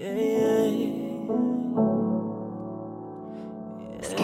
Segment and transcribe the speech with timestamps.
[0.00, 0.70] Yeah,
[3.98, 4.14] It's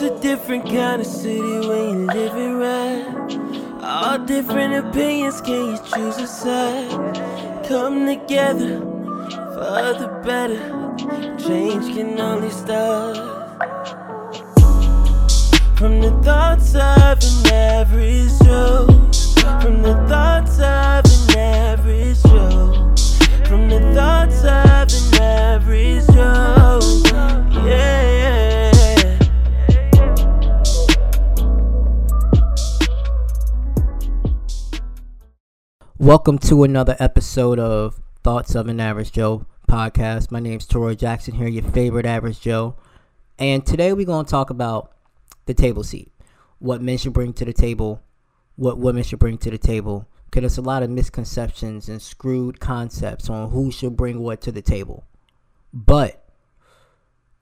[0.00, 3.04] a different kind of city when you live it right.
[3.82, 6.90] All different opinions, can you choose a side?
[7.68, 11.36] Come together for the better.
[11.36, 13.35] Change can only start
[15.76, 18.86] from the thoughts of an average Joe.
[19.60, 22.94] From the thoughts of an average Joe.
[23.44, 26.80] From the thoughts of an average Joe.
[27.66, 28.72] Yeah.
[35.98, 40.30] Welcome to another episode of Thoughts of an Average Joe podcast.
[40.30, 42.76] My name's Troy Jackson here, your favorite Average Joe.
[43.38, 44.95] And today we're going to talk about
[45.46, 46.12] the table seat.
[46.58, 48.02] What men should bring to the table,
[48.56, 50.08] what women should bring to the table.
[50.26, 54.52] Because there's a lot of misconceptions and screwed concepts on who should bring what to
[54.52, 55.04] the table.
[55.72, 56.24] But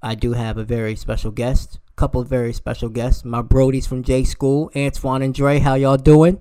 [0.02, 3.24] I do have a very special guest, couple of very special guests.
[3.24, 5.58] My Brodies from J School, Antoine and Dre.
[5.58, 6.40] How y'all doing?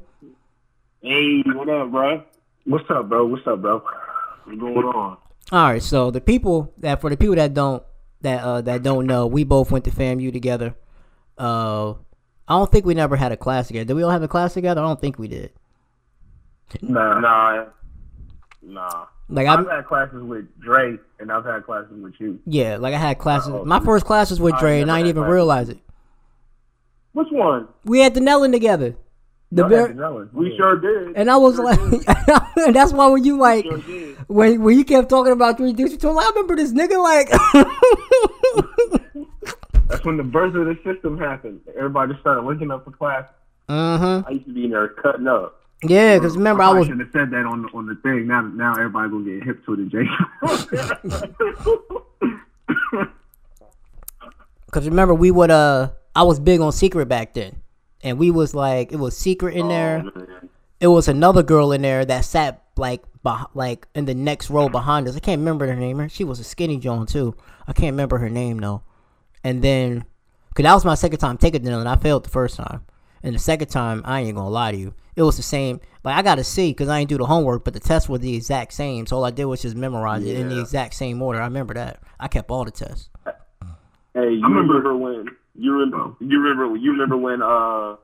[1.01, 2.23] Hey, what up, bro?
[2.65, 3.25] What's up, bro?
[3.25, 3.83] What's up, bro?
[4.45, 5.17] What's going on?
[5.51, 7.83] All right, so the people that for the people that don't
[8.21, 10.75] that uh that don't know, we both went to FAMU together.
[11.37, 11.91] Uh,
[12.47, 13.85] I don't think we never had a class together.
[13.85, 14.81] Did we all have a class together?
[14.81, 15.51] I don't think we did.
[16.81, 17.65] Nah, nah,
[18.61, 19.05] nah.
[19.29, 22.39] Like I've I, had classes with Dre, and I've had classes with you.
[22.45, 23.49] yeah, like I had classes.
[23.49, 23.65] Uh-oh.
[23.65, 25.33] My first class was with I Dre, and I didn't even classes.
[25.33, 25.77] realize it.
[27.13, 27.67] Which one?
[27.85, 28.95] We had the Nellen together.
[29.51, 29.87] The Y'all ver-
[30.23, 31.15] had we sure did.
[31.15, 31.79] and I was Sure like,
[32.73, 33.77] that's why when you like sure
[34.27, 36.97] when when you kept talking about three dudes, you told me, I remember this nigga
[37.01, 37.29] like.
[39.87, 41.61] That's when the birth of the system happened.
[41.77, 43.25] Everybody just started linking up for class.
[43.69, 44.27] mm-hmm.
[44.27, 45.59] I used to be in there cutting up.
[45.83, 48.27] Yeah, because remember I was should have said that on the on the thing.
[48.27, 50.07] Now now everybody gonna get hip to the J.
[54.71, 57.61] Cause remember we would uh I was big on secret back then.
[58.01, 60.03] And we was like it was secret in there.
[60.15, 60.49] Oh, man.
[60.79, 64.69] It was another girl in there that sat like beh- like in the next row
[64.69, 65.15] behind us.
[65.17, 66.07] I can't remember her name.
[66.07, 67.35] She was a skinny Joan too.
[67.67, 68.83] I can't remember her name though.
[69.43, 70.05] And then
[70.55, 72.83] cause that was my second time taking it and I failed the first time.
[73.25, 75.79] And the second time, I ain't gonna lie to you, it was the same.
[76.03, 78.17] Like I got a C because I ain't do the homework, but the tests were
[78.17, 79.05] the exact same.
[79.07, 81.39] So all I did was just memorize it in the exact same order.
[81.41, 81.99] I remember that.
[82.19, 83.09] I kept all the tests.
[84.13, 87.95] Hey, you I remember- remember, when you remember you remember you remember when uh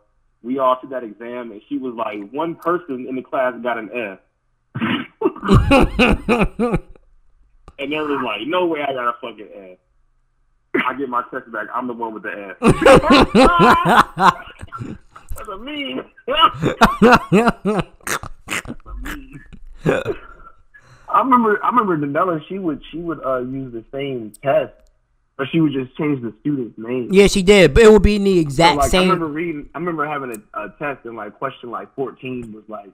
[0.44, 3.78] we all took that exam and she was like one person in the class got
[3.78, 4.20] an F
[7.80, 9.78] and there was like no way I got a fucking F.
[10.86, 11.68] I get my test back.
[11.74, 12.56] I'm the one with the ass.
[15.36, 16.06] That's a meme.
[21.12, 24.74] I remember I remember Danella, she would she would uh use the same test,
[25.38, 27.10] but she would just change the student's name.
[27.12, 29.02] yeah, she did, but it would be in the So, exact like I same.
[29.04, 32.92] remember reading I remember having a, a test and like question like fourteen was like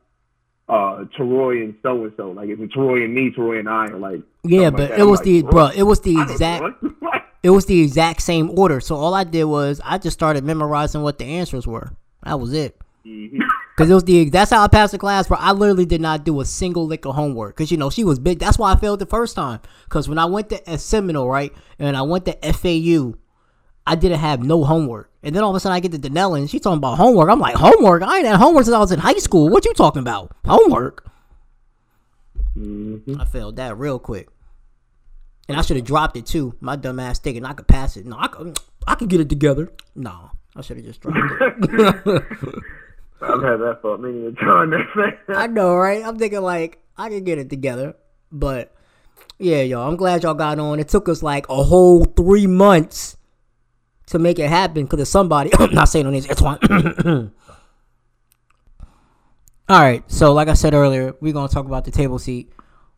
[0.70, 2.32] uh Teroy and so and so.
[2.32, 5.04] Like it's Teroy and me, Teroy and I or like Yeah, something like but it
[5.04, 5.68] was like, the bro.
[5.76, 6.84] It was the I exact.
[7.46, 8.80] know what." It was the exact same order.
[8.80, 11.92] So all I did was I just started memorizing what the answers were.
[12.24, 12.78] That was it.
[13.06, 13.40] Mhm.
[13.78, 15.28] Cause it was the that's how I passed the class.
[15.28, 17.58] Bro, I literally did not do a single lick of homework.
[17.58, 18.40] Cause you know she was big.
[18.40, 19.60] That's why I failed the first time.
[19.90, 23.16] Cause when I went to Seminole, right, and I went to FAU,
[23.86, 25.12] I didn't have no homework.
[25.24, 27.30] And then all of a sudden I get to Danella and she's talking about homework.
[27.30, 28.02] I'm like, homework?
[28.02, 29.50] I ain't had homework since I was in high school.
[29.50, 30.32] What you talking about?
[30.46, 31.06] Homework?
[32.58, 33.20] Mhm.
[33.20, 34.30] I failed that real quick.
[35.48, 36.56] And I should have dropped it too.
[36.60, 38.06] My dumb ass thinking I could pass it.
[38.06, 39.72] No, I could, I could get it together.
[39.96, 42.24] No, I should have just dropped it.
[43.22, 44.74] I've had that thought many a time.
[45.30, 46.04] I know, right?
[46.06, 47.96] I'm thinking like I could get it together,
[48.32, 48.76] but
[49.40, 49.88] yeah, y'all.
[49.88, 50.80] I'm glad y'all got on.
[50.80, 53.18] It took us like a whole three months
[54.08, 55.52] to make it happen because of somebody.
[55.60, 56.26] I'm not saying on this.
[56.26, 56.60] It's one.
[59.68, 60.04] All right.
[60.12, 62.52] So, like I said earlier, we're gonna talk about the table seat.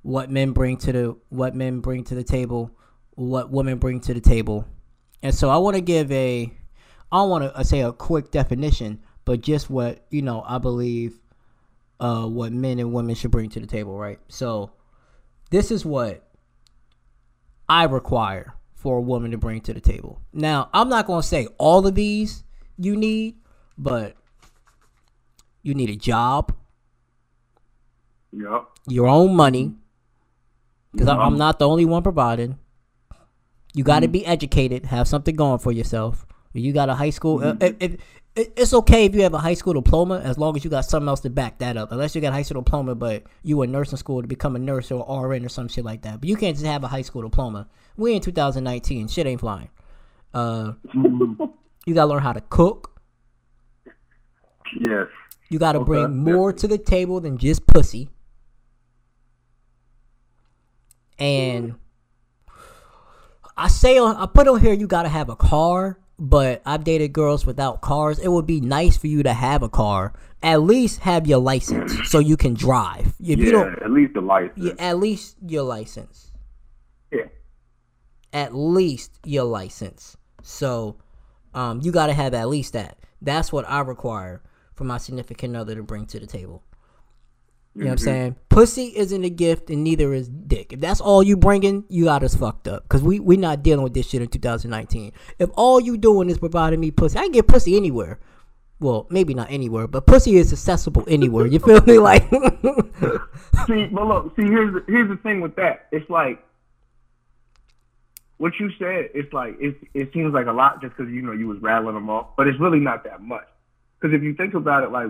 [0.08, 2.72] What men bring to the what men bring to the table,
[3.16, 4.66] what women bring to the table,
[5.22, 6.50] and so I want to give a.
[7.12, 10.46] I don't want to say a quick definition, but just what you know.
[10.48, 11.20] I believe
[12.00, 14.18] uh, what men and women should bring to the table, right?
[14.30, 14.72] So,
[15.52, 16.26] this is what
[17.68, 20.22] I require for a woman to bring to the table.
[20.32, 22.46] Now, I'm not going to say all of these
[22.78, 23.36] you need,
[23.78, 24.16] but
[25.64, 26.56] you need a job,
[28.32, 28.72] Yup.
[28.88, 29.76] your own money,
[30.98, 32.58] because I'm not the only one providing.
[33.74, 36.26] You got to be educated, have something going for yourself.
[36.54, 37.44] You got a high school.
[37.44, 37.92] uh, if, if
[38.36, 40.86] it, it's okay if you have a high school diploma as long as you got
[40.86, 41.92] something else to back that up.
[41.92, 44.60] Unless you got a high school diploma, but you were nursing school to become a
[44.60, 46.20] nurse or RN or some shit like that.
[46.20, 47.68] But you can't just have a high school diploma.
[47.96, 49.70] We in 2019, shit ain't flying.
[50.34, 53.00] Uh, you gotta learn how to cook.
[54.88, 55.08] Yes.
[55.50, 58.10] You gotta Okay, bring more to the table than just pussy.
[61.20, 61.76] And
[63.56, 67.14] I say on, I put on here you gotta have a car, but I've dated
[67.14, 68.20] girls without cars.
[68.20, 70.14] It would be nice for you to have a car.
[70.44, 73.08] At least have your license so you can drive.
[73.20, 74.54] If yeah, you don't, at least the license.
[74.58, 76.32] yeah, at least your license.
[77.12, 77.26] Yeah.
[78.32, 80.18] At least your license.
[80.44, 80.98] So,
[81.54, 83.00] um, you gotta have at least that.
[83.22, 84.44] That's what I require
[84.76, 86.64] for my significant other to bring to the table.
[87.78, 88.06] You know what I'm mm-hmm.
[88.06, 88.36] saying?
[88.50, 90.74] Pussy isn't a gift, and neither is dick.
[90.74, 92.90] If that's all you bringing, you got us fucked up.
[92.90, 95.12] Cause we we not dealing with this shit in 2019.
[95.38, 98.20] If all you doing is providing me pussy, I can get pussy anywhere.
[98.80, 101.46] Well, maybe not anywhere, but pussy is accessible anywhere.
[101.46, 102.00] You feel me?
[102.08, 102.24] Like,
[103.68, 105.88] see, but look, see, here's the, here's the thing with that.
[105.92, 106.44] It's like
[108.38, 109.10] what you said.
[109.14, 111.94] It's like it it seems like a lot just because you know you was rattling
[111.94, 113.48] them off, but it's really not that much.
[114.00, 115.10] Because if you think about it, like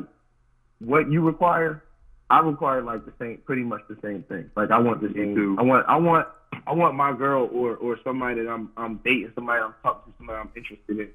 [0.80, 1.82] what you require,
[2.30, 4.50] I require like the same, pretty much the same thing.
[4.56, 5.58] Like I want the same.
[5.60, 6.28] I want I want
[6.66, 10.18] I want my girl or or somebody that I'm I'm dating, somebody I'm talking to,
[10.18, 11.10] somebody I'm interested in.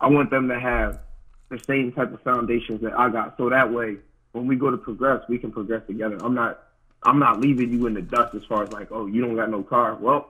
[0.00, 0.98] I want them to have
[1.48, 3.96] the same type of foundations that I got, so that way
[4.32, 6.18] when we go to progress, we can progress together.
[6.22, 6.62] I'm not
[7.02, 9.48] I'm not leaving you in the dust as far as like, oh, you don't got
[9.50, 9.94] no car.
[9.94, 10.28] Well,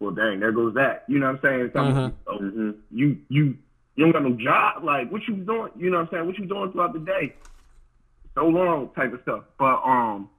[0.00, 1.04] well, dang, there goes that.
[1.06, 1.70] You know what I'm saying?
[1.74, 2.12] Some- Mhm.
[2.26, 3.56] oh, You you
[3.94, 4.82] you don't got no job.
[4.84, 5.70] Like, what you doing?
[5.76, 6.26] You know what I'm saying?
[6.26, 7.34] What you doing throughout the day?
[8.38, 9.42] So long, type of stuff.
[9.58, 10.30] But um,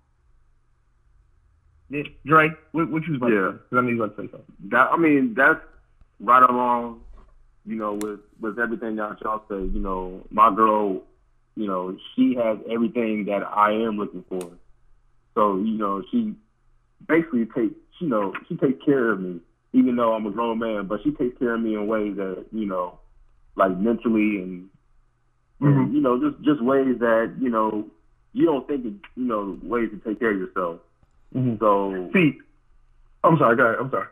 [1.90, 3.40] yeah, Dre, what, what you was about Yeah.
[3.40, 3.58] to say?
[3.70, 4.56] 'Cause I knew you about to say something.
[4.70, 5.60] That I mean, that's
[6.22, 7.02] right along,
[7.66, 9.62] you know, with with everything that y'all say.
[9.62, 11.04] You know, my girl,
[11.56, 14.50] you know, she has everything that I am looking for.
[15.36, 16.36] So you know, she
[17.06, 19.42] basically takes, you know, she takes care of me,
[19.74, 20.86] even though I'm a grown man.
[20.88, 23.00] But she takes care of me in ways that you know,
[23.56, 24.70] like mentally and,
[25.62, 27.86] and you know, just just ways that you know,
[28.34, 30.80] you don't think, of, you know, ways to take care of yourself.
[31.36, 31.60] Mhm.
[31.60, 32.40] So See,
[33.24, 33.56] I'm sorry.
[33.56, 33.80] Go ahead.
[33.80, 34.08] I'm sorry.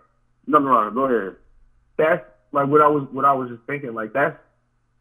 [0.46, 0.94] nothing wrong.
[0.94, 1.36] Go ahead.
[1.98, 3.94] that's like what I was what I was just thinking.
[3.94, 4.38] Like that's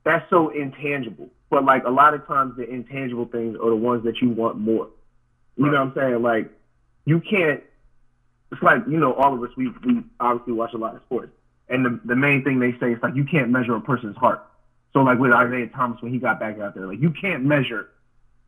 [0.04, 1.28] that's so intangible.
[1.50, 4.58] But like a lot of times the intangible things are the ones that you want
[4.58, 4.88] more.
[5.56, 6.22] You know what I'm saying?
[6.22, 6.50] Like
[7.04, 7.62] you can't
[8.52, 11.32] it's like, you know, all of us we we obviously watch a lot of sports.
[11.68, 14.44] And the the main thing they say is like you can't measure a person's heart.
[14.96, 17.90] So like with Isaiah Thomas when he got back out there, like you can't measure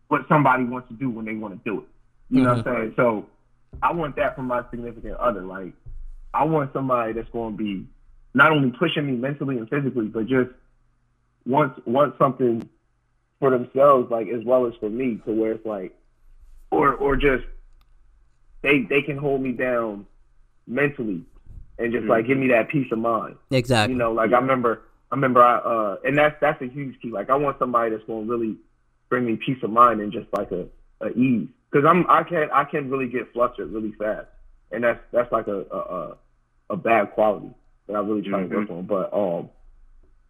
[0.06, 1.89] what somebody wants to do when they want to do it.
[2.31, 2.81] You know what I'm mm-hmm.
[2.85, 2.95] saying?
[2.97, 3.27] So
[3.83, 5.43] I want that from my significant other.
[5.43, 5.75] Like
[6.33, 7.87] I want somebody that's going to be
[8.33, 10.49] not only pushing me mentally and physically, but just
[11.45, 12.67] wants wants something
[13.41, 15.95] for themselves, like as well as for me, to where it's like,
[16.71, 17.45] or or just
[18.62, 20.06] they they can hold me down
[20.67, 21.25] mentally
[21.79, 23.37] and just like give me that peace of mind.
[23.50, 23.93] exactly.
[23.93, 24.81] You know, like I remember,
[25.11, 27.11] I remember, I uh, and that's that's a huge key.
[27.11, 28.57] Like I want somebody that's going to really
[29.09, 30.67] bring me peace of mind and just like a,
[31.01, 34.27] a ease, because I'm I can I can really get flustered really fast,
[34.71, 36.17] and that's that's like a a, a,
[36.71, 37.55] a bad quality
[37.87, 38.85] that I really try to work on.
[38.85, 39.49] But um,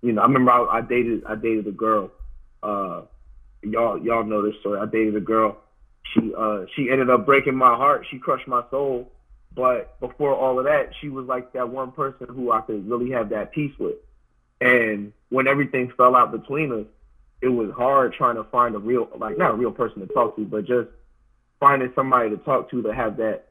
[0.01, 2.13] you know, I remember I, I dated I dated a girl.
[2.63, 3.03] Uh,
[3.63, 4.79] y'all y'all know this story.
[4.79, 5.58] I dated a girl.
[6.15, 8.06] She uh she ended up breaking my heart.
[8.11, 9.11] She crushed my soul.
[9.55, 13.11] But before all of that, she was like that one person who I could really
[13.11, 13.97] have that peace with.
[14.60, 16.86] And when everything fell out between us,
[17.41, 20.36] it was hard trying to find a real, like not a real person to talk
[20.36, 20.88] to, but just
[21.60, 23.48] finding somebody to talk to to have that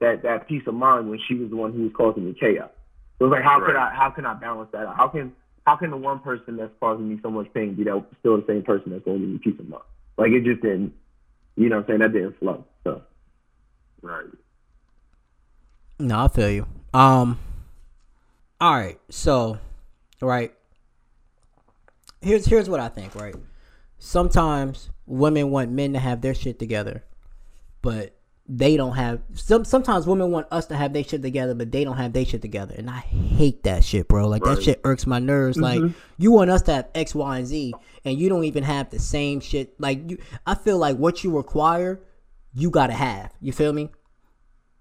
[0.00, 2.70] that that peace of mind when she was the one who was causing the chaos.
[3.18, 4.96] So it was like, how could I how can I balance that out?
[4.96, 5.32] How can
[5.66, 8.46] how can the one person that's causing me so much pain be that still the
[8.46, 9.82] same person that's going to give me peace of mind?
[10.18, 10.92] Like it just didn't,
[11.56, 12.64] you know, what I'm saying that didn't flow.
[12.84, 13.02] So
[14.02, 14.26] Right.
[15.98, 16.66] No, I feel you.
[16.94, 17.38] Um.
[18.60, 18.98] All right.
[19.10, 19.58] So,
[20.28, 20.52] right.
[22.20, 23.14] Here's here's what I think.
[23.14, 23.34] Right.
[23.98, 27.04] Sometimes women want men to have their shit together,
[27.82, 28.16] but
[28.52, 29.20] they don't have.
[29.34, 32.24] Some sometimes women want us to have their shit together, but they don't have their
[32.24, 34.26] shit together, and I hate that shit, bro.
[34.26, 35.56] Like that shit irks my nerves.
[35.56, 35.84] Mm-hmm.
[35.84, 37.74] Like you want us to have X, Y, and Z,
[38.04, 39.80] and you don't even have the same shit.
[39.80, 42.00] Like you, I feel like what you require,
[42.52, 43.32] you gotta have.
[43.40, 43.90] You feel me?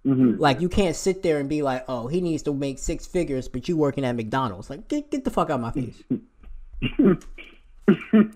[0.06, 3.48] Like you can't sit there and be like, "Oh, he needs to make six figures,"
[3.50, 4.70] but you working at McDonald's.
[4.70, 6.02] Like, get get the fuck out of my face.
[6.10, 7.20] like
[8.02, 8.32] you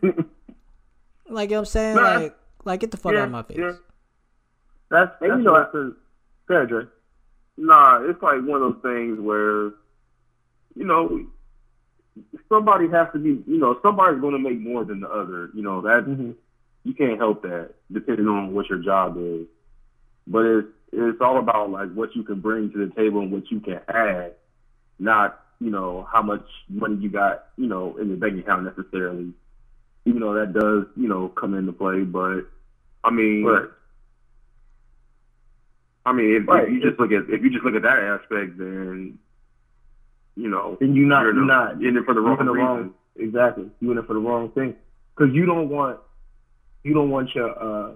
[1.29, 2.01] know what I'm saying, Nah.
[2.19, 3.57] like like get the fuck out of my face.
[3.59, 3.73] yeah.
[4.89, 5.93] That's And that's you know, what- it's a,
[6.45, 6.85] Go ahead, Dre.
[7.57, 9.67] Nah, it's like one of those things where,
[10.75, 11.25] you know,
[12.49, 15.49] somebody has to be, you know, somebody's going to make more than the other.
[15.53, 16.31] You know that Mm-hmm.
[16.83, 19.45] you can't help that depending on what your job is.
[20.27, 23.49] But it's it's all about like what you can bring to the table and what
[23.51, 24.33] you can add,
[24.99, 29.33] not you know how much money you got, you know, in your bank account necessarily.
[30.05, 32.41] Even though that does, you know, come into play, but
[33.03, 33.47] I mean.
[36.05, 36.63] I mean, if, Right.
[36.67, 39.17] if you just look at if you just look at that aspect, then
[40.35, 42.51] you know, Then you're not you're, you're in- not in it for the wrong the
[42.51, 43.69] wrong exactly.
[43.79, 44.75] You in it for the wrong thing
[45.15, 45.99] because you don't want
[46.83, 47.91] you don't want your uh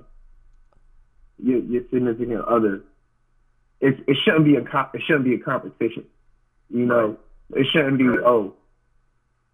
[1.42, 2.82] your your significant other.
[3.80, 6.06] It it shouldn't be a comp, it shouldn't be a competition.
[6.70, 7.18] You know,
[7.54, 8.20] it shouldn't be Right.
[8.26, 8.54] oh,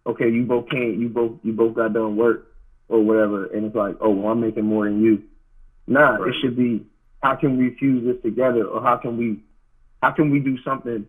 [0.06, 2.46] okay, you both can't you both you both got done work
[2.88, 5.22] or whatever, and it's like oh well I'm making more than you.
[5.86, 6.28] Nah, Right.
[6.34, 6.86] it should be
[7.22, 9.40] how can we fuse this together or how can we
[10.02, 11.06] how can we do something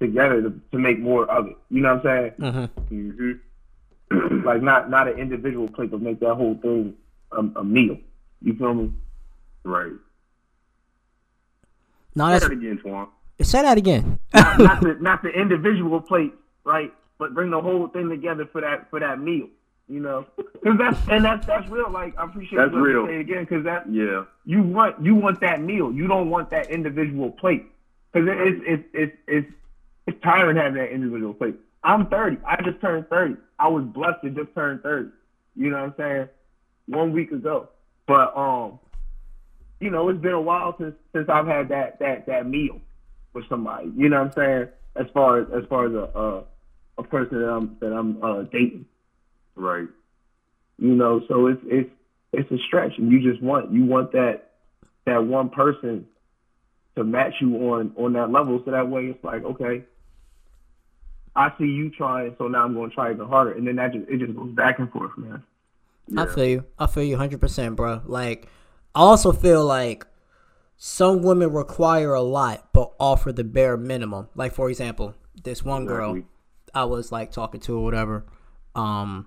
[0.00, 1.56] together to, to make more of it.
[1.70, 2.68] You know what I'm saying?
[2.88, 2.88] Mm-hmm.
[2.88, 6.94] hmm like not not an individual plate, but make that whole thing
[7.32, 7.96] a, a meal.
[8.42, 8.92] You feel me?
[9.64, 9.92] Right.
[12.14, 13.08] No, Say that's that again, Twan.
[13.42, 14.18] say that again.
[14.34, 16.32] Not, not the not the individual plate,
[16.64, 16.92] right?
[17.18, 19.48] But bring the whole thing together for that for that meal.
[19.88, 21.90] You know, because that's and that's that's real.
[21.90, 23.06] Like I appreciate That's what you real.
[23.06, 24.24] say again, because that Yeah.
[24.44, 25.92] you want you want that meal.
[25.92, 27.66] You don't want that individual plate
[28.12, 29.52] because it, it's it's it's it's
[30.06, 31.56] it's tiring having that individual plate.
[31.82, 32.38] I'm 30.
[32.46, 33.36] I just turned 30.
[33.58, 35.10] I was blessed to just turn 30.
[35.56, 36.28] You know what I'm saying?
[36.86, 37.68] One week ago.
[38.06, 38.78] But um,
[39.80, 42.80] you know, it's been a while since since I've had that that that meal
[43.32, 43.90] with somebody.
[43.96, 44.68] You know what I'm saying?
[44.96, 46.44] As far as as far as a a,
[46.98, 48.86] a person that I'm that I'm uh, dating.
[49.56, 49.88] Right.
[50.78, 51.90] You know, so it's it's
[52.32, 54.52] it's a stretch, and you just want you want that
[55.06, 56.06] that one person
[56.96, 59.84] to match you on on that level, so that way it's like okay,
[61.34, 63.92] I see you trying, so now I'm going to try even harder, and then that
[63.92, 65.42] just it just goes back and forth, man.
[66.16, 66.64] I feel you.
[66.78, 68.02] I feel you 100%, bro.
[68.04, 68.48] Like,
[68.94, 70.06] I also feel like
[70.76, 74.28] some women require a lot but offer the bare minimum.
[74.34, 76.30] Like, for example, this one girl Exactly.
[76.74, 78.26] I was like talking to or whatever,
[78.74, 79.26] um,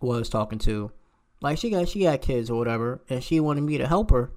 [0.00, 0.92] was talking to,
[1.40, 4.32] like she got she got kids or whatever, and she wanted me to help her,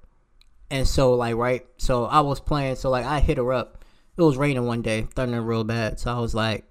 [0.70, 3.84] and so like right, so I was playing, so like I hit her up.
[4.16, 6.64] It was raining one day, thundering real bad, so I was like,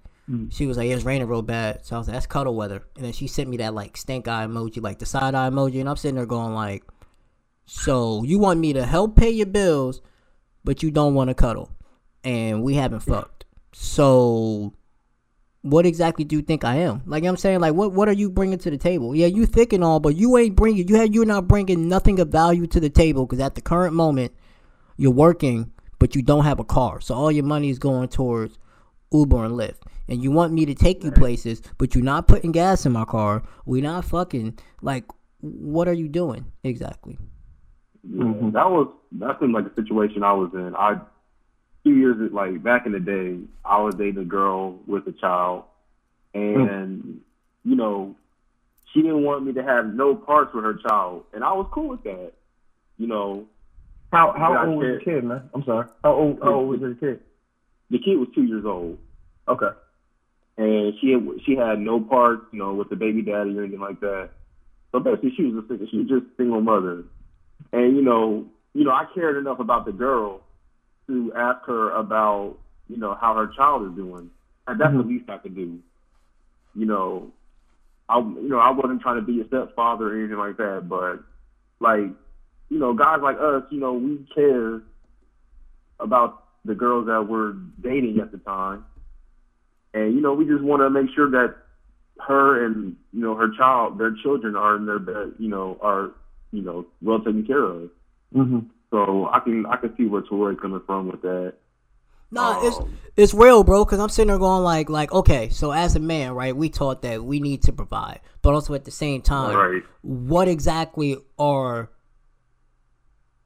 [0.50, 3.04] she was like, "It's raining real bad," so I was like, "That's cuddle weather," and
[3.04, 5.88] then she sent me that like stink eye emoji, like the side eye emoji, and
[5.88, 6.82] I'm sitting there going like,
[7.66, 10.00] "So you want me to help pay your bills,
[10.64, 11.70] but you don't want to cuddle,
[12.22, 14.74] and we haven't fucked, so."
[15.64, 17.00] what exactly do you think I am?
[17.06, 19.16] Like I'm saying, like what what are you bringing to the table?
[19.16, 22.20] Yeah, you thick and all, but you ain't bringing you had you're not bringing nothing
[22.20, 24.32] of value to the table because at the current moment
[24.98, 28.58] you're working, but you don't have a car, so all your money is going towards
[29.10, 29.80] Uber and Lyft.
[30.06, 33.06] And you want me to take you places, but you're not putting gas in my
[33.06, 33.42] car.
[33.64, 34.58] We're not fucking.
[34.82, 35.04] Like,
[35.40, 37.16] what are you doing exactly?
[38.10, 40.74] Yeah, That was that seemed like a situation I was in.
[40.76, 41.00] I
[41.84, 45.64] two years like back in the day, I was dating a girl with a child,
[46.34, 46.68] mm-hmm.
[46.68, 47.20] and
[47.64, 48.14] you know,
[48.92, 51.88] she didn't want me to have no parts with her child, and I was cool
[51.88, 52.32] with that.
[52.98, 53.46] You know,
[54.12, 55.48] How how old was the kid, man?
[55.54, 55.86] I'm sorry.
[56.02, 57.20] How old how old was the kid?
[57.90, 58.98] the kid was two years old,
[59.46, 59.68] Okay.
[60.56, 63.80] and she had, she had no parts, you know, with the baby daddy or anything
[63.80, 64.30] like that.
[64.90, 67.04] So basically, she was a she was just a single mother,
[67.72, 70.40] and you know, you know, I cared enough about the girl
[71.06, 72.56] to ask her about,
[72.88, 74.30] you know, how her child is doing,
[74.66, 75.08] and that's the mm-hmm.
[75.08, 75.78] least I could do.
[76.74, 77.32] You know,
[78.08, 81.22] I you know I wasn't trying to be a stepfather or anything like that, but
[81.80, 82.10] like,
[82.70, 84.82] you know, guys like us, you know, we care
[86.00, 88.84] about the girls that we're dating at the time.
[89.92, 91.54] And, you know, we just want to make sure that
[92.20, 96.12] her and, you know, her child, their children are in their bed, you know, are,
[96.54, 97.90] you know, well taken care of.
[98.34, 98.60] Mm-hmm.
[98.90, 101.54] So I can, I can see where Torrey's coming from with that.
[102.30, 103.84] Nah, it's Um, it's real, bro.
[103.84, 107.02] Because I'm sitting there going like, like, okay, so as a man, right, we taught
[107.02, 109.82] that we need to provide, but also at the same time, Right.
[110.02, 111.90] what exactly are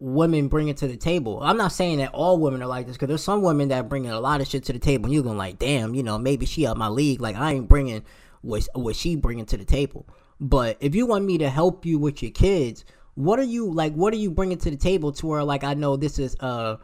[0.01, 1.41] women bringing to the table?
[1.43, 4.11] I'm not saying that all women are like this, because there's some women that bringing
[4.11, 6.47] a lot of shit to the table, and you're going like, damn, you know, maybe
[6.47, 7.21] she out my league.
[7.21, 8.05] Like I ain't bringing
[8.41, 10.07] what what she bringing to the table.
[10.41, 12.85] But if you want me to help you with your kids,
[13.19, 13.95] what are you like?
[13.95, 16.77] What are you bringing to the table to where like I know this is uh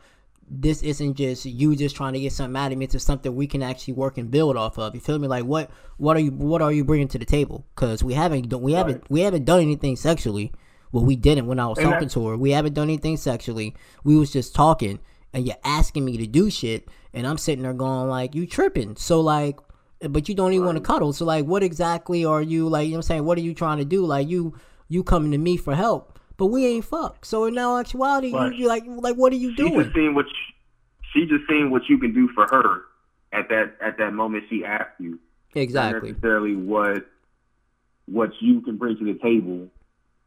[0.51, 2.87] this isn't just you just trying to get something out of me.
[2.87, 4.95] It's something we can actually work and build off of.
[4.97, 5.29] You feel me?
[5.29, 7.65] Like what what are you what are you bringing to the table?
[7.75, 10.53] Because we haven't done- we haven't we haven't done anything sexually.
[10.91, 12.37] Well, we didn't when I was And talking to her.
[12.37, 13.75] We haven't done anything sexually.
[14.03, 14.99] We was just talking,
[15.33, 18.97] and you're asking me to do shit, and I'm sitting there going like, "You tripping?"
[18.97, 19.59] So like,
[20.01, 21.13] but you don't even want to cuddle.
[21.13, 22.87] So like, what exactly are you like?
[22.87, 23.25] You know what I'm saying?
[23.25, 24.05] What are you trying to do?
[24.05, 24.55] Like you
[24.89, 27.25] you coming to me for help, but we ain't fuck.
[27.25, 28.55] So in all actuality, you, Right.
[28.55, 29.83] you like like what are you She doing?
[29.83, 32.83] just seen what she, she just seen what you can do for her
[33.33, 35.19] at that at that moment she asked you.
[35.55, 36.11] Not Exactly.
[36.11, 37.07] necessarily what
[38.07, 39.69] what you can bring to the table,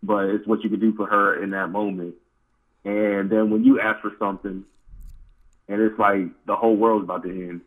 [0.01, 2.15] but it's what you can do for her in that moment.
[2.85, 4.63] And then when you ask for something,
[5.67, 7.61] and it's like the whole world's about to end.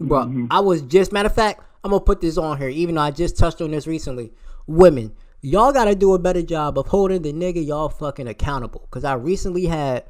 [0.00, 0.46] Bro, mm-hmm.
[0.50, 3.10] I was just matter of fact, I'm gonna put this on here, even though I
[3.12, 4.32] just touched on this recently.
[4.66, 5.12] Women,
[5.44, 8.88] y'all gotta do a better job of holding the nigga y'all fucking accountable.
[8.90, 10.04] Cause I recently had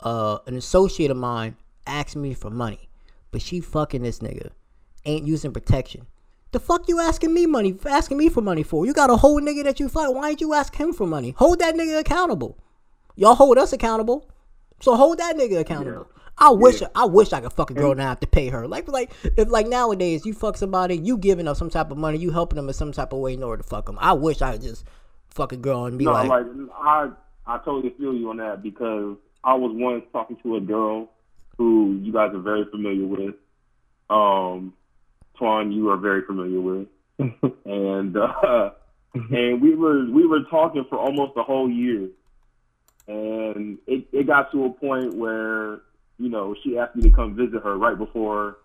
[0.00, 1.56] uh an associate of mine
[1.86, 2.88] ask me for money,
[3.30, 4.50] but she fucking this nigga,
[5.04, 6.06] ain't using protection.
[6.50, 8.84] The fuck you asking me money asking me for money for?
[8.84, 10.12] You got a whole nigga that you fuck.
[10.12, 11.30] Why ain't you ask him for money?
[11.38, 12.58] Hold that nigga accountable.
[13.14, 14.28] Y'all hold us accountable.
[14.80, 16.10] So hold that nigga accountable.
[16.38, 18.68] I wish I wish I could fuck a girl and not have to pay her.
[18.68, 22.18] Like like if like nowadays you fuck somebody, you giving up some type of money,
[22.18, 23.98] you helping them in some type of way in order to fuck them.
[24.00, 24.84] I wish I could just
[25.28, 26.46] fuck a girl and be No, like, like,
[26.78, 27.08] I
[27.46, 31.08] I totally feel you on that because I was once talking to a girl
[31.56, 33.34] who you guys are very familiar with.
[34.10, 34.74] Um,
[35.40, 36.88] Twan, you are very familiar with,
[37.64, 38.70] and uh,
[39.14, 42.08] and we were we were talking for almost a whole year,
[43.08, 45.80] and it it got to a point where
[46.18, 48.58] you know she asked me to come visit her right before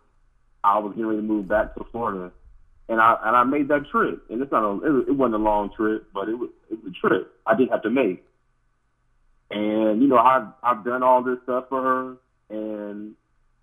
[0.64, 2.32] I was getting ready to move back to Florida,
[2.90, 5.70] and I and I made that trip, and it's not a it, wasn't a long
[5.76, 8.24] trip, but it was it was a trip I did have to make,
[9.50, 12.18] and you know I've I've done all this stuff for her,
[12.56, 13.16] and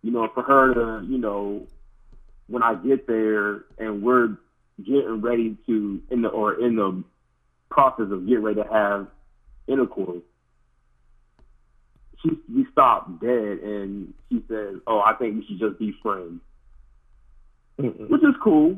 [0.02, 1.66] you know for her to you know
[2.48, 4.36] when I get there and we're
[4.78, 7.02] getting ready to in the or in the
[7.70, 9.06] process of getting ready to have
[9.66, 10.22] intercourse,
[12.22, 16.40] she we stopped dead and she says, "Oh, I think we should just be friends,"
[17.76, 18.76] which is cool,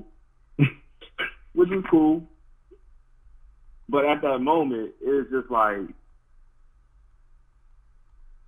[1.54, 2.22] which is cool.
[3.88, 5.80] But at that moment, it's just like,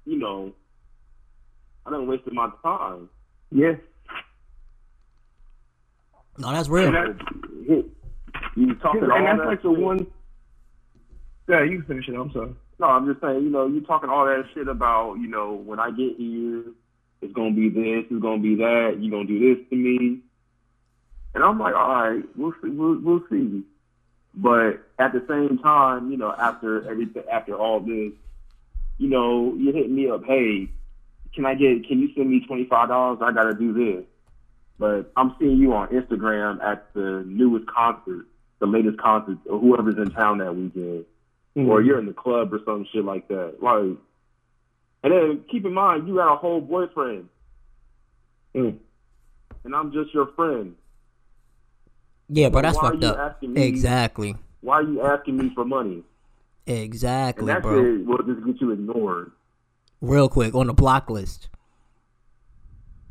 [0.05, 0.53] you know,
[1.87, 3.09] I done wasted my time.
[3.51, 3.73] yeah.
[6.39, 6.87] No, that's real.
[6.87, 7.85] And that-
[8.57, 10.07] You talking all and that's that like the one.
[11.49, 12.15] Yeah, you can finish it.
[12.15, 12.55] I'm sorry.
[12.83, 15.79] No, I'm just saying, you know, you talking all that shit about, you know, when
[15.79, 16.65] I get here,
[17.21, 20.19] it's gonna be this, it's gonna be that, you're gonna do this to me,
[21.33, 23.63] and I'm like, all right, we'll see, we'll, we'll see.
[24.35, 28.15] But at the same time, you know, after everything, after all this,
[28.99, 30.69] you know, you hit me up, hey,
[31.37, 33.21] can I get, can you send me twenty five dollars?
[33.23, 34.05] I gotta do this.
[34.81, 38.27] But I'm seeing you on Instagram at the newest concert,
[38.59, 41.05] the latest concert, or whoever's in town that weekend
[41.55, 43.57] or you're in the club or some shit like that.
[43.63, 43.97] Like,
[45.05, 47.29] and then keep in mind you got a whole boyfriend,
[48.55, 48.79] Mm.
[49.65, 50.75] and I'm just your friend.
[52.29, 53.43] Yeah, bro, that's Why are fucked you up.
[53.43, 54.37] me- Exactly.
[54.61, 56.03] Why are you asking me for money?
[56.67, 57.79] And Exactly, that's bro.
[57.85, 58.07] it.
[58.07, 59.33] Will just get you ignored.
[60.01, 61.49] Real quick on the block list.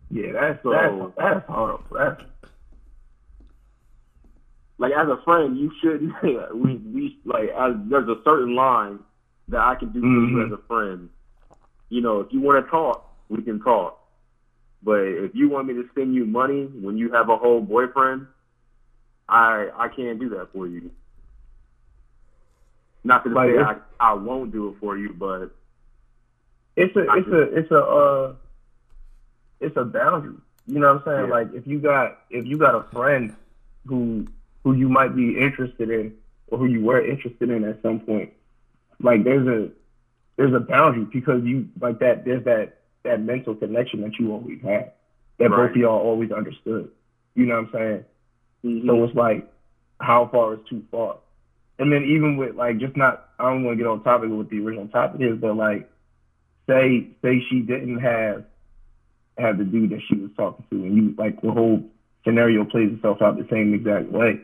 [0.09, 1.83] Yeah, that's So- that's that's horrible.
[1.91, 2.21] That's
[4.81, 6.11] Like as a friend, you shouldn't.
[6.55, 8.97] we we like as, there's a certain line
[9.49, 10.45] that I can do for you Mhm.
[10.47, 11.07] as a friend.
[11.89, 13.95] You know, if you want to talk, we can talk.
[14.81, 18.25] But if you want me to send you money when you have a whole boyfriend,
[19.29, 20.89] I I can't do that for you.
[23.03, 25.51] Not to Like, say I, I won't do it for you, but
[26.75, 28.33] it's a it's a it's a uh
[29.59, 30.37] it's a boundary.
[30.65, 31.27] You know what I'm saying?
[31.27, 31.35] Yeah.
[31.35, 33.35] Like if you got if you got a friend
[33.85, 34.25] who
[34.63, 36.13] who you might be interested in
[36.47, 38.31] or who you were interested in at some point,
[38.99, 39.69] like there's a
[40.37, 44.61] there's a boundary because you like that there's that that mental connection that you always
[44.61, 44.91] had
[45.41, 46.89] that both of y'all always understood.
[47.35, 48.05] You know what I'm saying?
[48.63, 48.87] Mm-hmm.
[48.87, 49.51] So it's like,
[49.99, 51.17] how far is too far?
[51.79, 54.49] And then even with like, just not, I don't want to get on topic with
[54.49, 55.89] the original topic is, but like,
[56.69, 58.45] say say she didn't have
[59.37, 61.83] have the dude that she was talking to, and you like the whole
[62.23, 64.41] scenario plays itself out the same exact way.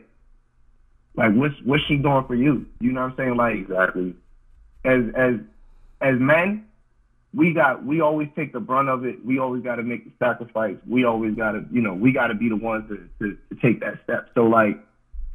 [1.16, 2.66] Like, what's what's she doing for you?
[2.80, 3.36] You know what I'm saying?
[3.36, 4.14] Like, exactly.
[4.84, 5.34] as as
[6.00, 6.64] as men,
[7.34, 9.24] we got we always take the brunt of it.
[9.24, 10.76] We always got to make the sacrifice.
[10.86, 13.60] We always got to you know we got to be the ones to, to to
[13.60, 14.30] take that step.
[14.34, 14.78] So like,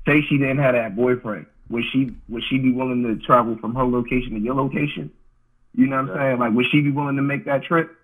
[0.08, 3.76] say she didn't have that boyfriend, would she would she be willing to travel from
[3.76, 5.12] her location to your location?
[5.76, 6.24] You know what I'm Yeah.
[6.30, 6.40] saying?
[6.40, 7.98] Like, would she be willing to make that trip?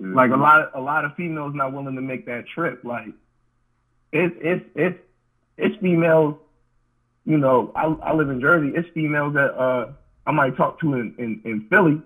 [0.00, 0.14] Mm-hmm.
[0.14, 2.84] Like a lot of a lot of females not willing to make that trip.
[2.84, 3.08] Like
[4.12, 4.98] it's it's it's
[5.58, 6.36] it's females.
[7.24, 8.72] You know, I I live in Jersey.
[8.74, 9.92] It's females that uh
[10.26, 12.00] I might talk to in in, in Philly,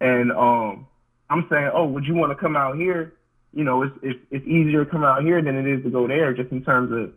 [0.00, 0.86] and um
[1.28, 3.14] I'm saying, oh, would you want to come out here
[3.52, 6.06] you know, it's, it's it's easier to come out here than it is to go
[6.06, 7.12] there, just in terms of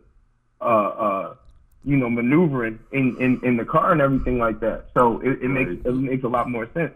[0.60, 1.34] uh uh
[1.84, 4.86] you know maneuvering in in, in the car and everything like that.
[4.94, 6.92] So it, it makes it makes a lot more sense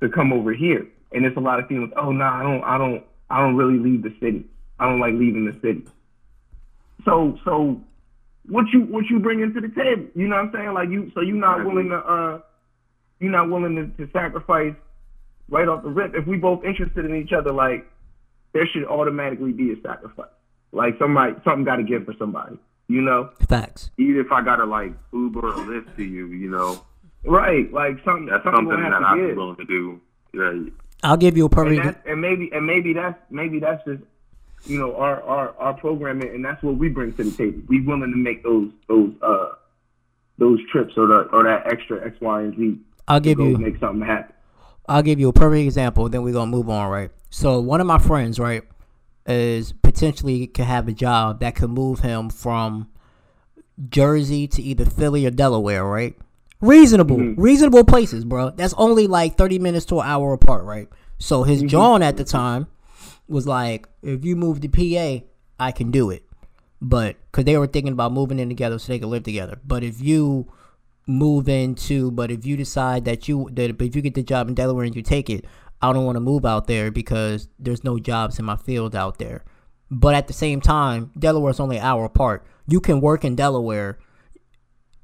[0.00, 0.86] to come over here.
[1.12, 1.92] And it's a lot of feelings.
[1.96, 4.44] Oh no, nah, I don't I don't I don't really leave the city.
[4.78, 5.84] I don't like leaving the city.
[7.04, 7.80] So so
[8.48, 10.06] what you what you bring into the table?
[10.14, 10.74] You know what I'm saying?
[10.74, 12.40] Like you so you're not willing to uh
[13.20, 14.74] you're not willing to, to sacrifice
[15.48, 16.14] right off the rip.
[16.14, 17.86] If we both interested in each other, like
[18.52, 20.30] there should automatically be a sacrifice.
[20.72, 22.58] Like somebody something gotta give for somebody.
[22.88, 23.30] You know?
[23.48, 23.90] Facts.
[23.98, 26.80] Even if I gotta like Uber or Lyft to you, you know.
[27.24, 27.72] Right.
[27.72, 30.00] Like something that's something, something that I'm willing to do.
[30.32, 30.70] Yeah.
[31.02, 31.84] I'll give you a perfect.
[31.84, 34.02] and, and maybe and maybe that's maybe that's just
[34.64, 37.62] you know our our our programming and that's what we bring to the table.
[37.68, 39.52] We willing to make those those uh
[40.38, 42.78] those trips or the or that extra X Y and Z.
[43.08, 43.56] I'll give you.
[43.56, 44.34] make something happen.
[44.88, 46.08] I'll give you a perfect example.
[46.08, 47.10] Then we're gonna move on, right?
[47.30, 48.62] So one of my friends, right,
[49.26, 52.88] is potentially could have a job that could move him from
[53.88, 56.16] Jersey to either Philly or Delaware, right?
[56.60, 58.50] Reasonable, reasonable places, bro.
[58.50, 60.88] That's only like thirty minutes to an hour apart, right?
[61.18, 62.66] So his John at the time
[63.28, 65.24] was like, if you move to PA,
[65.58, 66.24] I can do it,
[66.80, 69.60] but because they were thinking about moving in together so they could live together.
[69.64, 70.52] But if you
[71.06, 74.54] move into, but if you decide that you that if you get the job in
[74.54, 75.44] Delaware and you take it,
[75.80, 79.18] I don't want to move out there because there's no jobs in my field out
[79.18, 79.44] there.
[79.90, 82.44] But at the same time, Delaware's only an hour apart.
[82.66, 83.98] You can work in Delaware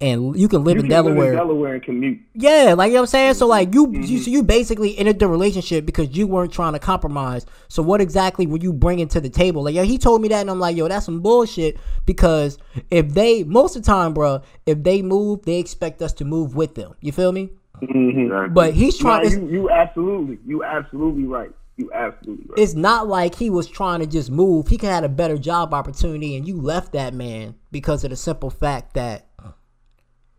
[0.02, 1.30] and you can live You in can live Delaware.
[1.32, 2.20] in Delaware and commute.
[2.34, 3.34] Yeah, like you know what I'm saying.
[3.34, 4.16] So like you, you, mm-hmm.
[4.18, 7.46] so you basically ended the relationship because you weren't trying to compromise.
[7.68, 9.62] So what exactly were you bringing to the table?
[9.64, 11.78] Like, yo, he told me that, and I'm like, yo, that's some bullshit.
[12.04, 12.58] Because
[12.90, 16.56] if they, most of the time, bro, if they move, they expect us to move
[16.56, 16.94] with them.
[17.00, 17.50] You feel me?
[17.80, 18.20] Mm-hmm.
[18.20, 18.48] Exactly.
[18.54, 19.26] But he's No, trying.
[19.26, 21.50] it's, you you absolutely you absolutely right.
[21.76, 22.58] You absolutely right.
[22.58, 24.68] it's not like he was trying to just move.
[24.68, 28.10] He could have had a better job opportunity, and you left that man because of
[28.10, 29.26] the simple fact that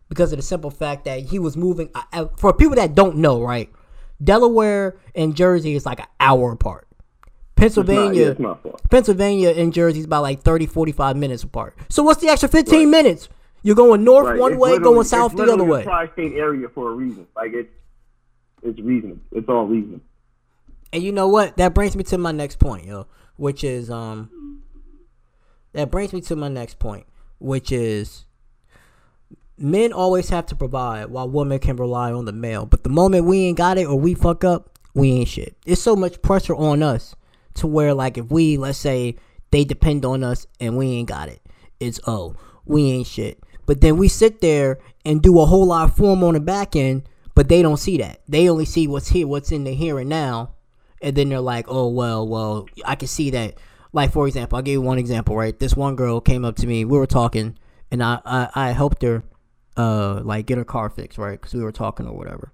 [0.08, 1.88] because of the simple fact that he was moving.
[1.94, 3.70] I- I- For people that don't know, right?
[4.22, 6.86] Delaware and Jersey is like an hour apart.
[7.56, 8.72] It's Pennsylvania, it's not far.
[8.90, 11.76] Pennsylvania and Jersey is about like 30, 45 minutes apart.
[11.88, 13.28] So what's the extra 15 minutes?
[13.62, 14.38] You're going north Right.
[14.38, 15.84] one It's way, going south it's the other way.
[15.84, 17.26] Tri-state area for a reason.
[17.34, 17.70] Like it's
[18.62, 19.20] it's reasonable.
[19.32, 20.00] It's all reasonable.
[20.92, 21.56] And you know what?
[21.56, 24.60] That brings me to my next point, yo, which is um
[25.72, 27.06] that brings me to my next point,
[27.38, 28.26] which is
[29.56, 32.66] men always have to provide while women can rely on the male.
[32.66, 35.56] But the moment we ain't got it or we fuck up, we ain't shit.
[35.66, 37.14] It's so much pressure on us
[37.54, 39.16] to where like if we let's say
[39.50, 41.40] they depend on us and we ain't got it,
[41.80, 43.42] it's oh, we ain't shit.
[43.66, 46.76] But then we sit there and do a whole lot of form on the back
[46.76, 48.20] end, but they don't see that.
[48.28, 50.54] They only see what's here, what's in the here and now,
[51.00, 53.58] and then they're like, oh well, well, I can see that.
[53.92, 55.58] Like for example, I'll give you one example, right?
[55.58, 57.56] This one girl came up to me, we were talking,
[57.90, 59.22] and I I, I helped her,
[59.76, 61.40] uh, like get her car fixed, right?
[61.40, 62.52] Because we were talking or whatever.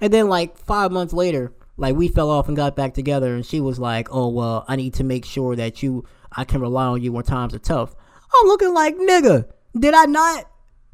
[0.00, 3.44] And then like five months later, like we fell off and got back together, and
[3.44, 6.86] she was like, "Oh well, I need to make sure that you, I can rely
[6.86, 7.94] on you when times are tough."
[8.34, 9.46] I'm looking like, nigga,
[9.78, 10.50] did I not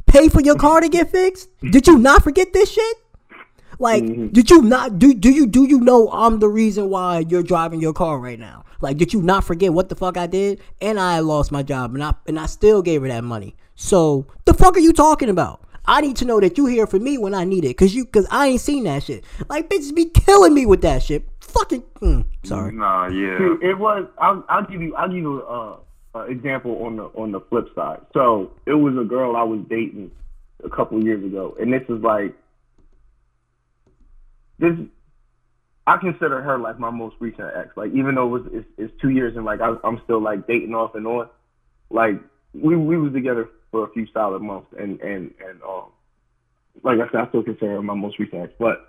[0.07, 1.49] pay for your car to get fixed?
[1.61, 2.97] Did you not forget this shit?
[3.79, 7.43] Like, did you not do do you do you know I'm the reason why you're
[7.43, 8.65] driving your car right now?
[8.81, 10.61] Like, did you not forget what the fuck I did?
[10.81, 13.57] And I lost my job, and I and I still gave her that money.
[13.75, 15.61] So the fuck are you talking about?
[15.87, 18.07] I need to know that you here for me when I need it, cause you,
[18.07, 19.25] cause I ain't seen that shit.
[19.49, 21.29] Like bitches be killing me with that shit.
[21.41, 22.73] Fucking, mm, sorry.
[22.73, 23.39] Nah, yeah.
[23.39, 24.09] See, it was.
[24.19, 24.95] I'll, I'll give you.
[24.97, 25.79] I'll give you a
[26.15, 28.01] uh, example on the on the flip side.
[28.13, 30.11] So it was a girl I was dating
[30.65, 32.35] a couple years ago, and this is like
[34.59, 34.75] this.
[35.87, 37.77] I consider her like my most recent ex.
[37.77, 40.47] Like even though it was it's, it's two years and like I, I'm still like
[40.47, 41.29] dating off and on.
[41.91, 42.21] Like
[42.55, 45.87] we we was together for a few solid months, and and and um,
[46.85, 48.53] like I said, I still consider her my most recent ex.
[48.57, 48.89] But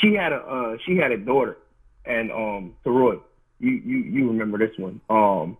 [0.00, 1.58] she had a uh, she had a daughter,
[2.04, 3.20] and um, Toroy,
[3.60, 5.00] you you you remember this one?
[5.08, 5.56] Um,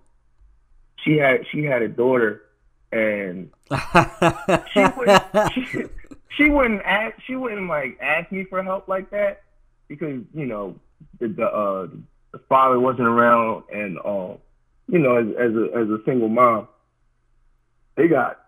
[1.04, 2.42] she had she had a daughter,
[2.90, 3.50] and
[4.72, 5.84] she wouldn't she,
[6.30, 9.44] she wouldn't ask she wouldn't like ask me for help like that
[9.86, 10.74] because you know
[11.20, 11.86] the the, uh,
[12.32, 14.38] the father wasn't around, and um,
[14.88, 16.66] you know as as a as a single mom,
[17.96, 18.40] they got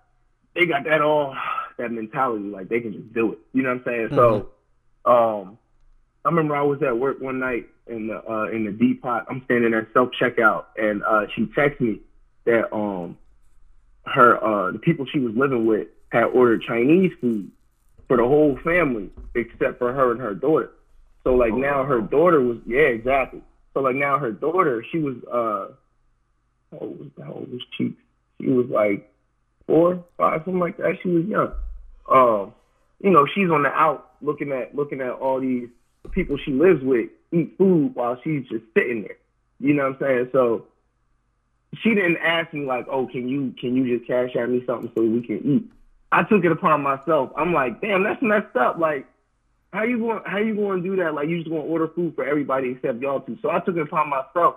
[0.55, 1.37] they got that all
[1.79, 3.39] that mentality like they can just do it.
[3.53, 4.09] You know what I'm saying?
[4.11, 4.49] So,
[5.05, 5.59] um,
[6.25, 9.25] I remember I was at work one night in the uh, in the depot.
[9.29, 12.01] I'm standing at self checkout, and uh, she texted me
[12.45, 13.17] that um
[14.07, 17.51] her uh the people she was living with had ordered Chinese food
[18.09, 20.71] for the whole family except for her and her daughter.
[21.25, 23.43] So like now her daughter was yeah exactly.
[23.75, 25.73] So like now her daughter, she was uh,
[26.71, 27.95] how old was how old was she?
[28.41, 29.13] She was like
[29.66, 30.98] four, five, something like that.
[31.02, 31.52] She was young.
[32.11, 32.55] Um,
[33.00, 35.68] you know, she's on the out looking at looking at all these
[36.12, 39.16] people she lives with eat food while she's just sitting there.
[39.61, 40.29] You know what I'm saying?
[40.33, 40.66] So
[41.83, 44.90] she didn't ask me like, oh, can you can you just cash out me something
[44.94, 45.70] so we can eat?
[46.12, 47.31] I took it upon myself.
[47.37, 48.79] I'm like, damn, that's messed up.
[48.79, 49.07] Like,
[49.72, 51.14] how you going how you going to do that?
[51.14, 53.38] Like, you just going to order food for everybody except y'all two.
[53.42, 54.57] So I took it upon myself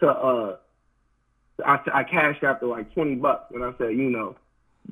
[0.00, 0.56] to uh,
[1.64, 4.36] I I cashed after like 20 bucks, and I said, you know,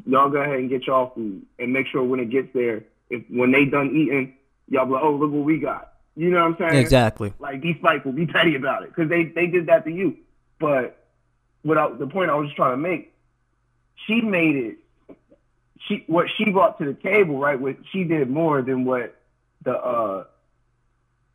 [0.07, 3.23] y'all go ahead and get y'all food and make sure when it gets there, if
[3.29, 4.35] when they done eating,
[4.69, 5.93] y'all be like, oh, look what we got.
[6.17, 6.83] You know what I'm saying?
[6.83, 7.33] Exactly.
[7.39, 10.17] Like be spiteful, be petty about it, because they they did that to you.
[10.59, 11.07] But
[11.65, 13.15] without the point I was just trying to make,
[14.07, 14.79] she made it.
[15.87, 17.59] She what she brought to the table, right?
[17.59, 19.15] What she did more than what
[19.63, 20.25] the uh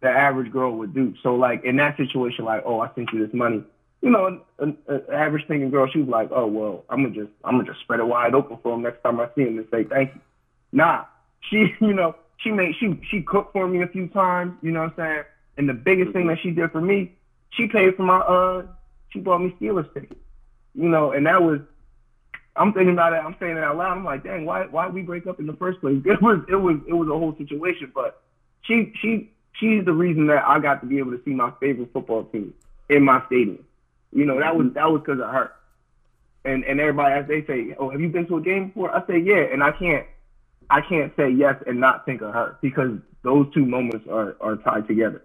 [0.02, 1.15] the average girl would do.
[1.24, 3.63] So like in that situation, like, oh, I sent you this money.
[4.04, 7.32] You know, an, an average thinking girl, she was like, oh well, I'm gonna just
[7.46, 9.68] I'm gonna just spread it wide open for him next time I see him and
[9.72, 10.20] say thank you.
[10.74, 11.06] Nah,
[11.39, 14.56] she you know she made she she cooked for me a few times.
[14.62, 15.24] You know what I'm saying?
[15.56, 17.13] And the biggest thing that she did for me,
[17.52, 18.63] she paid for my uh
[19.12, 20.20] she bought me Steelers tickets.
[20.76, 21.62] You know, and that was
[22.58, 23.22] I'm thinking about it.
[23.24, 23.98] I'm saying it out loud.
[23.98, 26.02] I'm like, dang, why why we break up in the first place?
[26.06, 27.89] It was it was it was a whole situation.
[27.96, 28.22] But
[28.63, 31.94] she she she's the reason that I got to be able to see my favorite
[31.94, 32.54] football team
[32.89, 33.63] in my stadium.
[34.13, 35.52] You know, that was that was because of her.
[36.45, 38.93] And and everybody as they say, oh, have you been to a game before?
[38.95, 40.06] I say yeah, and I can't
[40.69, 44.56] I can't say yes and not think of her because those two moments are are
[44.58, 45.23] tied together.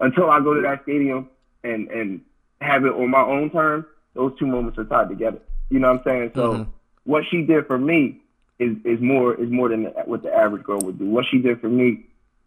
[0.00, 1.28] Until I go to that stadium
[1.62, 2.20] and and
[2.60, 5.40] have it on my own terms, those two moments are tied together.
[5.70, 6.32] You know what I'm saying?
[6.34, 6.66] So Mhm.
[7.04, 8.20] what she did for me
[8.58, 11.06] is is more is more than what the average girl would do.
[11.06, 12.00] What she did for me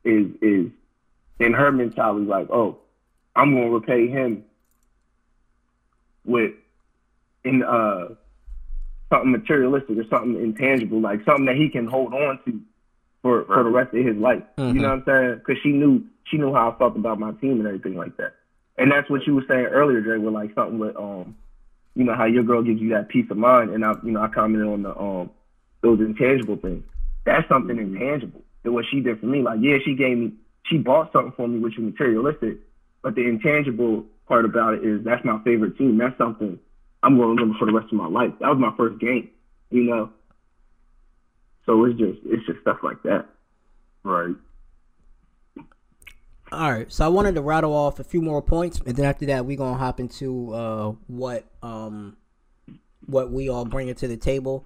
[0.03, 0.69] is is
[1.39, 2.77] in her mentality like, oh,
[3.35, 4.43] I'm gonna repay him
[6.27, 6.51] with
[7.43, 8.09] in uh
[9.09, 12.61] something materialistic or something intangible, like something that he can hold on to
[13.21, 14.43] for for the rest of his life.
[14.57, 14.75] Mhm.
[14.75, 15.35] You know what I'm saying?
[15.39, 18.35] Because she knew she knew how I felt about my team and everything like that.
[18.77, 21.35] And that's what you were saying earlier, Dre, with like something with um,
[21.95, 24.21] you know how your girl gives you that peace of mind, and I you know
[24.21, 25.31] I commented on the um
[25.81, 26.83] those intangible things.
[27.23, 28.41] That's something intangible.
[28.63, 31.47] And what she did for me, like yeah, she gave me she bought something for
[31.47, 32.57] me which was materialistic,
[33.01, 35.97] but the intangible part about it is that's my favorite team.
[35.97, 36.59] That's something
[37.03, 38.33] I'm going to remember for the rest of my life.
[38.39, 39.29] That was my first game,
[39.69, 40.09] you know.
[41.65, 43.25] So it's just it's just stuff like that.
[44.03, 44.35] Right.
[46.49, 49.25] All right, so I wanted to rattle off a few more points, and then after
[49.25, 52.15] that, we're gonna hop into uh, what um,
[53.05, 54.65] what we all bring it to the table,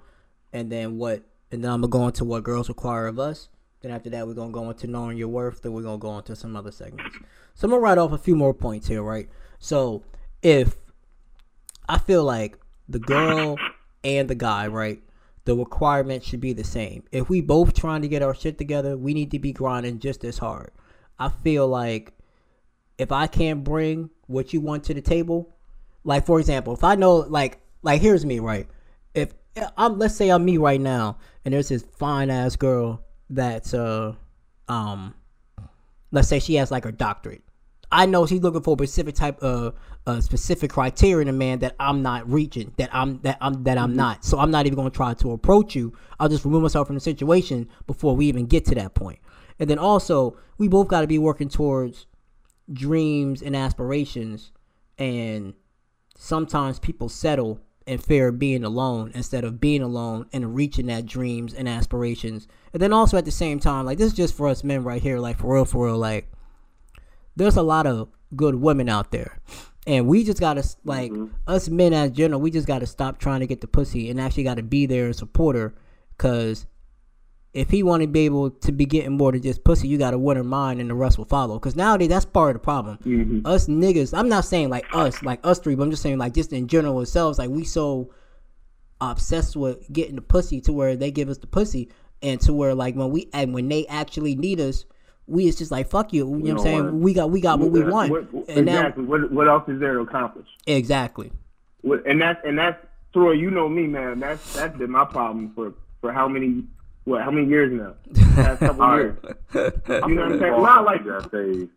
[0.54, 3.50] and then what, and then I'm gonna go into what girls require of us.
[3.82, 5.64] Then after that, we're gonna go into knowing your worth.
[5.64, 7.18] Then we're gonna go into some other segments.
[7.56, 9.28] So I'm gonna write off a few more points here, right?
[9.62, 10.04] So
[10.42, 10.76] if
[11.88, 12.58] I feel like
[12.90, 13.58] the girl
[14.04, 15.02] and the guy, right?
[15.46, 17.04] The requirement should be the same.
[17.12, 20.24] If we both trying to get our shit together, we need to be grinding just
[20.26, 20.72] as hard.
[21.20, 22.14] I feel like
[22.98, 25.54] if I can't bring what you want to the table,
[26.04, 28.68] like for example, if I know like like here's me, right?
[29.14, 29.34] If
[29.78, 34.14] I'm let's say I'm me right now and there's this fine ass girl that's uh
[34.68, 35.14] um
[36.12, 37.44] let's say she has like her doctorate.
[37.92, 39.76] I know she's looking for a specific type of
[40.08, 43.78] uh, specific criteria in a man that I'm not reaching, that I'm that I'm that
[43.78, 44.24] I'm not.
[44.24, 45.94] So I'm not even going to try to approach you.
[46.20, 49.20] I'll just remove myself from the situation before we even get to that point.
[49.60, 52.08] And then also, we both got to be working towards
[52.72, 54.52] dreams and aspirations.
[54.98, 55.54] And
[56.18, 61.06] sometimes people settle in fear of being alone instead of being alone and reaching that
[61.06, 62.48] dreams and aspirations.
[62.74, 65.02] And then also at the same time, like this is just for us men right
[65.02, 66.32] here, like for real, for real, like
[67.36, 69.40] there's a lot of good women out there.
[69.88, 71.12] And we just gotta like
[71.48, 74.44] us men as general, we just gotta stop trying to get the pussy and actually
[74.44, 75.74] gotta be there and support her.
[76.18, 76.68] Cause
[77.54, 80.20] if he want to be able to be getting more than just pussy, you gotta
[80.20, 81.58] win her mind and the rest will follow.
[81.58, 83.00] Cause nowadays that's part of the problem.
[83.00, 83.46] Mm-hmm.
[83.46, 86.36] Us niggas, I'm not saying like us, like us three, but I'm just saying like
[86.36, 88.14] just in general ourselves, like we so
[89.02, 91.90] obsessed with getting the pussy to where they give us the pussy
[92.22, 94.86] and to where like when we and when they actually need us,
[95.28, 96.30] we is just like fuck you.
[96.30, 96.88] You know what I'm saying?
[96.88, 96.94] it.
[96.94, 98.12] We got we got what we want.
[98.12, 99.06] What, what- and now exactly.
[99.06, 100.48] what what else is there to accomplish?
[100.68, 101.32] exactly.
[101.82, 103.32] What, and that's and that's Troy.
[103.32, 104.20] You know me, man.
[104.20, 106.64] That's that's been my problem for for how many
[107.06, 107.94] what how many years now?
[108.36, 109.18] Past couple years.
[109.54, 110.64] You know what I'm saying?
[110.64, 111.68] Not like that phase.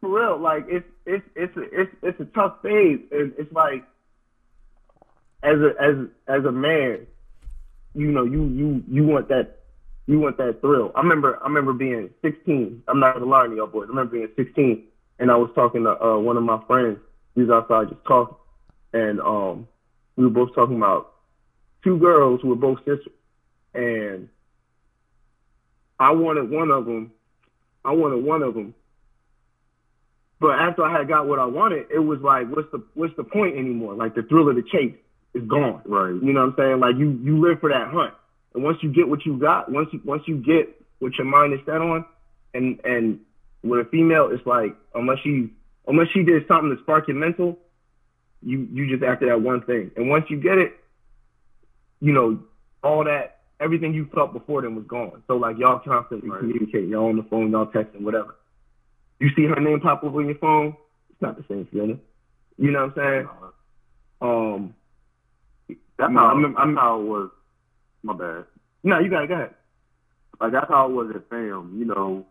[0.00, 0.38] for real.
[0.38, 3.00] Like it's it's it's a, it's it's a tough phase.
[3.10, 3.84] It, it's like
[5.42, 7.06] as a as as a man,
[7.94, 9.59] you know, you you you want that
[10.10, 10.92] you want that thrill.
[10.94, 12.82] I remember I remember being 16.
[12.88, 13.86] I'm not gonna lie to y'all boys.
[13.86, 14.84] I remember being 16
[15.20, 16.98] and I was talking to uh, one of my friends
[17.34, 18.36] we was outside just talking,
[18.92, 19.68] and um,
[20.16, 21.12] we were both talking about
[21.84, 23.06] two girls who were both sisters,
[23.72, 24.28] and
[25.98, 27.12] I wanted one of them.
[27.84, 28.74] I wanted one of them.
[30.40, 33.24] But after I had got what I wanted, it was like, what's the what's the
[33.24, 33.94] point anymore?
[33.94, 34.96] Like the thrill of the chase
[35.34, 35.82] is gone.
[35.84, 36.10] Right.
[36.10, 36.80] You know what I'm saying?
[36.80, 38.14] Like you you live for that hunt,
[38.54, 41.52] and once you get what you got, once you once you get what your mind
[41.54, 42.04] is set on,
[42.54, 43.20] and and
[43.62, 45.50] with a female, it's like unless she
[45.86, 47.58] unless she did something to spark your mental,
[48.42, 50.72] you you just after that one thing, and once you get it,
[52.00, 52.38] you know
[52.82, 55.22] all that everything you felt before then was gone.
[55.26, 56.40] So like y'all constantly Right.
[56.40, 58.34] communicate, y'all on the phone, y'all texting, whatever.
[59.20, 60.74] You see her name pop up on your phone,
[61.10, 62.00] it's not the same feeling.
[62.56, 63.28] You know what I'm saying?
[64.22, 64.74] Um,
[65.98, 67.30] That's how I'm- that's I'm- how it was.
[68.02, 68.44] My bad.
[68.82, 69.28] no, you got it.
[69.28, 69.54] Go ahead.
[70.40, 71.76] Like that's how it was at fam.
[71.78, 72.26] You know,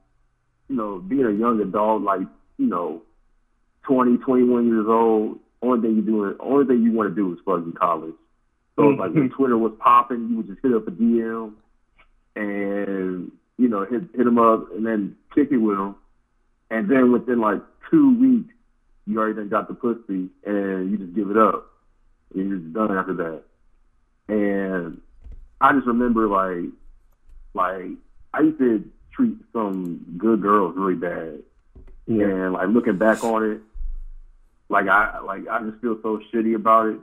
[0.67, 2.27] you know, being a young adult, like
[2.57, 3.01] you know,
[3.83, 5.39] 20, 21 years old.
[5.61, 8.13] Only thing you do, only thing you want to do is fucking college.
[8.75, 9.35] So it's like when mm-hmm.
[9.35, 11.53] Twitter was popping, you would just hit up a DM
[12.35, 15.95] and you know hit hit them up and then kick it with them,
[16.69, 18.53] and then within like two weeks,
[19.05, 21.67] you already done got the pussy and you just give it up
[22.33, 23.43] and you're just done after that.
[24.29, 25.01] And
[25.61, 26.69] I just remember like
[27.53, 27.91] like
[28.33, 31.39] I used to treat some good girls really bad.
[32.07, 33.61] And like looking back on it,
[34.69, 36.99] like I like I just feel so shitty about it.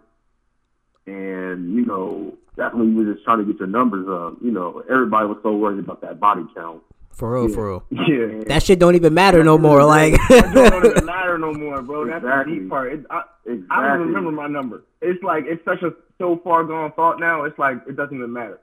[1.06, 4.38] And you know, that's when you were just trying to get your numbers up.
[4.42, 6.82] You know, everybody was so worried about that body count.
[7.12, 7.84] For real, for real.
[7.90, 8.44] Yeah.
[8.48, 9.82] That shit don't even matter no more.
[9.84, 12.04] Like, That don't even matter no more, bro.
[12.06, 12.54] That's Exactly.
[12.54, 12.92] the deep part.
[12.92, 13.66] It, I, Exactly.
[13.70, 14.82] I don't even remember my number.
[15.00, 17.44] It's like it's such a so far gone thought now.
[17.44, 18.60] It's like it doesn't even matter.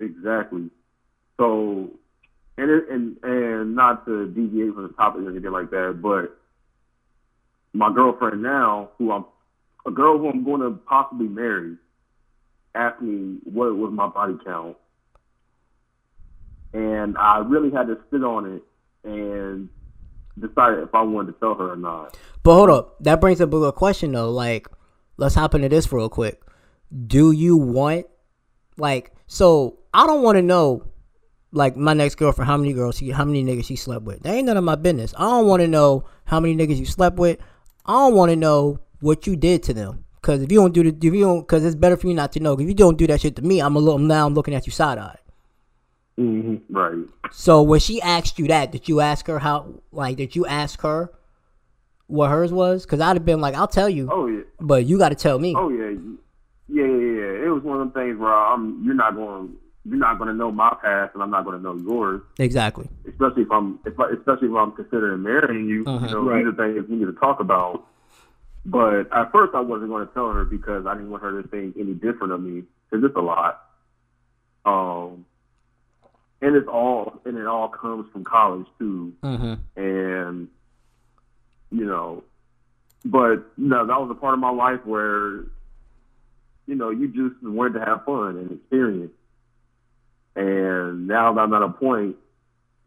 [0.00, 0.70] Exactly.
[1.38, 1.90] So,
[2.56, 6.36] and it, and and not to deviate from the topic or anything like that, but
[7.72, 9.24] my girlfriend now, who I'm
[9.86, 11.76] a girl who I'm going to possibly marry,
[12.74, 14.76] asked me what was my body count,
[16.72, 18.62] and I really had to sit on it
[19.04, 19.68] and
[20.38, 22.16] decide if I wanted to tell her or not.
[22.42, 22.96] but hold up.
[23.02, 24.30] That brings up a good question though.
[24.30, 24.68] Like,
[25.20, 26.42] let's hop into this real quick.
[27.06, 28.06] Do you want,
[28.76, 30.82] like, so I don't want to know,
[31.52, 34.22] like, my next girlfriend, how many girls she, how many niggas she slept with.
[34.22, 35.14] That ain't none of my business.
[35.16, 37.38] I don't want to know how many niggas you slept with.
[37.86, 40.04] I don't want to know what you did to them.
[40.22, 42.32] Cause if you don't do the, if you don't, cause it's better for you not
[42.32, 42.52] to know.
[42.52, 44.26] If you don't do that shit to me, I'm a little now.
[44.26, 45.16] I'm looking at you side eye.
[46.18, 46.76] Mm-hmm.
[46.76, 47.06] Right.
[47.32, 49.80] So when she asked you that, did you ask her how?
[49.92, 51.10] Like, did you ask her
[52.10, 52.84] what hers was?
[52.84, 54.42] Because I'd have been like, I'll tell you, Oh yeah.
[54.60, 55.54] but you got to tell me.
[55.56, 55.90] Oh yeah,
[56.68, 57.46] yeah, yeah, yeah.
[57.46, 60.34] It was one of them things where I'm you're not going you're not going to
[60.34, 62.20] know my past and I'm not going to know yours.
[62.38, 62.86] Exactly.
[63.08, 65.84] Especially if I'm if, I- especially if I'm considering marrying you.
[65.86, 66.06] Uh-huh.
[66.06, 66.44] You know, Right.
[66.44, 67.86] these are things we need to talk about.
[68.66, 71.48] But at first, I wasn't going to tell her because I didn't want her to
[71.48, 73.62] think any different of me because it's a lot.
[74.66, 75.24] Um,
[76.42, 79.54] and it's all and it all comes from college too Mm-hmm.
[79.80, 80.48] and
[81.70, 82.22] you know,
[83.04, 85.44] but no, that was a part of my life where
[86.66, 89.12] you know you just wanted to have fun and experience.
[90.36, 92.16] And now that I'm at a point,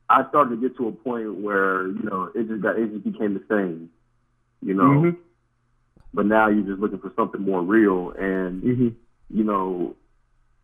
[0.09, 3.03] I started to get to a point where you know it just got it just
[3.03, 3.89] became the same,
[4.61, 4.83] you know.
[4.83, 5.17] Mhm.
[6.13, 8.87] But now you're just looking for something more real, and Mm-hmm.
[9.29, 9.95] you know,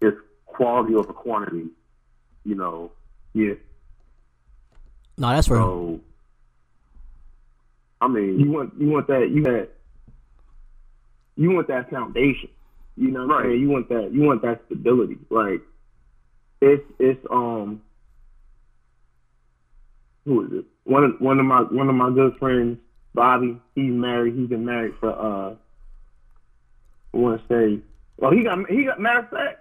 [0.02, 1.68] it's quality over quantity,
[2.46, 2.92] you know.
[3.34, 3.54] Yeah.
[5.18, 5.60] No, that's real.
[5.62, 6.00] So,
[8.02, 9.70] I mean, You want you want that you that
[11.36, 12.50] you want that foundation.
[12.96, 13.60] You know what I'm Right.
[13.60, 15.18] You want that you want that stability.
[15.30, 15.62] Like
[16.62, 17.82] it's it's um
[20.26, 20.66] who is it?
[20.84, 22.78] One of one of my one of my good friends,
[23.14, 24.36] Bobby, he's married.
[24.36, 25.56] He's been married for uh
[27.14, 27.80] I wanna say
[28.18, 29.60] well he got he got matter of fact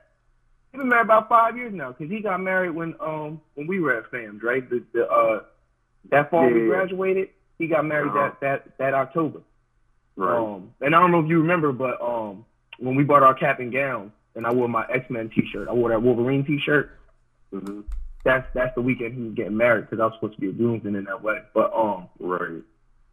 [0.72, 3.80] he's been married about five years now because he got married when um when we
[3.80, 4.68] were at FAMS, right?
[4.68, 5.40] The the uh
[6.10, 8.30] that fall we graduated, he got married Uh-huh.
[8.40, 9.40] that that that October.
[10.16, 10.38] right.
[10.38, 12.44] Um, and I don't know if you remember, but um,
[12.78, 15.72] when we bought our cap and gown, and I wore my X Men T-shirt, I
[15.72, 16.90] wore that Wolverine T-shirt.
[17.52, 17.80] hmm
[18.24, 20.52] That's that's the weekend he was getting married because I was supposed to be a
[20.52, 21.40] groomsman in that way.
[21.54, 22.62] But um, Right.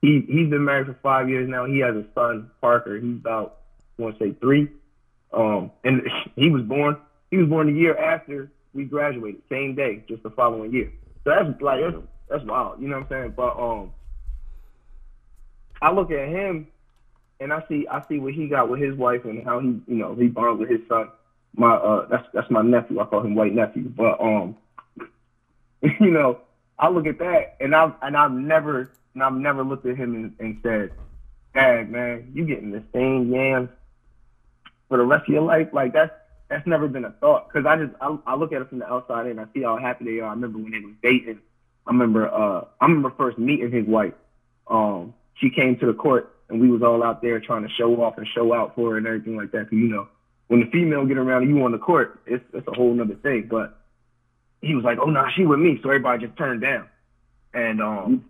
[0.01, 1.65] he he's been married for five years now.
[1.65, 2.97] He has a son, Parker.
[2.99, 3.55] He's about
[3.97, 4.67] I want to say three.
[5.33, 6.01] Um, and
[6.35, 6.97] he was born
[7.31, 10.91] he was born the year after we graduated, same day, just the following year.
[11.23, 11.95] So that's like that's,
[12.29, 12.81] that's wild.
[12.81, 13.33] You know what I'm saying?
[13.35, 13.93] But um,
[15.85, 16.65] I look at him
[17.39, 19.95] and I see I see what he got with his wife and how he you
[19.95, 21.11] know he bonds with his son.
[21.55, 22.99] My uh that's that's my nephew.
[22.99, 23.83] I call him white nephew.
[23.95, 24.55] But um
[25.99, 26.39] you know,
[26.79, 30.15] I look at that and I've and I've never and I've never looked at him
[30.15, 30.89] and, and said,
[31.53, 32.31] bag, man.
[32.33, 33.69] You getting the same yams
[34.89, 35.67] for the rest of your life?
[35.71, 36.11] Like that's
[36.49, 37.47] that's never been a thought.
[37.49, 39.77] Cause I just I, I look at it from the outside and I see how
[39.77, 40.29] happy they are.
[40.29, 41.41] I remember when they was dating.
[41.85, 44.13] I remember uh I remember first meeting his wife.
[44.67, 48.01] Um, she came to the court and we was all out there trying to show
[48.03, 49.69] off and show out for her and everything like that.
[49.69, 50.07] Cause you know
[50.47, 53.47] when the female get around you on the court, it's it's a whole nother thing.
[53.49, 53.77] But
[54.61, 56.87] he was like, oh no, nah, she with me, so everybody just turned down.
[57.53, 58.25] And um,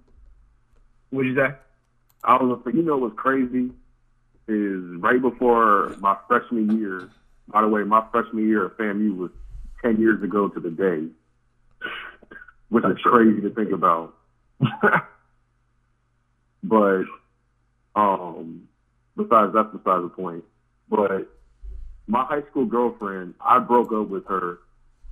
[1.10, 1.54] what'd you say?
[2.24, 3.72] I was, you know, what's crazy
[4.48, 7.10] is right before my freshman year.
[7.48, 9.32] By the way, my freshman year at FAMU was
[9.82, 11.06] ten years ago to the day,
[12.70, 14.16] which is crazy to think about.
[16.68, 17.04] but
[17.96, 18.68] um,
[19.16, 20.44] besides that's besides the point.
[20.90, 21.28] But
[22.08, 24.60] my high school girlfriend, I broke up with her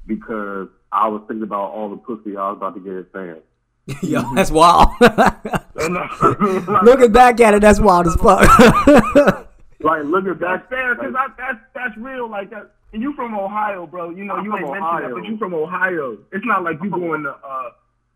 [0.06, 3.42] because I was thinking about all the pussy I was about to get at fans.
[4.04, 4.90] Yo, that's wild.
[6.84, 8.40] looking back at it, that's wild as fuck.
[9.82, 12.30] like looking back, that's fair because like, that's that's real.
[12.30, 14.12] Like that, and you from Ohio, bro.
[14.12, 15.08] You know I'm you ain't mentioned Ohio.
[15.10, 16.18] that, but you from Ohio.
[16.32, 17.70] It's not like you going to uh,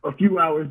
[0.06, 0.70] a few hours,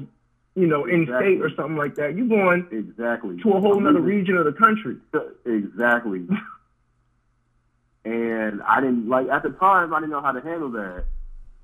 [0.56, 1.34] you know, in Exactly.
[1.34, 2.16] state or something like that.
[2.16, 4.96] You're going exactly to a whole I'm nother region of the country.
[5.44, 6.26] Exactly.
[8.06, 11.04] and I didn't like at the time I didn't know how to handle that.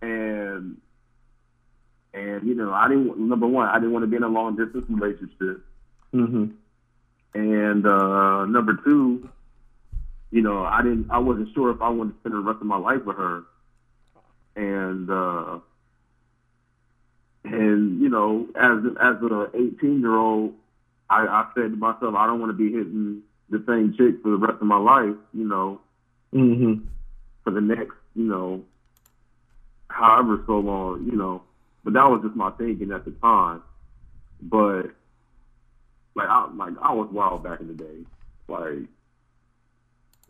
[0.02, 0.76] And
[2.12, 4.56] and you know, I didn't number one, I didn't want to be in a long
[4.56, 5.64] distance relationship.
[6.12, 6.46] Mm-hmm.
[7.34, 9.30] And uh number two,
[10.30, 12.66] you know, I didn't I wasn't sure if I wanted to spend the rest of
[12.66, 13.44] my life with her.
[14.54, 15.60] And uh
[17.44, 20.54] and you know, as as a eighteen year old
[21.10, 24.30] I, I said to myself, I don't want to be hitting the same chick for
[24.30, 25.80] the rest of my life, you know,
[26.34, 26.86] Mm-hmm.
[27.44, 28.62] for the next, you know,
[29.88, 31.42] however so long, you know.
[31.84, 33.62] But that was just my thinking at the time.
[34.40, 34.84] But
[36.14, 37.98] like I like I was wild back in the day.
[38.48, 38.88] Like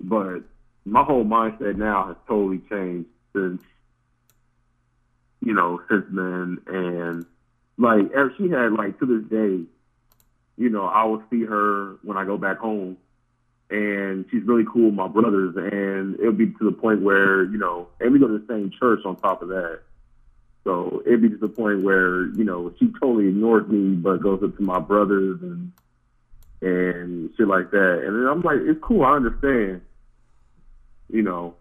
[0.00, 0.40] but
[0.84, 3.62] my whole mindset now has totally changed since
[5.42, 7.26] you know, since then and
[7.76, 9.64] like she had like to this day,
[10.56, 12.96] you know, I will see her when I go back home
[13.68, 17.58] and she's really cool with my brothers and it'll be to the point where, you
[17.58, 19.80] know, and we go to the same church on top of that.
[20.64, 24.42] So it'd be to the point where, you know, she totally ignores me but goes
[24.44, 25.72] up to my brothers and
[26.60, 28.04] and shit like that.
[28.06, 29.80] And then I'm like, it's cool, I understand.
[31.10, 31.56] You know.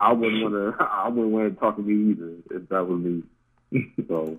[0.00, 3.22] I wouldn't wanna I wouldn't want to talk to me either if that was me.
[4.08, 4.38] so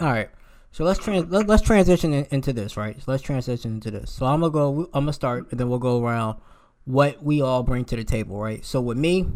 [0.00, 0.30] All right.
[0.72, 2.96] So let's trans let, let's transition in, into this, right?
[2.96, 4.10] So let's transition into this.
[4.10, 4.90] So I'm gonna go.
[4.94, 6.38] I'm gonna start, and then we'll go around
[6.84, 8.64] what we all bring to the table, right?
[8.64, 9.26] So with me,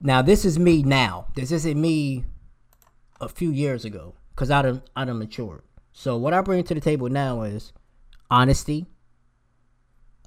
[0.00, 1.26] now this is me now.
[1.34, 2.24] This isn't me
[3.20, 5.62] a few years ago, cause I done I done matured.
[5.92, 7.72] So what I bring to the table now is
[8.30, 8.86] honesty.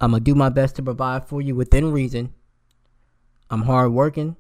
[0.02, 2.34] I'm gonna do my best to provide for you within reason.
[3.50, 4.36] I'm hardworking,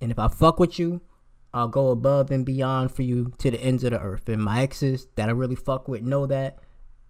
[0.00, 1.00] and if I fuck with you,
[1.52, 4.28] I'll go above and beyond for you to the ends of the earth.
[4.28, 6.58] And my exes that I really fuck with know that.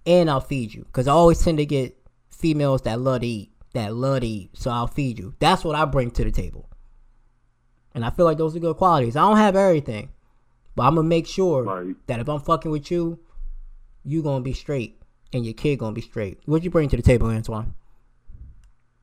[0.06, 0.84] And I'll feed you.
[0.84, 1.94] Because I always tend to get
[2.30, 3.52] females that love to eat.
[3.74, 4.50] That love to eat.
[4.56, 5.34] So I'll feed you.
[5.40, 6.70] That's what I bring to the table.
[7.94, 9.14] And I feel like those are good qualities.
[9.14, 10.08] I don't have everything.
[10.74, 11.94] But I'm going to make sure Right.
[12.06, 13.18] that if I'm fucking with you,
[14.04, 15.02] you going to be straight.
[15.34, 16.38] And your kid going to be straight.
[16.46, 17.74] What you bring to the table, Antoine?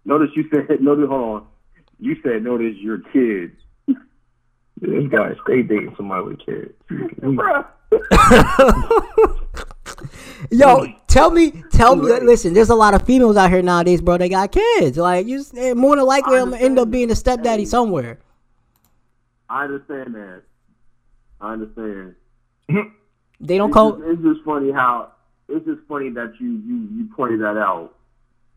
[0.04, 1.48] notice you said notice hold on.
[2.00, 3.52] You said no notice your kid.
[4.80, 6.72] This guy is stay dating somebody with kids.
[10.52, 12.04] Yo, tell me, tell me.
[12.22, 14.20] Listen, there's a lot of females out here nowadays, bro.
[14.20, 14.98] They got kids.
[14.98, 18.20] Like you, s- more than likely, I'm gonna end up being a stepdaddy somewhere.
[19.50, 20.44] I understand that.
[21.42, 22.14] I understand.
[23.40, 23.94] They don't It's call.
[23.98, 25.12] just, it's just funny how
[25.50, 27.96] it's just funny that you you you pointed that out.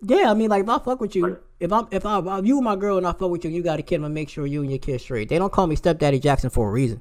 [0.02, 1.36] Yeah, I mean, like if I fuck with you, Right.
[1.60, 3.62] if I'm if I if you and my girl and I fuck with you, you
[3.62, 5.28] got a kid, I'm gonna make sure you and your kid straight.
[5.28, 7.00] They don't call me stepdaddy Jackson for a reason.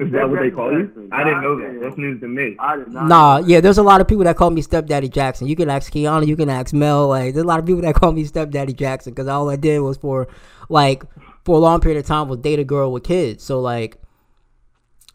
[0.00, 1.08] Is that what they call you?
[1.12, 1.80] I didn't know that.
[1.80, 2.56] That's news to me.
[2.58, 3.06] I did not.
[3.06, 5.46] Nah, yeah, there's a lot of people that call me stepdaddy Jackson.
[5.46, 7.08] You can ask Kiana, you can ask Mel.
[7.08, 9.78] Like, there's a lot of people that call me stepdaddy Jackson because all I did
[9.80, 10.26] was for,
[10.68, 11.04] like,
[11.44, 13.44] for a long period of time was date a girl with kids.
[13.44, 13.96] So like,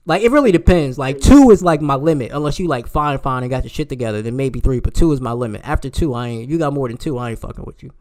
[0.08, 0.98] like it really depends.
[0.98, 3.90] Like two is like my limit, unless you like fine, fine and got your shit
[3.90, 4.22] together.
[4.24, 5.62] Then maybe three, but two is my limit.
[5.64, 6.50] After two, I ain't.
[6.50, 7.92] You got more than two, I ain't fucking with you.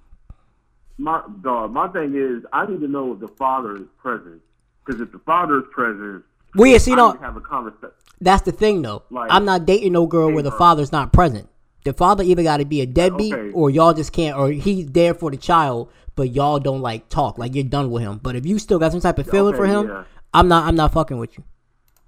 [0.99, 1.73] My dog.
[1.73, 4.41] My thing is, I need to know if the father is present.
[4.85, 7.91] Because if the father is present, Well, see, you know, have a conversation.
[8.21, 9.03] That's the thing, though.
[9.11, 11.49] Like- I'm not dating no girl where the father's not present.
[11.85, 13.53] The father either got to be a deadbeat, Okay.
[13.53, 17.37] or y'all just can't, or he's there for the child, but y'all don't like talk,
[17.37, 18.19] like you're done with him.
[18.23, 20.05] But if you still got some type of feeling Okay, for him, yeah.
[20.33, 20.67] I'm not.
[20.67, 21.45] I'm not fucking with you.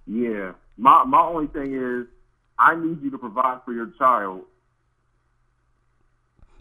[0.09, 0.53] Yeah.
[0.77, 2.07] My my only thing is,
[2.59, 4.43] I need you to provide for your child.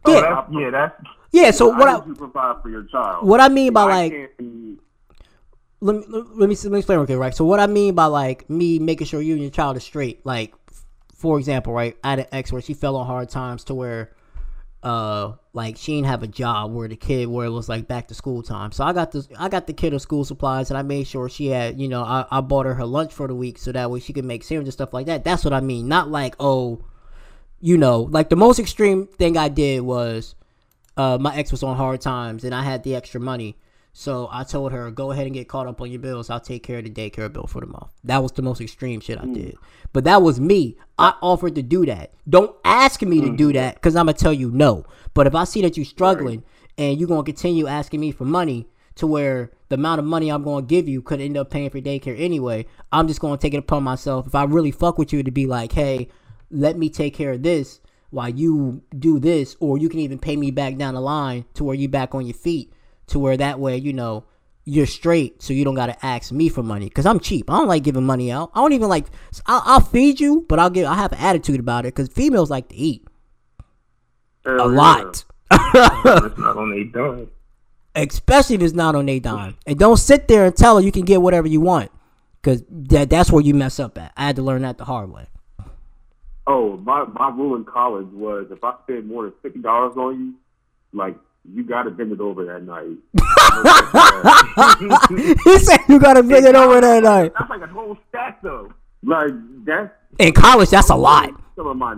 [0.05, 0.21] Oh, Yeah.
[0.21, 0.95] that's, yeah, that's
[1.31, 1.51] Yeah.
[1.51, 3.25] So what I I need you to provide for your child.
[3.27, 4.77] what I mean by I like be-
[5.79, 8.49] let me let me let me explain okay right so what i mean by like
[8.49, 10.55] me making sure you and your child is straight like
[11.13, 14.11] for example right i had an ex where she fell on hard times to where
[14.83, 18.07] uh like she didn't have a job where the kid where it was like back
[18.07, 18.71] to school time.
[18.71, 21.29] So i got this i got the kid her school supplies and i made sure
[21.29, 23.89] she had you know i, I bought her her lunch for the week so that
[23.89, 25.23] way she could make sandwiches and stuff like that.
[25.23, 25.87] That's what i mean.
[25.87, 26.83] Not like oh
[27.59, 30.35] you know like the most extreme thing i did was
[30.97, 33.55] uh, my ex was on hard times and I had the extra money.
[33.99, 36.29] So I told her, go ahead and get caught up on your bills.
[36.29, 37.87] I'll take care of the daycare bill for the month.
[38.03, 39.33] That was the most extreme shit I mm.
[39.33, 39.57] did.
[39.91, 40.77] But that was me.
[40.99, 42.13] I offered to do that.
[42.29, 43.35] Don't ask me to mm.
[43.35, 44.85] do that because I'm going to tell you no.
[45.15, 46.43] But if I see that you're struggling
[46.77, 48.67] and you're going to continue asking me for money
[48.97, 51.71] to where the amount of money I'm going to give you could end up paying
[51.71, 54.27] for daycare anyway, I'm just going to take it upon myself.
[54.27, 56.07] If I really fuck with you to be like, hey,
[56.51, 57.81] let me take care of this
[58.11, 61.63] while you do this, or you can even pay me back down the line to
[61.63, 62.71] where you back on your feet,
[63.07, 64.25] to where that way, you know,
[64.65, 66.89] you're straight, so you don't gotta ask me for money.
[66.89, 67.49] Cause I'm cheap.
[67.49, 68.51] I don't like giving money out.
[68.53, 69.05] I don't even like.
[69.45, 70.85] I'll, I'll feed you, but I'll give.
[70.85, 71.95] I have an attitude about it.
[71.95, 73.07] Cause females like to eat
[74.45, 77.29] a lot, it's not on a dime.
[77.95, 79.57] especially if it's not on a dime.
[79.65, 81.91] And don't sit there and tell her you can get whatever you want,
[82.43, 84.11] cause that that's where you mess up at.
[84.17, 85.27] I had to learn that the hard way.
[86.45, 90.19] Oh, my my rule in college was if I spend more than fifty dollars on
[90.19, 90.33] you,
[90.97, 91.15] like
[91.53, 92.97] you got to bend it over that night.
[95.43, 97.33] he said you gotta bend it over that night.
[97.37, 98.71] That's like a whole stack though.
[99.03, 99.31] like
[99.65, 99.89] that's
[100.19, 101.29] In college, that's a lot.
[101.55, 101.95] Some of my,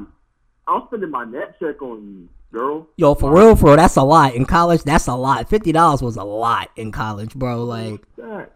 [0.67, 2.87] I'm spending my net check on you, girl.
[2.97, 4.35] Yo, for real, for real, that's a lot.
[4.35, 5.49] In college, that's a lot.
[5.49, 7.63] Fifty dollars was a lot in college, bro.
[7.63, 8.51] Like, That.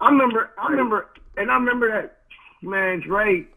[0.00, 2.18] I remember, I remember, and I remember that,
[2.62, 3.48] man, Drake.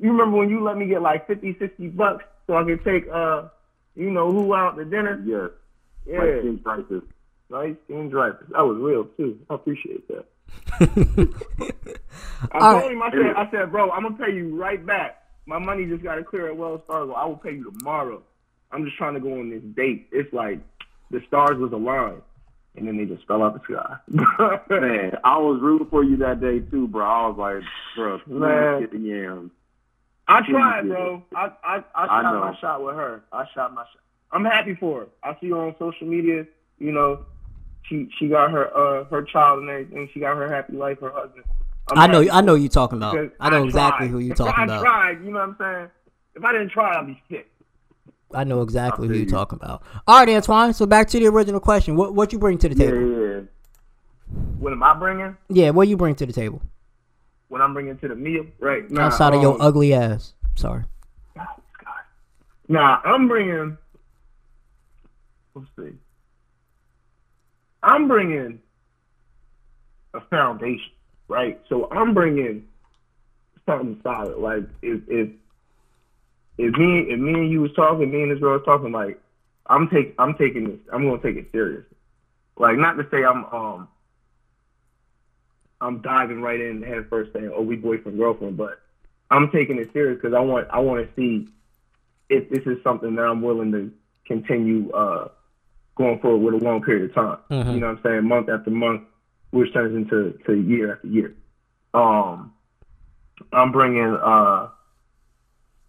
[0.00, 3.08] You remember when you let me get like 50, 60 bucks so I could take,
[3.12, 3.48] uh,
[3.96, 5.20] you know, who out to dinner?
[5.26, 5.50] Yes,
[6.08, 7.02] Yeah, like skin prices.
[7.50, 8.46] nice skin drivers.
[8.50, 9.38] That was real too.
[9.50, 10.24] I appreciate that.
[12.52, 15.22] I told him, I said, I said, bro, I'm gonna pay you right back.
[15.46, 17.12] My money just got to clear at Wells Fargo.
[17.12, 18.22] I will pay you tomorrow.
[18.70, 20.08] I'm just trying to go on this date.
[20.12, 20.60] It's like
[21.10, 22.22] the stars was aligned,
[22.76, 23.96] and then they just fell out the sky.
[24.70, 27.04] Man, I was rooting for you that day too, bro.
[27.04, 27.62] I was like,
[27.96, 28.80] bro, Man.
[28.80, 29.50] get the yams.
[30.30, 31.22] I tried, bro.
[31.34, 32.40] I I, I I shot know.
[32.40, 33.24] my shot with her.
[33.32, 34.02] I shot my shot.
[34.32, 35.06] I'm happy for her.
[35.22, 36.46] I see her on social media.
[36.78, 37.24] You know,
[37.84, 40.08] she she got her uh her child and everything.
[40.12, 41.44] She got her happy life, her husband.
[41.90, 43.32] I'm I know, happy I know for her you talking about.
[43.40, 44.70] I know exactly who you If talking about.
[44.70, 44.84] I about.
[44.84, 45.90] tried, you know what I'm saying?
[46.34, 47.50] If I didn't try, I'd be sick.
[48.34, 49.26] I know exactly who you you.
[49.26, 49.82] talking about.
[50.06, 50.74] All right, Antoine.
[50.74, 51.96] So back to the original question.
[51.96, 53.00] What what you bring to the table?
[53.00, 53.26] yeah.
[53.36, 53.40] yeah.
[54.58, 55.36] What am I bringing?
[55.48, 56.60] Yeah, what you bring to the table
[57.48, 58.90] What I'm bringing to the meal, right?
[58.90, 60.34] Nah, outside of your um, ugly ass?
[60.54, 60.84] Sorry.
[61.34, 61.46] God.
[62.68, 63.78] Nah, I'm bringing.
[65.58, 65.96] Let's see.
[67.82, 68.60] I'm bringing
[70.14, 70.92] a foundation,
[71.28, 71.58] right?
[71.68, 72.64] So I'm bringing
[73.66, 74.38] something solid.
[74.38, 75.28] Like if if
[76.58, 79.18] if me if me and you was talking, me and this girl was talking, like
[79.66, 80.80] I'm take I'm taking this.
[80.92, 81.84] I'm gonna take it serious.
[82.58, 83.88] Like not to say I'm um
[85.80, 88.78] I'm diving right in head first saying, "Oh, we boyfriend girlfriend," but
[89.30, 91.46] I'm taking it serious because I want I want to see
[92.28, 93.92] if this is something that I'm willing to
[94.26, 95.28] continue uh,
[95.98, 97.38] going forward with a long period of time.
[97.50, 97.74] Mhm.
[97.74, 98.24] You know what I'm saying?
[98.24, 99.02] Month after month,
[99.50, 101.34] which turns into to year after year.
[101.92, 102.52] Um,
[103.52, 104.68] I'm bringing uh,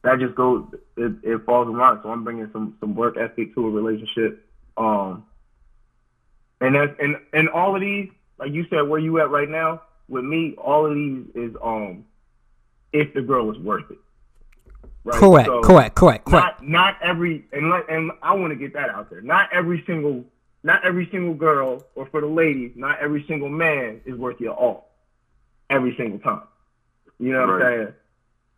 [0.01, 0.66] that just goes
[0.97, 1.99] it, it falls in line.
[2.03, 4.45] So I'm bringing some some work ethic to a relationship.
[4.76, 5.24] Um,
[6.60, 9.82] and that's and and all of these, like you said, where you at right now
[10.07, 12.05] with me, all of these is um,
[12.91, 13.99] if the girl is worth it.
[15.10, 15.18] Right?
[15.20, 16.62] Correct, So- correct, correct, correct.
[16.62, 19.22] not not every and let, and I want to get that out there.
[19.22, 20.24] Not every single
[20.64, 24.53] not every single girl or for the ladies, not every single man is worth your
[24.53, 24.89] all.
[25.70, 26.41] Every single time.
[27.20, 27.66] You know what Right.
[27.66, 27.93] I'm saying?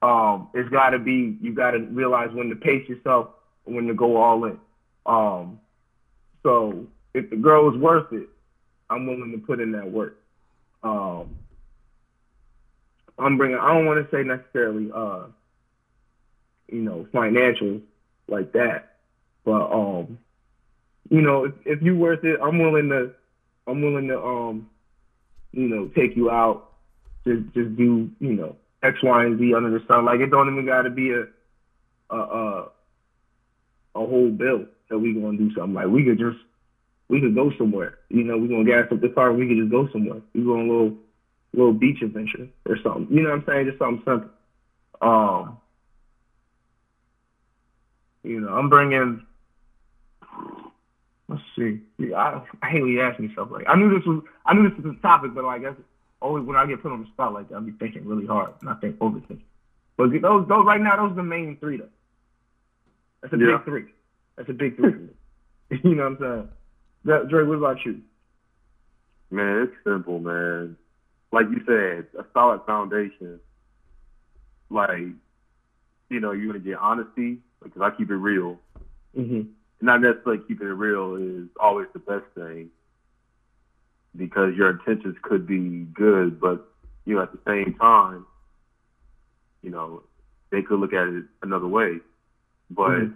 [0.03, 3.29] Um, it's got to be you got to realize when to pace yourself,
[3.65, 4.59] and when to go all in.
[5.05, 5.59] Um,
[6.43, 8.27] so if the girl is worth it,
[8.89, 10.17] I'm willing to put in that work.
[10.83, 11.35] Um,
[13.19, 13.57] I'm bringing.
[13.57, 14.91] I don't want to say necessarily.
[14.93, 15.25] Uh,
[16.71, 17.81] you know, financial
[18.27, 18.97] like that.
[19.43, 20.17] But um,
[21.09, 23.11] you know, if, if you worth it, I'm willing to
[23.67, 24.67] I'm willing to um,
[25.51, 26.69] you know, take you out.
[27.25, 30.05] Just just do, you know, X, Y, and Z under the sun.
[30.05, 31.25] Like it don't even gotta be a
[32.09, 32.61] a a,
[33.95, 35.73] a whole bill that we gonna do something.
[35.73, 36.37] Like we could just
[37.09, 37.97] we could go somewhere.
[38.09, 40.21] You know, we gonna gas up the car, we could just go somewhere.
[40.33, 40.93] We go on a little
[41.53, 43.07] little beach adventure or something.
[43.15, 43.65] You know what I'm saying?
[43.67, 44.29] Just something simple.
[45.01, 45.57] Um
[48.23, 49.21] You know, I'm bringing.
[51.27, 51.79] Let's see.
[52.13, 53.65] I, I hate when you ask me stuff like.
[53.67, 54.23] I knew this was.
[54.45, 55.79] I knew this was a topic, but like, that's
[56.21, 58.53] always when I get put on the spot like that, I'll be thinking really hard,
[58.61, 59.39] and I think overthinking.
[59.97, 61.89] But those, those right now, those are the main three though.
[63.21, 63.57] That's a Yeah.
[63.57, 63.85] big three.
[64.35, 64.93] That's a big three.
[65.83, 66.49] you know what I'm saying?
[67.05, 68.01] That, Dre, what about you?
[69.29, 70.75] Man, it's simple, man.
[71.31, 73.39] Like you said, a solid foundation.
[74.69, 75.13] Like,
[76.09, 78.59] you know, you're gonna get honesty because I keep it real.
[79.17, 79.41] Mm-hmm.
[79.81, 82.69] Not necessarily keeping it real is always the best thing
[84.15, 86.59] because your intentions could be good, but
[87.05, 88.25] you know, at the same time,
[89.61, 90.01] you know,
[90.51, 92.01] they could look at it another way.
[92.69, 93.13] But Mhm.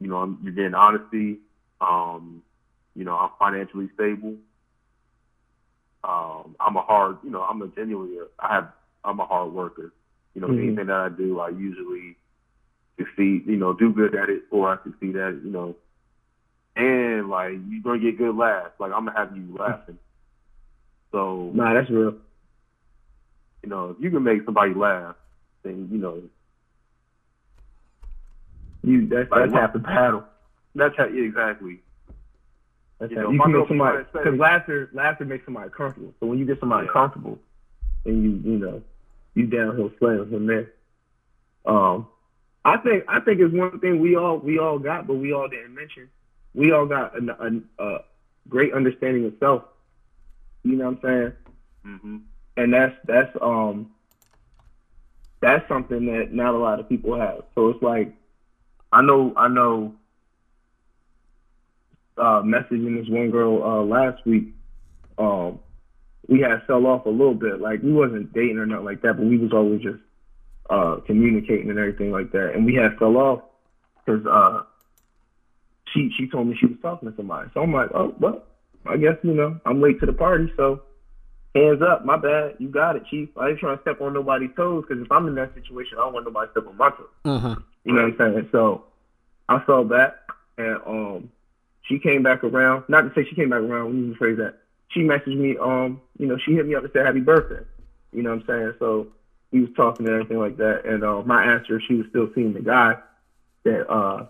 [0.00, 1.38] you know, I'm, you're getting honesty.
[1.80, 2.42] Um,
[2.94, 4.36] you know, I'm financially stable.
[6.04, 8.68] Um, I'm a hard, you know, I'm a genuinely, I have,
[9.04, 9.92] I'm a hard worker.
[10.34, 10.58] You know, Mhm.
[10.58, 12.16] anything that I do, I usually
[13.04, 15.76] succeed, you know, do good at it or I succeed at it, you know.
[16.76, 18.72] And like, you're to get good laughs.
[18.78, 19.98] Like, I'm to have you laughing.
[21.12, 22.14] So, Nah, that's real.
[23.62, 25.14] you know, if you can make somebody laugh,
[25.62, 26.22] then, you know,
[28.82, 30.24] You that's Like that's half the battle.
[30.74, 31.78] that's how, yeah, exactly.
[32.98, 35.24] That's You how, know, you can make somebody be trying to say- because laughter laughter
[35.24, 36.14] makes somebody comfortable.
[36.18, 36.92] So when you get somebody Yeah.
[36.92, 37.38] comfortable,
[38.04, 38.82] and you you know
[39.34, 40.66] you downhill slam from there.
[41.64, 42.06] Um,
[42.64, 45.48] I think I think it's one thing we all we all got, but we all
[45.48, 46.08] didn't mention.
[46.54, 47.36] We all got a,
[47.78, 47.98] a, a
[48.48, 49.62] great understanding of self.
[50.64, 51.32] You know what I'm saying?
[51.84, 52.16] hmm
[52.56, 53.86] and that's that's um
[55.40, 57.40] that's something that not a lot of people have.
[57.54, 58.10] So it's like
[58.92, 59.92] I know I know
[62.16, 64.44] uh messaging this one girl uh last week,
[65.18, 65.58] um
[66.28, 67.60] we had fell off a little bit.
[67.60, 70.00] Like we wasn't dating or nothing like that, but we was always just
[70.70, 72.54] uh communicating and everything like that.
[72.54, 73.40] And we had fell off
[74.04, 74.62] because uh
[75.92, 77.50] she she told me she was talking to somebody.
[77.54, 78.42] So I'm like, oh well,
[78.86, 80.80] I guess you know I'm late to the party, so
[81.54, 83.28] hands up, my bad, you got it, chief.
[83.36, 86.02] I ain't trying to step on nobody's toes because if I'm in that situation, I
[86.02, 87.06] don't want nobody to step on my toes.
[87.24, 87.60] Mm-hmm.
[87.84, 88.48] You know what I'm saying?
[88.52, 88.84] So
[89.48, 90.14] I fell back,
[90.56, 91.30] and um,
[91.82, 92.84] she came back around.
[92.88, 93.86] Not to say she came back around.
[93.86, 94.54] Let me rephrase that.
[94.88, 95.56] She messaged me.
[95.58, 97.64] Um, you know, she hit me up and said happy birthday.
[98.12, 98.74] You know what I'm saying?
[98.78, 99.08] So
[99.52, 100.84] we was talking and everything like that.
[100.84, 102.96] And uh, my answer, she was still seeing the guy
[103.64, 104.26] that uh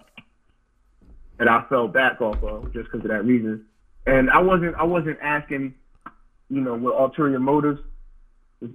[1.38, 3.64] that I fell back off of just because of that reason.
[4.06, 5.74] And I wasn't I wasn't asking,
[6.50, 7.80] you know, with ulterior motives.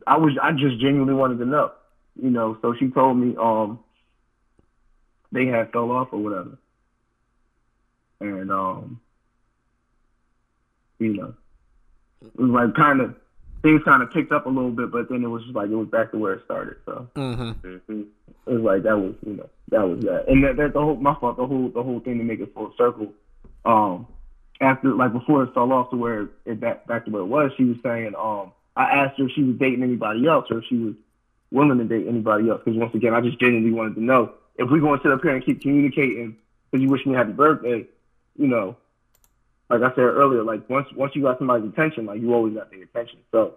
[0.07, 1.71] I was I just genuinely wanted to know.
[2.19, 3.79] You know, so she told me um
[5.31, 6.57] they had fell off or whatever.
[8.21, 8.99] And um
[10.99, 11.33] you know
[12.21, 13.15] it was like kind of
[13.61, 15.75] things kind of picked up a little bit, but then it was just like it
[15.75, 16.77] was back to where it started.
[16.85, 17.51] So Mm-hmm.
[17.51, 18.01] hmm
[18.45, 20.95] it was like that was you know that was that, and that, that the whole
[20.95, 23.13] my fault the whole the whole thing to make it full circle.
[23.65, 24.07] Um,
[24.61, 27.51] after like before it fell off to where it back back to where it was,
[27.57, 30.65] she was saying um I asked her if she was dating anybody else or if
[30.65, 30.93] she was
[31.51, 34.69] willing to date anybody else because once again I just genuinely wanted to know if
[34.69, 36.35] we're going to sit up here and keep communicating
[36.71, 37.85] because you wish me happy birthday,
[38.37, 38.75] you know.
[39.69, 42.71] Like I said earlier, like once once you got somebody's attention, like you always got
[42.71, 43.19] their attention.
[43.31, 43.55] So,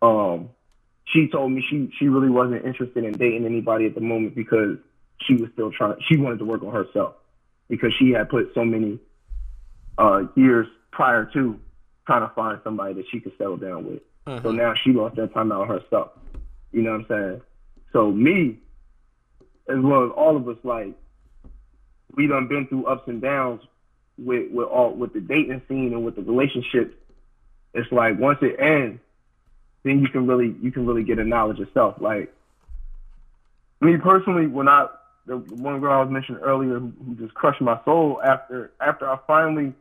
[0.00, 0.50] um,
[1.04, 4.78] she told me she she really wasn't interested in dating anybody at the moment because
[5.18, 5.96] she was still trying.
[6.08, 7.14] She wanted to work on herself
[7.68, 8.98] because she had put so many
[9.98, 11.60] uh, years prior to
[12.06, 14.00] trying to find somebody that she could settle down with.
[14.42, 16.12] So now she lost that time out on herself.
[16.72, 17.40] You know what I'm saying?
[17.92, 18.58] So me,
[19.68, 20.94] as well as all of us, like
[22.14, 23.60] we done been through ups and downs
[24.20, 26.94] with with all with the dating scene and with the relationships.
[27.74, 29.00] It's like once it ends,
[29.82, 32.00] then you can really you can really get a knowledge of self.
[32.00, 32.32] Like
[33.80, 34.88] me personally, when I
[35.26, 39.08] the one girl I was mentioning earlier who, who just crushed my soul after after
[39.08, 39.72] I finally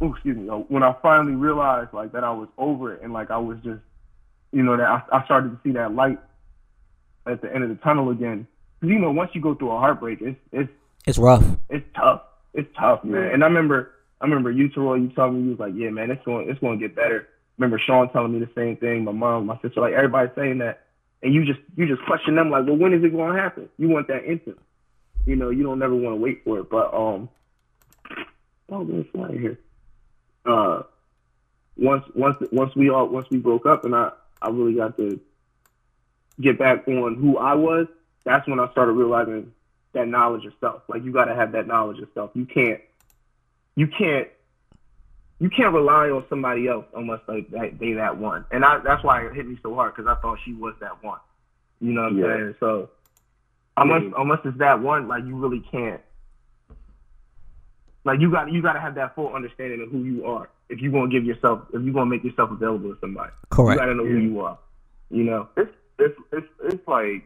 [0.00, 3.30] oh, excuse me, when I finally realized like that I was over it and like
[3.30, 3.80] I was just
[4.52, 6.18] you know that I, I started to see that light
[7.26, 8.46] at the end of the tunnel again.
[8.80, 10.70] 'Cause, you know, once you go through a heartbreak, it's it's
[11.06, 11.44] It's rough.
[11.68, 12.22] it's tough.
[12.54, 13.32] It's tough, man.
[13.32, 16.10] And I remember, I remember you, Terrell, you told me you was like, yeah, man,
[16.10, 17.28] it's going, it's going to get better.
[17.58, 19.04] remember Sean telling me the same thing.
[19.04, 20.86] My mom, my sister, like everybody saying that,
[21.22, 23.68] and you just, you just question them like, well, when is it going to happen?
[23.76, 24.58] You want that instant.
[25.26, 26.70] You know, you don't never want to wait for it.
[26.70, 27.28] But um,
[28.70, 29.58] oh, there's a fly here.
[30.44, 30.82] Uh,
[31.76, 35.18] once, once, once we all, once we broke up, and I, I really got to
[36.40, 37.86] get back on who I was.
[38.24, 39.52] That's when I started realizing
[39.94, 40.82] that knowledge of self.
[40.88, 42.30] Like you got to have that knowledge of self.
[42.34, 42.80] You can't,
[43.76, 44.28] you can't,
[45.40, 48.44] you can't rely on somebody else unless like that, they that one.
[48.50, 51.02] And I, that's why it hit me so hard because I thought she was that
[51.02, 51.18] one.
[51.80, 52.36] You know what I'm Yeah.
[52.36, 52.54] saying?
[52.60, 52.90] So
[53.76, 56.00] unless unless it's that one, like you really can't.
[58.04, 60.80] Like you got you got to have that full understanding of who you are if
[60.80, 63.32] you gonna give yourself if you gonna make yourself available to somebody.
[63.50, 63.80] Correct.
[63.80, 64.58] You got to know who you are.
[65.10, 65.48] You know.
[65.56, 67.24] it's it's it's it's like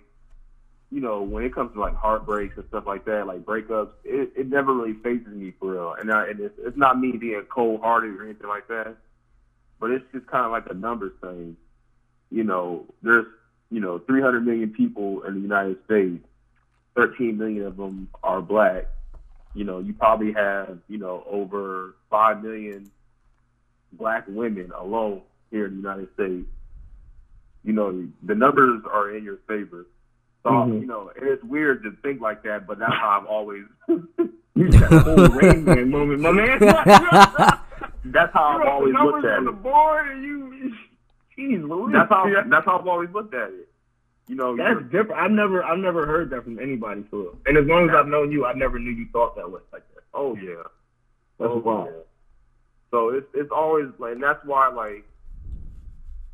[0.90, 4.30] you know when it comes to like heartbreaks and stuff like that, like breakups, it,
[4.36, 5.94] it never really phases me for real.
[5.98, 8.96] And, I, and it's it's not me being cold hearted or anything like that,
[9.80, 11.56] but it's just kind of like a numbers thing.
[12.30, 13.26] You know, there's
[13.70, 16.24] you know 300 million people in the United States,
[16.96, 18.86] 13 million of them are black.
[19.54, 22.90] You know, you probably have you know over five million
[23.92, 26.46] black women alone here in the United States
[27.64, 29.86] you know, the numbers are in your favor.
[30.44, 30.80] So, Mhm.
[30.80, 33.64] you know, and it's weird to think like that, but that's how I've always,
[34.54, 36.58] You got whole Rain Man moment, my man.
[38.04, 40.72] that's how I've always looked at on the board, and you,
[41.36, 41.92] jeez, Louise.
[41.92, 43.68] That's how, that's how I've always looked at it.
[44.26, 45.12] You know, That's different.
[45.20, 47.38] I've never, I've never heard that from anybody for real.
[47.46, 49.84] And as long as I've known you, I never knew you thought that way like
[49.94, 50.02] that.
[50.12, 50.62] oh yeah.
[51.38, 51.86] That's Oh, wild.
[51.86, 52.00] yeah.
[52.90, 55.04] So it's it's always like, and that's why like,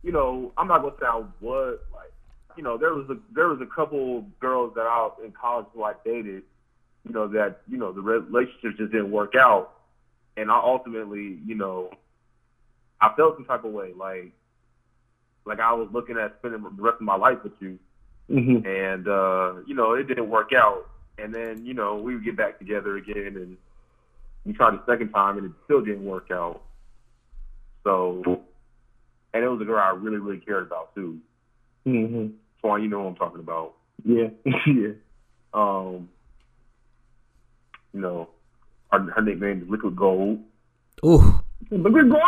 [0.03, 1.94] you know, I'm not gonna say I was like,
[2.57, 5.67] you know, there was a there was a couple girls that I was in college
[5.75, 6.43] who I dated,
[7.07, 9.73] you know, that you know the relationship just didn't work out,
[10.37, 11.91] and I ultimately, you know,
[13.01, 14.33] I felt some type of way, like,
[15.45, 17.79] like I was looking at spending the rest of my life with you,
[18.31, 18.67] Mm-hmm.
[18.67, 20.89] and uh, you know, it didn't work out.
[21.19, 23.57] And then, you know, we would get back together again and
[24.45, 26.63] we tried the second time and it still didn't work out.
[27.85, 28.41] So
[29.35, 31.19] and it was a girl I really, really cared about too.
[31.87, 32.29] Mm-hmm.
[32.65, 33.75] You know what I'm talking about.
[34.05, 34.29] Yeah,
[34.67, 34.93] yeah.
[35.53, 36.09] Um
[37.93, 38.29] you know,
[38.91, 40.41] her, her nickname is Liquid Gold.
[41.05, 41.41] Ooh.
[41.71, 42.23] Liquid gold.
[42.23, 42.25] Gold.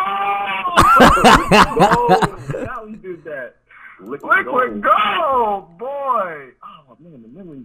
[2.68, 3.56] How we did that?
[4.00, 6.48] Liquid, Liquid gold, boy.
[6.62, 7.62] Oh man, the memory.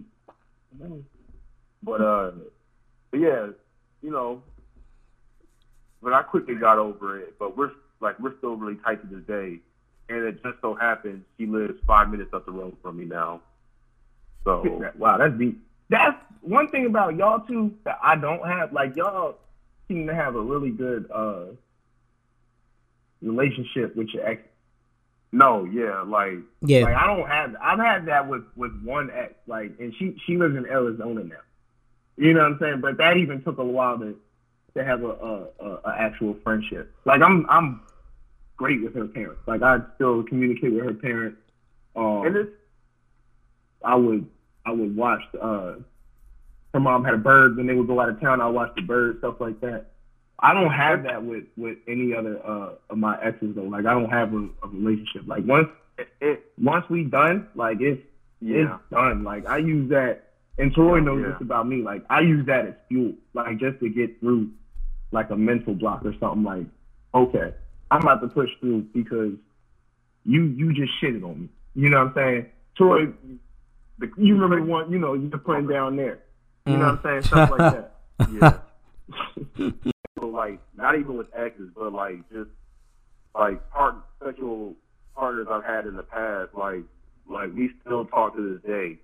[0.72, 1.04] The memory.
[1.82, 2.30] But uh,
[3.10, 3.48] but yeah,
[4.02, 4.42] you know,
[6.02, 7.38] but I quickly got over it.
[7.38, 9.58] But we're like we're still really tight to this day,
[10.12, 13.40] and it just so happens she lives five minutes up the road from me now.
[14.44, 15.62] So Wow, that's deep.
[15.88, 18.72] That's one thing about y'all too that I don't have.
[18.72, 19.38] Like y'all
[19.88, 21.44] seem to have a really good uh
[23.20, 24.42] relationship with your ex.
[25.30, 26.84] no, yeah, like Yeah.
[26.84, 27.56] Like I don't have.
[27.60, 29.34] I've had that with with one ex.
[29.46, 31.36] Like, and she she lives in Arizona now.
[32.16, 32.80] You know what I'm saying?
[32.80, 34.18] But that even took a while to
[34.74, 36.92] to have a a, a, a actual friendship.
[37.04, 37.80] Like I'm I'm
[38.62, 39.40] great with her parents.
[39.46, 41.38] Like I still communicate with her parents.
[41.96, 42.50] Um, and it's
[43.84, 44.24] I would
[44.64, 45.74] I would watch uh
[46.72, 48.82] her mom had a bird when they would go out of town, I watch the
[48.82, 49.86] bird, stuff like that.
[50.38, 53.62] I don't have that with with any other uh of my exes though.
[53.64, 55.22] Like I don't have a, a relationship.
[55.26, 58.00] Like once it, it once we done, like it's
[58.40, 58.76] yeah.
[58.76, 59.24] it's done.
[59.24, 61.32] Like I use that and Troy knows Yeah.
[61.32, 61.82] this about me.
[61.82, 63.14] Like I use that as fuel.
[63.34, 64.50] Like just to get through
[65.10, 66.66] like a mental block or something like,
[67.12, 67.54] okay,
[67.92, 69.32] I'm about to push through because
[70.24, 71.48] you you just shitted on me.
[71.74, 72.46] You know what I'm saying?
[72.74, 73.06] Troy
[73.98, 76.20] the, you remember the one, you know, you're putting down there.
[76.66, 77.02] You know what I'm mm.
[77.02, 77.22] saying?
[77.22, 77.88] Stuff like that.
[78.30, 78.58] Yeah.
[80.18, 82.50] so like not even with exes, but like just
[83.34, 84.74] like part sexual
[85.14, 86.84] partners I've had in the past, like
[87.28, 88.98] like we still talk to this day.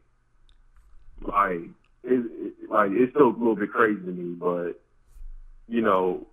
[1.21, 1.69] Like
[2.05, 4.81] it, it like it's still a little bit crazy to me, but
[5.67, 6.27] you know,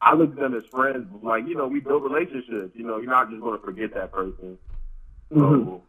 [0.00, 1.06] I look at them as friends.
[1.22, 2.70] Like you know, we build relationships.
[2.74, 4.58] You know, you're not just going to forget that person.
[5.32, 5.80] So Mhm.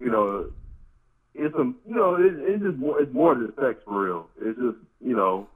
[0.00, 0.46] you know,
[1.34, 4.28] it's a you know it, it's just more it's more than sex for real.
[4.40, 5.48] It's just you know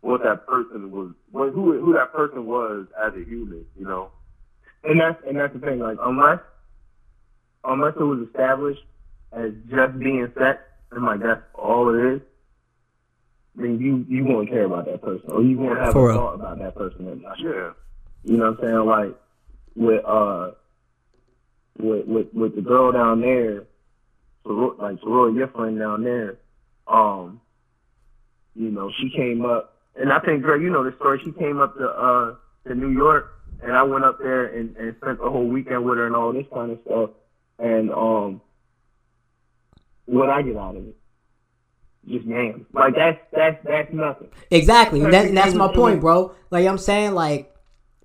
[0.00, 3.64] what that person was, what, who who that person was as a human.
[3.76, 4.10] You know.
[4.84, 5.80] And that's and that's the thing.
[5.80, 6.38] Like unless
[7.64, 8.82] unless it was established
[9.32, 10.58] as just being sex,
[10.92, 12.20] and like that's all it is,
[13.56, 16.20] then you you won't care about that person, or you won't have For a real.
[16.22, 17.08] thought about that person.
[17.08, 17.38] Or not.
[17.38, 17.70] Yeah.
[18.24, 18.86] You know what I'm saying?
[18.86, 19.16] Like
[19.76, 20.50] with uh
[21.78, 23.64] with with with the girl down there,
[24.44, 26.38] Soror- like Soror, your friend down there,
[26.86, 27.40] um,
[28.54, 31.60] you know, she came up and I think girl, you know the story, she came
[31.60, 32.34] up to uh
[32.66, 33.32] to New York
[33.62, 36.32] and I went up there and, and spent the whole weekend with her and all
[36.32, 37.10] this kind of stuff.
[37.58, 38.40] And um
[40.06, 40.96] what I get out of it?
[42.08, 42.64] Just yams.
[42.72, 44.28] Like that's that's that's nothing.
[44.50, 45.02] Exactly.
[45.02, 46.34] And that, that's my point, bro.
[46.50, 47.52] Like I'm saying, like,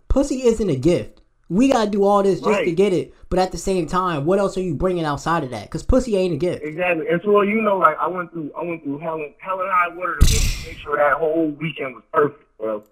[0.07, 1.21] pussy isn't a gift.
[1.49, 3.13] We gotta do all this just to get it.
[3.29, 5.63] But at the same time, what else are you bringing outside of that?
[5.63, 6.63] Because pussy ain't a gift.
[6.63, 7.07] Exactly.
[7.09, 9.69] And so you know, like I went through, I went through hell and hell and
[9.69, 12.83] high water to make, make sure that whole weekend was perfect, bro.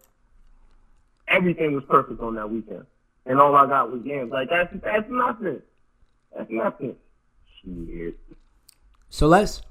[1.28, 2.86] Everything was perfect on that weekend,
[3.26, 4.32] and all I got was games.
[4.32, 5.62] Like that's that's nothing.
[6.36, 6.96] That's nothing.
[7.64, 8.20] Shit.
[9.10, 9.62] So let's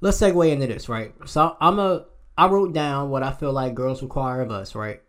[0.00, 1.14] let's segue into this, right?
[1.26, 5.02] So I'm a I wrote down what I feel like girls require of us, right?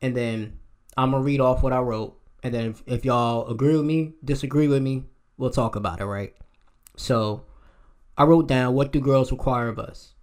[0.00, 0.58] And then
[0.96, 4.14] I'm gonna read off what I wrote, and then if, if y'all agree with me,
[4.24, 5.04] disagree with me,
[5.36, 6.34] we'll talk about it, right?
[6.96, 7.44] So
[8.16, 10.14] I wrote down what do girls require of us?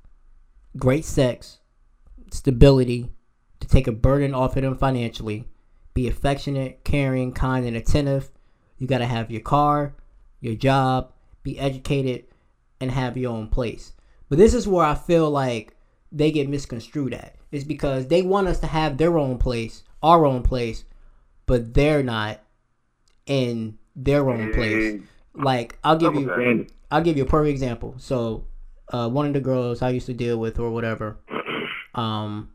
[0.77, 1.59] Great sex,
[2.31, 3.11] stability,
[3.59, 5.45] to take a burden off of them financially,
[5.93, 8.31] be affectionate, caring, kind, and attentive.
[8.77, 9.95] You gotta have your car,
[10.39, 11.11] your job,
[11.43, 12.25] be educated,
[12.79, 13.93] and have your own place.
[14.29, 15.75] But this is where I feel like
[16.11, 17.35] they get misconstrued at.
[17.51, 20.83] It's because they want us to have their own place, our own place,
[21.45, 22.41] but they're not
[23.25, 25.01] in their own place.
[25.33, 27.95] Like I'll give you I'll give you a perfect example.
[27.97, 28.45] So,
[28.91, 31.17] uh, one of the girls I used to deal with or whatever,
[31.93, 32.49] um,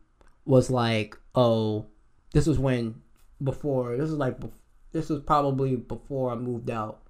[0.45, 1.85] was like, oh,
[2.33, 3.01] this was when
[3.43, 4.37] before this was like
[4.91, 7.01] this was probably before I moved out.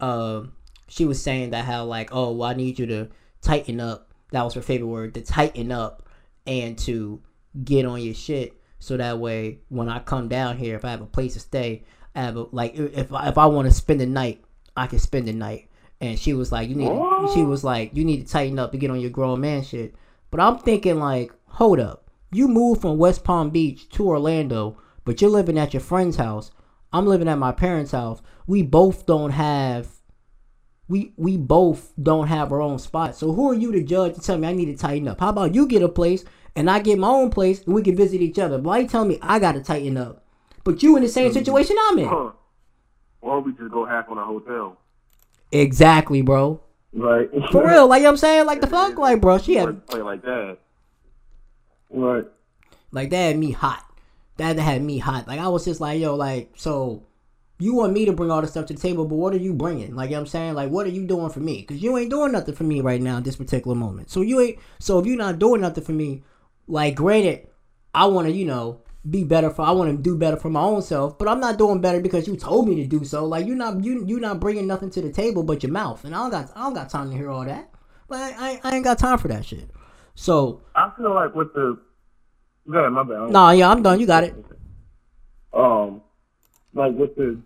[0.00, 0.52] Um,
[0.90, 3.08] she was saying that how like, oh, well, I need you to
[3.40, 4.12] tighten up.
[4.32, 6.08] That was her favorite word, to tighten up
[6.46, 7.22] and to
[7.64, 8.60] get on your shit.
[8.78, 11.84] So that way, when I come down here, if I have a place to stay,
[12.14, 14.42] I have a, like if I- if I want to spend the night,
[14.76, 15.68] I can spend the night.
[16.00, 18.72] And she was like, you need, to, she was like, you need to tighten up
[18.72, 19.94] to get on your grown man shit.
[20.30, 25.20] But I'm thinking like, hold up, you moved from West Palm Beach to Orlando, but
[25.20, 26.50] you're living at your friend's house.
[26.92, 28.22] I'm living at my parents' house.
[28.46, 29.88] We both don't have
[30.90, 33.14] we we both don't have our own spot.
[33.14, 35.20] So who are you to judge and tell me I need to tighten up?
[35.20, 36.24] How about you get a place
[36.56, 38.58] and I get my own place and we can visit each other?
[38.58, 40.24] Why you telling me I gotta tighten up?
[40.64, 42.08] But you in the same situation I'm in.
[42.08, 42.32] Huh.
[43.20, 44.78] Or we just go half on a hotel.
[45.52, 46.60] Exactly, bro.
[46.92, 47.30] Right.
[47.52, 48.46] For real, like you know what I'm saying?
[48.46, 48.98] Like the fuck?
[48.98, 50.58] Like bro, she had play like that.
[51.88, 52.26] Right.
[52.90, 53.84] like that had me hot.
[54.38, 55.28] That had me hot.
[55.28, 57.04] Like I was just like, yo, like, so
[57.60, 59.52] you want me to bring all this stuff to the table, but what are you
[59.52, 59.94] bringing?
[59.94, 60.54] Like you know what I'm saying?
[60.54, 61.62] Like what are you doing for me?
[61.62, 64.10] Cause you ain't doing nothing for me right now at this particular moment.
[64.10, 66.22] So you ain't so if you're not doing nothing for me,
[66.66, 67.48] like granted,
[67.94, 71.18] I wanna, you know, be better for I wanna do better for my own self,
[71.18, 73.24] but I'm not doing better because you told me to do so.
[73.26, 76.04] Like you're not you you're not bringing nothing to the table but your mouth.
[76.04, 77.70] And I don't got I don't got time to hear all that.
[78.08, 79.70] Like I, I ain't got time for that shit.
[80.14, 81.78] So I feel like with the.
[82.70, 83.30] Go ahead, my bad.
[83.30, 83.98] nah, yeah, I'm done.
[83.98, 84.34] You got it.
[85.52, 86.02] um,
[86.74, 87.40] like with the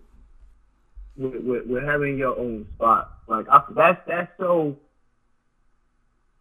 [1.17, 4.75] with, with, with having your own spot, like I, that's that's so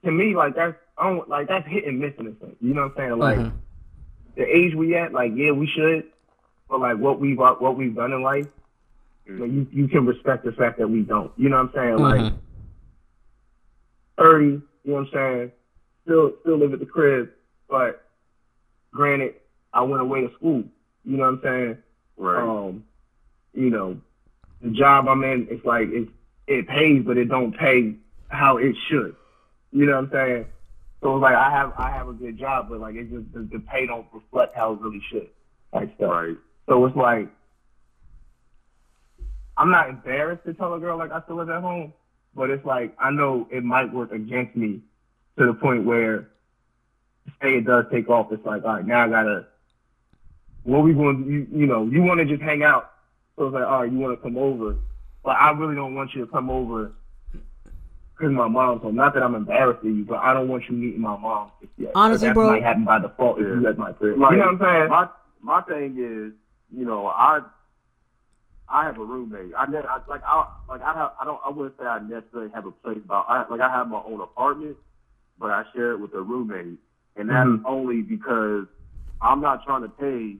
[0.04, 2.56] to me like that's I don't like that's hit and miss in a sense.
[2.60, 3.18] You know what I'm saying?
[3.18, 3.52] Like Mhm.
[4.36, 6.04] the age we at, like yeah, we should,
[6.68, 8.46] but like what we've what we've done in life,
[9.26, 11.32] like, you you can respect the fact that we don't.
[11.36, 11.98] You know what I'm saying?
[11.98, 12.38] Like Mhm.
[14.18, 15.52] thirty, you know what I'm saying?
[16.04, 17.30] Still still live at the crib,
[17.68, 18.00] but
[18.92, 19.34] granted,
[19.72, 20.64] I went away to school.
[21.04, 21.78] You know what I'm saying?
[22.16, 22.42] Right.
[22.42, 22.84] um,
[23.54, 24.00] you know,
[24.64, 26.08] the job I'm in, it's like it
[26.46, 27.94] it pays, but it don't pay
[28.28, 29.14] how it should.
[29.72, 30.46] You know what I'm saying?
[31.02, 33.40] So it's like I have I have a good job, but like it just the,
[33.40, 35.28] the pay don't reflect how it really should.
[35.72, 36.10] Like stuff.
[36.10, 36.36] right.
[36.66, 37.28] So it's like
[39.56, 41.92] I'm not embarrassed to tell a girl like I still live at home,
[42.34, 44.80] but it's like I know it might work against me
[45.38, 46.26] to the point where
[47.42, 48.32] say it does take off.
[48.32, 49.46] It's like all right, now I gotta.
[50.62, 51.24] What we going?
[51.24, 52.93] To you you know you want to just hang out,
[53.36, 54.76] so it's like all right, you want to come over,
[55.22, 56.92] but I really don't want you to come over
[58.16, 58.94] because my mom's home.
[58.94, 61.72] Not that I'm embarrassed of you, but I don't want you meeting my mom just
[61.76, 61.92] yet.
[61.94, 63.54] 'Cause Honestly, that bro- might happen by default if Yeah.
[63.54, 64.18] you at my crib.
[64.18, 64.88] Like, you know what I'm saying?
[64.90, 65.08] My
[65.42, 66.32] my thing is,
[66.70, 67.40] you know, I
[68.68, 69.52] I have a roommate.
[69.56, 72.50] I never I, like I like I have I don't I wouldn't say I necessarily
[72.54, 74.76] have a place about I like I have my own apartment,
[75.38, 76.78] but I share it with a roommate,
[77.16, 77.62] and that's Mhm.
[77.64, 78.66] only because
[79.20, 80.36] I'm not trying to pay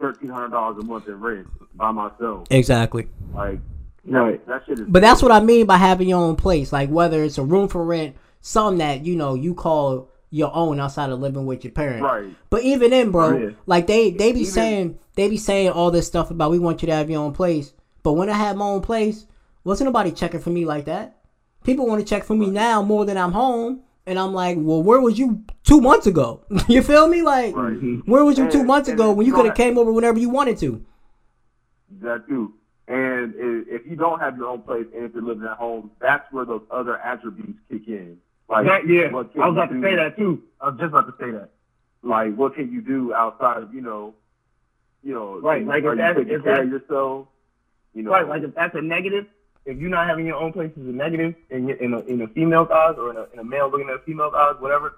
[0.00, 1.46] thirteen hundred dollars a month in rent
[1.76, 2.46] by myself.
[2.50, 3.08] Exactly.
[3.34, 3.60] Like
[4.06, 4.44] Right.
[4.46, 4.86] that shit is.
[4.88, 6.72] But that's what I mean by having your own place.
[6.72, 10.80] Like whether it's a room for rent, something that you know you call your own
[10.80, 12.02] outside of living with your parents.
[12.02, 12.34] Right.
[12.50, 13.50] But even then, bro, Oh, yeah.
[13.66, 16.82] like they they be Even- saying they be saying all this stuff about we want
[16.82, 17.72] you to have your own place.
[18.02, 19.26] But when I had my own place,
[19.64, 21.16] wasn't nobody checking for me like that.
[21.64, 23.80] People want to check for me now more than I'm home,
[24.10, 26.42] and I'm like, well, where was you two months ago?
[26.68, 27.22] you feel me?
[27.22, 27.76] Like, Right.
[28.06, 30.28] where was you two months ago when you you could have came over whenever you
[30.28, 30.84] wanted to?
[32.02, 32.54] That too.
[32.88, 33.34] And
[33.68, 36.44] if you don't have your own place and if you're living at home, that's where
[36.44, 38.18] those other attributes kick in.
[38.48, 40.42] Like, That, yeah, what I was about to do- say that too.
[40.60, 41.50] I was just about to say that.
[42.02, 44.14] Like, what can you do outside of you know,
[45.04, 47.28] you know, Right, like are if you that- taking if care that- of yourself?
[47.94, 49.26] You know, Right, like if that's a negative,
[49.70, 52.20] if you're not having your own place is a negative in your, in a in
[52.22, 54.96] a female's eyes or in a, in a male looking at a female's eyes, whatever.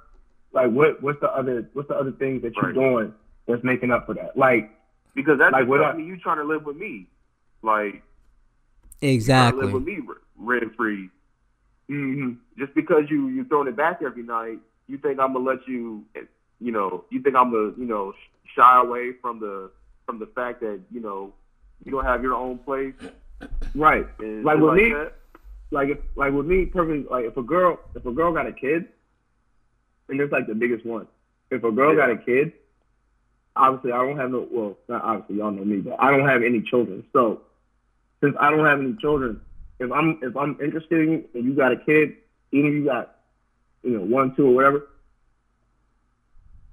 [0.52, 2.74] Like what what's the other what's the other things that you're Right.
[2.74, 3.14] doing
[3.46, 4.36] that's making up for that?
[4.36, 4.70] Like
[5.14, 7.06] because that's like, like, what telling I- me you trying to live with me,
[7.62, 8.02] like
[9.00, 9.96] trying to live with Exactly.
[9.96, 10.02] me
[10.38, 11.10] rent free.
[11.88, 14.58] hmm Just because you you throwing it back every night,
[14.88, 16.04] you think I'm gonna let you,
[16.60, 18.14] you know, you think I'm gonna, you know,
[18.54, 19.70] shy away from the
[20.06, 21.32] from the fact that you know
[21.84, 22.94] you don't have your own place.
[23.74, 24.06] Right.
[24.18, 25.12] and Like with me, that.
[25.70, 27.10] like if like with me, perfect.
[27.10, 28.86] Like if a girl, if a girl got a kid,
[30.08, 31.06] and it's like the biggest one.
[31.50, 32.52] If a girl got a kid,
[33.56, 34.46] obviously I don't have no.
[34.50, 37.04] Well, not obviously y'all know me, but I don't have any children.
[37.12, 37.42] So
[38.20, 39.40] since I don't have any children,
[39.78, 42.14] if I'm if I'm interested in and you got a kid,
[42.52, 43.16] even if you got
[43.82, 44.86] you know one, two, or whatever,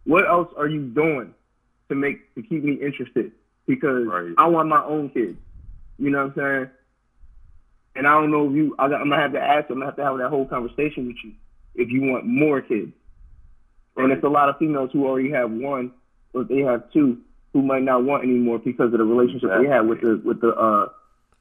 [0.06, 1.34] what else are you doing
[1.90, 3.32] to make to keep me interested?
[3.68, 4.34] Because Right.
[4.38, 5.38] I want my own kid.
[6.00, 6.70] You know what I'm saying?
[7.96, 8.76] And I don't know if you.
[8.80, 9.70] I, I'm gonna have to ask.
[9.70, 11.34] I'm gonna have to have that whole conversation with you
[11.76, 12.94] if you want more kids.
[13.98, 15.92] And it's a lot of females who already have one,
[16.34, 17.18] or they have two,
[17.52, 20.40] who might not want any more because of the relationship they have with the with
[20.40, 20.88] the uh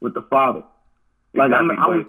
[0.01, 0.63] with the father.
[1.33, 2.05] Like I, Exactly, I was,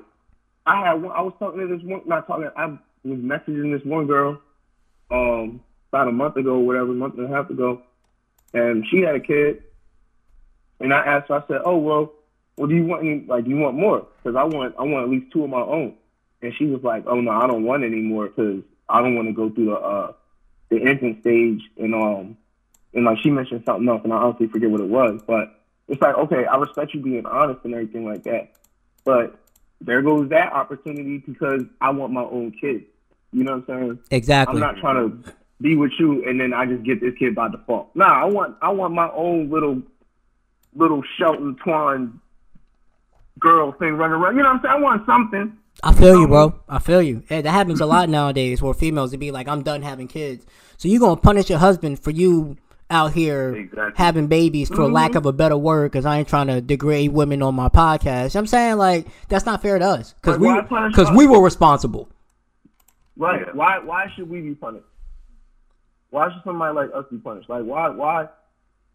[0.66, 1.12] I had one.
[1.12, 2.02] I was talking to this one.
[2.06, 2.50] Not talking.
[2.56, 4.40] I was messaging this one girl,
[5.12, 5.60] um,
[5.92, 7.82] about a month ago, whatever, a month and a half ago,
[8.52, 9.62] and she had a kid.
[10.80, 11.36] And I asked her.
[11.36, 12.12] I said, "Oh well,
[12.56, 13.24] well, do you want any?
[13.26, 14.06] Like, do you want more?
[14.22, 15.94] Because I want, I want at least two of my own."
[16.42, 19.28] And she was like, "Oh no, I don't want any more because I don't want
[19.28, 20.12] to go through the uh
[20.68, 22.36] the infant stage." And um,
[22.94, 26.00] and like she mentioned something else, and I honestly forget what it was, but it's
[26.00, 28.52] like, okay, I respect you being honest and everything like that,
[29.04, 29.40] but
[29.80, 32.84] there goes that opportunity because I want my own kid.
[33.32, 33.98] You know what I'm saying?
[34.10, 34.54] Exactly.
[34.54, 37.48] I'm not trying to be with you and then I just get this kid by
[37.48, 37.94] default.
[37.94, 39.82] Nah, I want I want my own little
[40.74, 42.18] little Shelton Twan
[43.40, 44.36] girl thing running around.
[44.36, 44.74] You know what I'm saying?
[44.74, 45.56] I want something.
[45.82, 46.60] I feel you, bro.
[46.68, 47.22] I feel you.
[47.28, 50.44] Hey, that happens a lot nowadays where females would be like, I'm done having kids.
[50.76, 52.56] So you're going to punish your husband for you
[52.90, 53.92] out here Exactly.
[53.96, 54.92] having babies for mm-hmm.
[54.92, 58.34] lack of a better word because I ain't trying to degrade women on my podcast.
[58.34, 61.16] You know I'm saying, like, that's not fair to us because Like, we, cause us?
[61.16, 62.08] we were responsible.
[63.16, 63.42] Right.
[63.46, 63.52] Yeah.
[63.52, 64.86] Why why should we be punished?
[66.08, 67.50] Why should somebody like us be punished?
[67.50, 68.28] Like why why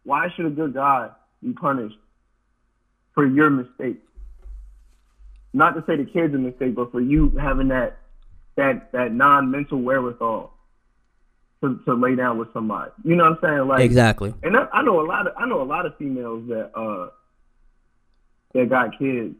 [0.04, 1.10] why should a good guy
[1.43, 1.98] be punished
[3.14, 4.02] for your mistake?
[5.56, 7.97] Not to say the kid's a mistake, but for you having that
[8.58, 10.51] that that non mental wherewithal
[11.62, 12.91] to, to lay down with somebody.
[13.06, 13.68] You know what I'm saying?
[13.70, 14.34] Like Exactly.
[14.43, 17.10] and I, I know a lot of I know a lot of females that uh
[18.53, 19.36] that got kids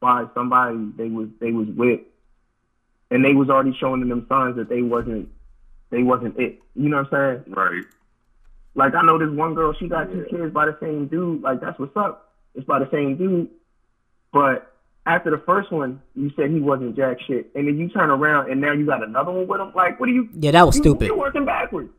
[0.00, 2.00] by somebody they was they was with,
[3.10, 5.30] and they was already showing them signs that they wasn't
[5.88, 6.60] they wasn't it.
[6.74, 7.54] You know what I'm saying?
[7.54, 7.84] Right.
[8.74, 11.40] Like I know this one girl, she got two kids by the same dude.
[11.40, 12.34] Like that's what's up.
[12.54, 13.48] It's by the same dude,
[14.30, 14.67] but
[15.08, 18.50] after the first one, you said he wasn't jack shit, and then you turn around
[18.50, 19.72] and now you got another one with him.
[19.74, 20.28] Like, what are you?
[20.34, 21.06] Yeah, that was you, stupid.
[21.06, 21.90] You're working backwards.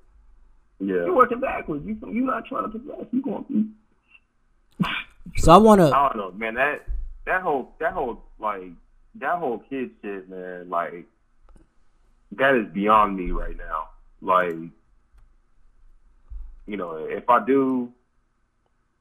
[0.79, 0.95] Yeah.
[0.95, 1.85] You're working backwards.
[1.85, 3.07] You you not trying to progress.
[3.11, 4.85] You going you,
[5.37, 5.87] So I want to.
[5.87, 6.53] I don't know, man.
[6.53, 6.85] That
[7.25, 8.69] that whole that whole like
[9.15, 10.69] that whole kid shit, man.
[10.69, 11.05] Like
[12.33, 13.89] that is beyond me right now.
[14.21, 14.53] Like
[16.67, 17.91] you know, if I do,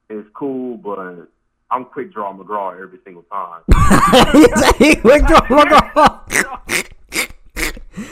[0.08, 1.28] it's cool, but
[1.70, 3.62] I'm quick draw McGraw every single time.
[4.78, 6.62] He withdraw my girl.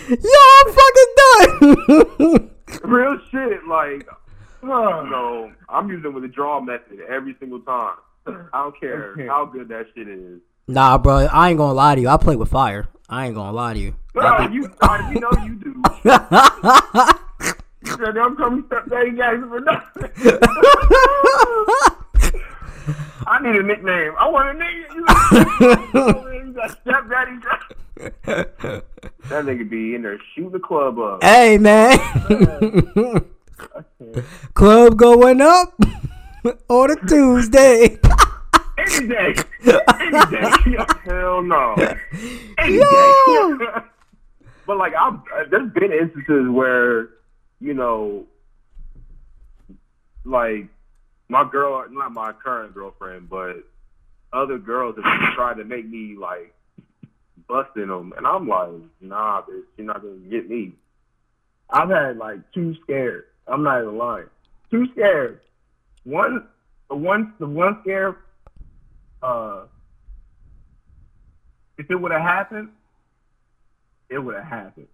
[0.09, 2.51] Yo, I'm fucking done.
[2.85, 4.07] Real shit, like
[4.63, 7.97] you know, I'm using with the draw method every single time.
[8.27, 9.27] I don't care Okay.
[9.27, 10.41] how good that shit is.
[10.69, 12.09] nah, bro, I ain't gonna lie to you.
[12.09, 12.89] I play with fire.
[13.09, 13.95] I ain't gonna lie to you.
[14.15, 15.83] No, you, I, you know you do.
[18.21, 20.11] I'm coming stepdaddy Jackson for nothing.
[23.27, 24.13] I need a nickname.
[24.19, 24.87] I want a nickname.
[26.47, 28.83] You got stepdaddy Jackson.
[29.29, 31.23] That nigga be in there shooting the club up.
[31.23, 31.99] hey, man.
[34.55, 35.75] Club going up
[36.69, 37.99] on a Tuesday.
[38.79, 39.35] Any day.
[39.65, 40.77] Any day.
[41.05, 41.75] Hell no.
[42.59, 43.57] Any Yo.
[43.59, 43.65] day.
[44.67, 47.09] But like, I've uh, there's been instances where,
[47.61, 48.27] you know,
[50.25, 50.69] like
[51.29, 53.57] my girl, not my current girlfriend, but
[54.33, 56.55] other girls have tried to make me like
[57.49, 58.71] busting them, and I'm like,
[59.01, 60.73] nah, bitch, you're not gonna get me.
[61.71, 63.25] I've had like two scares.
[63.47, 64.27] I'm not even lying.
[64.71, 65.41] Two scares.
[66.05, 66.47] One,
[66.89, 68.17] the one, the one scare.
[69.23, 69.65] Uh,
[71.79, 72.69] if it would have happened,
[74.09, 74.89] it would have happened.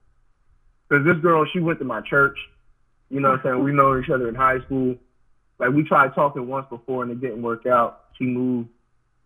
[0.88, 2.36] Cause this girl, she went to my church.
[3.08, 3.64] You know what I'm saying?
[3.64, 4.96] We know each other in high school.
[5.62, 8.06] Like we tried talking once before and it didn't work out.
[8.18, 8.68] She moved,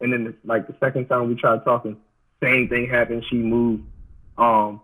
[0.03, 1.97] and then like the second time we tried talking,
[2.43, 3.25] same thing happened.
[3.31, 3.85] She moved.
[4.37, 4.83] Um,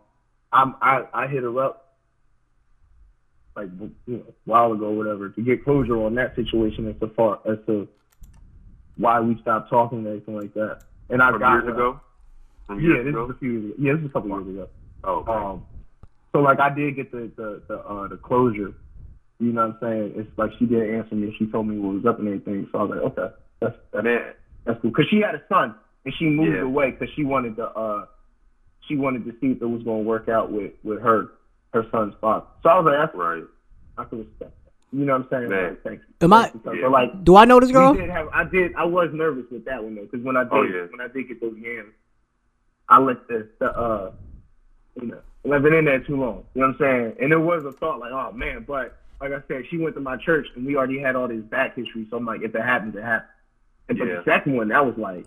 [0.51, 1.95] I'm, I I hit her up
[3.55, 3.69] like
[4.07, 7.39] you know, a while ago, whatever, to get closure on that situation as to far
[7.45, 7.87] as to
[8.97, 10.81] why we stopped talking and everything like that.
[11.11, 11.71] And I From got years her.
[11.75, 12.01] ago.
[12.67, 13.27] From Yeah, years this ago?
[13.27, 13.75] was a few years ago.
[13.79, 14.69] Yeah, this was a couple years ago.
[15.05, 15.33] Oh, okay.
[15.33, 15.67] Um,
[16.33, 18.73] so like I did get the the the, uh, the closure.
[19.43, 20.13] You know what I'm saying?
[20.15, 21.35] It's like she did answer me.
[21.37, 22.69] She told me what was up and everything.
[22.71, 24.33] So I was like, okay, that's that's, man,
[24.65, 24.93] that's cool.
[24.93, 25.75] Cause she had a son
[26.05, 26.63] and she moved Yeah.
[26.63, 28.07] away because she wanted to uh
[28.87, 31.27] she wanted to see if it was going to work out with with her
[31.73, 32.47] her son's father.
[32.63, 33.43] So I was like, that's right.
[33.99, 34.73] I can respect that.
[34.97, 35.49] You know what I'm saying?
[35.51, 35.69] Man.
[35.71, 36.05] Like, thanks.
[36.21, 36.73] Am I- Thanks, Yeah.
[36.83, 37.95] But like Do I know this girl?
[37.95, 38.73] did have, I did.
[38.77, 40.87] I was nervous with that one though, because when I did, Oh, yeah.
[40.91, 41.93] when I did get those yams,
[42.89, 44.13] I let the, the uh,
[45.01, 45.19] you know,
[45.53, 46.45] I've been in there too long.
[46.55, 47.17] You know what I'm saying?
[47.21, 50.01] And there was a thought like, oh man, but like I said, she went to
[50.01, 52.07] my church and we already had all this back history.
[52.11, 53.31] So I'm like, if it happens, it happens.
[53.89, 54.17] And but Yeah.
[54.17, 55.27] the second one, that was like,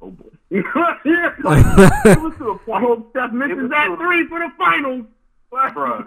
[0.00, 0.24] oh boy.
[0.50, 2.12] You know what I'm saying?
[2.16, 2.76] it was to a point.
[2.84, 5.04] I hope Steph misses that three for the finals.
[5.52, 6.06] Bruh,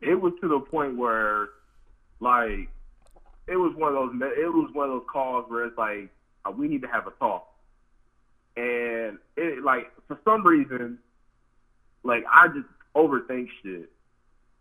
[0.00, 1.48] it was to the point where,
[2.20, 2.68] like,
[3.46, 4.32] it was one of those.
[4.38, 6.08] It was one of those calls where it's like,
[6.46, 7.46] uh, we need to have a talk,
[8.56, 10.98] and it like for some reason,
[12.04, 13.90] like I just overthink shit,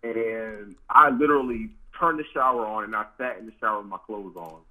[0.04, 1.70] and I literally
[2.00, 4.62] turned the shower on and I sat in the shower with my clothes on.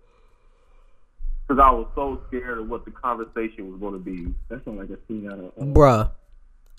[1.47, 4.35] Because I was so scared of what the conversation was going to be.
[4.49, 5.45] That sounds like a scene out of.
[5.47, 6.11] Uh, Bruh,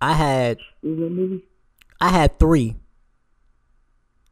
[0.01, 1.43] I had what was that movie?
[2.01, 2.75] I had three.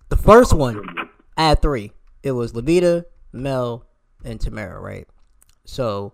[0.09, 1.91] The first one, I had three.
[2.21, 3.85] It was Levita, Mel,
[4.23, 5.07] and Tamara, right?
[5.63, 6.13] So,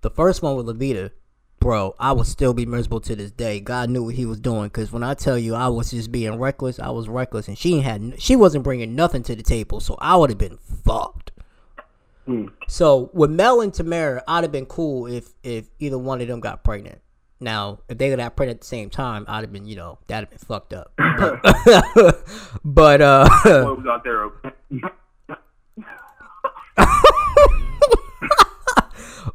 [0.00, 1.10] the first one with Levita,
[1.66, 3.58] bro, I would still be miserable to this day.
[3.58, 6.38] God knew what He was doing, cause when I tell you I was just being
[6.38, 9.96] reckless, I was reckless, and she had, she wasn't bringing nothing to the table, so
[10.00, 11.32] I would have been fucked.
[12.24, 12.46] Hmm.
[12.68, 16.38] So with Mel and Tamara, I'd have been cool if if either one of them
[16.38, 17.00] got pregnant.
[17.40, 19.98] Now, if they got have pregnant at the same time, I'd have been, you know,
[20.06, 20.92] that'd have been fucked up.
[20.96, 21.40] But,
[22.64, 24.30] but uh, Boy was out there.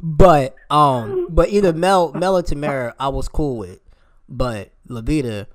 [0.02, 3.80] But um, but either Mel, Mel or Tamara, I was cool with.
[4.28, 5.45] But Levita,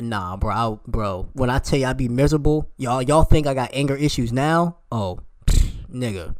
[0.00, 1.28] nah, bro, I, bro.
[1.32, 4.76] When I tell you I be miserable, y'all, y'all think I got anger issues now?
[4.92, 6.34] Oh, pfft, nigga.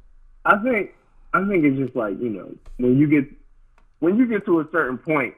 [0.44, 0.90] I think
[1.32, 3.28] I think it's just like you know when you get
[4.00, 5.34] when you get to a certain point,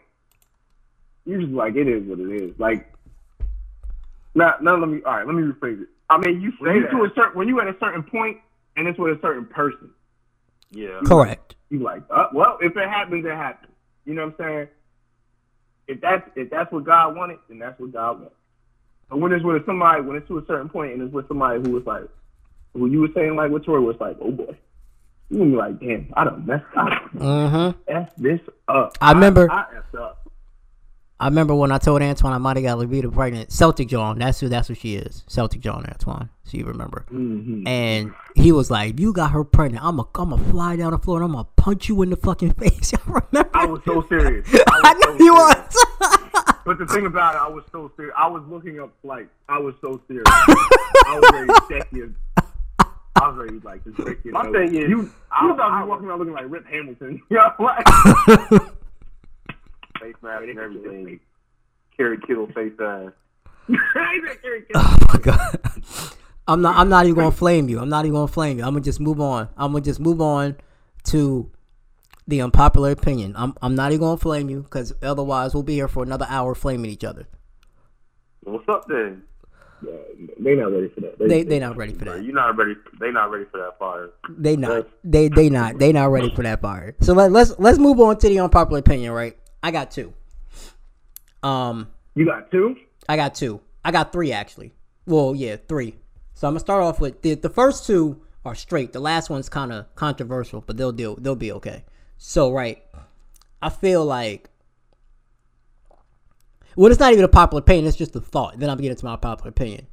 [1.27, 2.59] you're just like it is what it is.
[2.59, 2.93] Like,
[4.35, 5.27] not now let me all right.
[5.27, 5.89] Let me rephrase it.
[6.11, 8.39] I mean, you When say you- to a certain when you at a certain point
[8.77, 9.91] and it's with a certain person,
[10.73, 11.01] Yeah.
[11.05, 11.55] Correct.
[11.71, 13.73] you like, uh, well, if it happens, it happens.
[14.05, 14.69] You know what I'm saying?
[15.89, 18.35] If that's if that's what God wanted, then that's what God wants.
[19.09, 21.61] But when it's with somebody, when it's to a certain point and it's with somebody
[21.63, 22.05] who was like,
[22.73, 24.57] who you were saying like with Tori was like, oh boy,
[25.29, 27.81] you gonna be like, damn, I don't mess, done Mm-hmm.
[27.89, 28.97] F this up.
[29.01, 30.22] I remember- I, I up.
[31.23, 33.53] I remember when I told Antoine I might have got Levita pregnant.
[33.53, 35.23] Celtic John, that's who that's who she is.
[35.29, 36.29] Celtic John Antoine.
[36.43, 37.05] So you remember.
[37.13, 37.65] Mm-hmm.
[37.67, 41.19] And he was like, you got her pregnant, I'm going to fly down the floor
[41.19, 42.91] and I'm going to punch you in the fucking face.
[43.07, 43.51] Y'all remember?
[43.55, 44.49] I was so serious.
[44.53, 45.77] I I know so you serious.
[46.01, 46.55] was.
[46.65, 48.15] But the thing about it, I was so serious.
[48.19, 49.31] I was looking up flights.
[49.49, 50.25] I was so serious.
[50.27, 52.15] I was ready to check you.
[53.15, 54.33] I was ready like to check you.
[54.33, 56.67] My thing is, you, I- you thought I you was- walking around looking like Rip
[56.67, 57.23] Hamilton.
[57.31, 57.85] You know, like
[60.03, 61.21] Face mask and everything.
[61.97, 63.13] Carry Kittle face ass.
[64.75, 65.59] oh my god.
[66.49, 66.77] I'm not.
[66.77, 67.79] I'm not even gonna flame you.
[67.79, 68.65] I'm not even gonna flame you.
[68.65, 69.49] I'm gonna just move on.
[69.57, 70.57] I'm gonna just move on
[71.05, 71.49] to
[72.27, 73.35] the unpopular opinion.
[73.37, 73.55] I'm.
[73.63, 76.91] I'm not even gonna flame you because otherwise we'll be here for another hour flaming
[76.91, 77.29] each other.
[78.43, 79.23] What's up then?
[79.87, 79.93] Yeah,
[80.41, 81.19] they not ready for that.
[81.21, 82.25] They they not ready for that.
[82.25, 82.75] you not ready.
[82.99, 84.11] They not ready for that fire.
[84.29, 84.89] They not.
[85.05, 85.79] They they not.
[85.79, 86.97] They not ready for that fire.
[87.01, 89.13] So let, let's let's move on to the unpopular opinion.
[89.13, 89.37] Right.
[89.63, 90.13] I got two.
[91.43, 91.89] Um.
[92.15, 92.77] You got two.
[93.09, 93.61] I got two.
[93.85, 94.75] I got three actually.
[95.07, 95.97] Well, yeah, three.
[96.35, 98.93] So I'm gonna start off with the the first two are straight.
[98.93, 101.17] The last one's kind of controversial, but they'll deal.
[101.17, 101.85] They'll be okay.
[102.19, 102.83] So right,
[103.61, 104.49] I feel like.
[106.75, 107.87] Well, it's not even a popular opinion.
[107.87, 108.59] It's just a thought.
[108.59, 109.87] Then I'm getting to my popular opinion.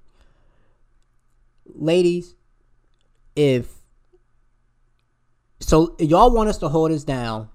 [1.65, 2.35] Ladies,
[3.35, 3.67] if
[5.59, 7.49] so, y'all want us to hold us down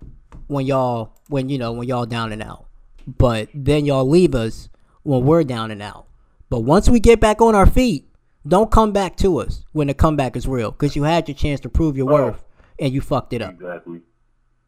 [0.47, 2.67] when y'all when you know when y'all down and out,
[3.07, 4.69] but then y'all leave us
[5.03, 6.07] when we're down and out.
[6.51, 8.09] But once we get back on our feet,
[8.47, 11.61] don't come back to us when the comeback is real, because you had your chance
[11.61, 12.15] to prove your Oh.
[12.27, 12.45] worth
[12.79, 13.53] and you fucked it up.
[13.55, 14.01] Exactly.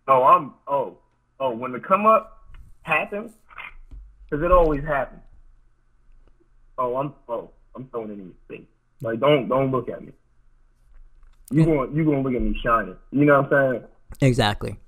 [0.08, 0.54] Oh, I'm.
[0.66, 0.98] Oh,
[1.40, 1.50] oh.
[1.50, 2.46] When the come up
[2.82, 3.32] happens,
[4.28, 5.22] because it always happens.
[6.78, 7.12] Oh, I'm.
[7.28, 8.66] Oh, I'm throwing it in your face.
[9.02, 10.12] Like, don't don't look at me.
[11.50, 12.96] You going you gonna look at me shining.
[13.12, 13.84] You know what I'm saying?
[14.20, 14.78] Exactly.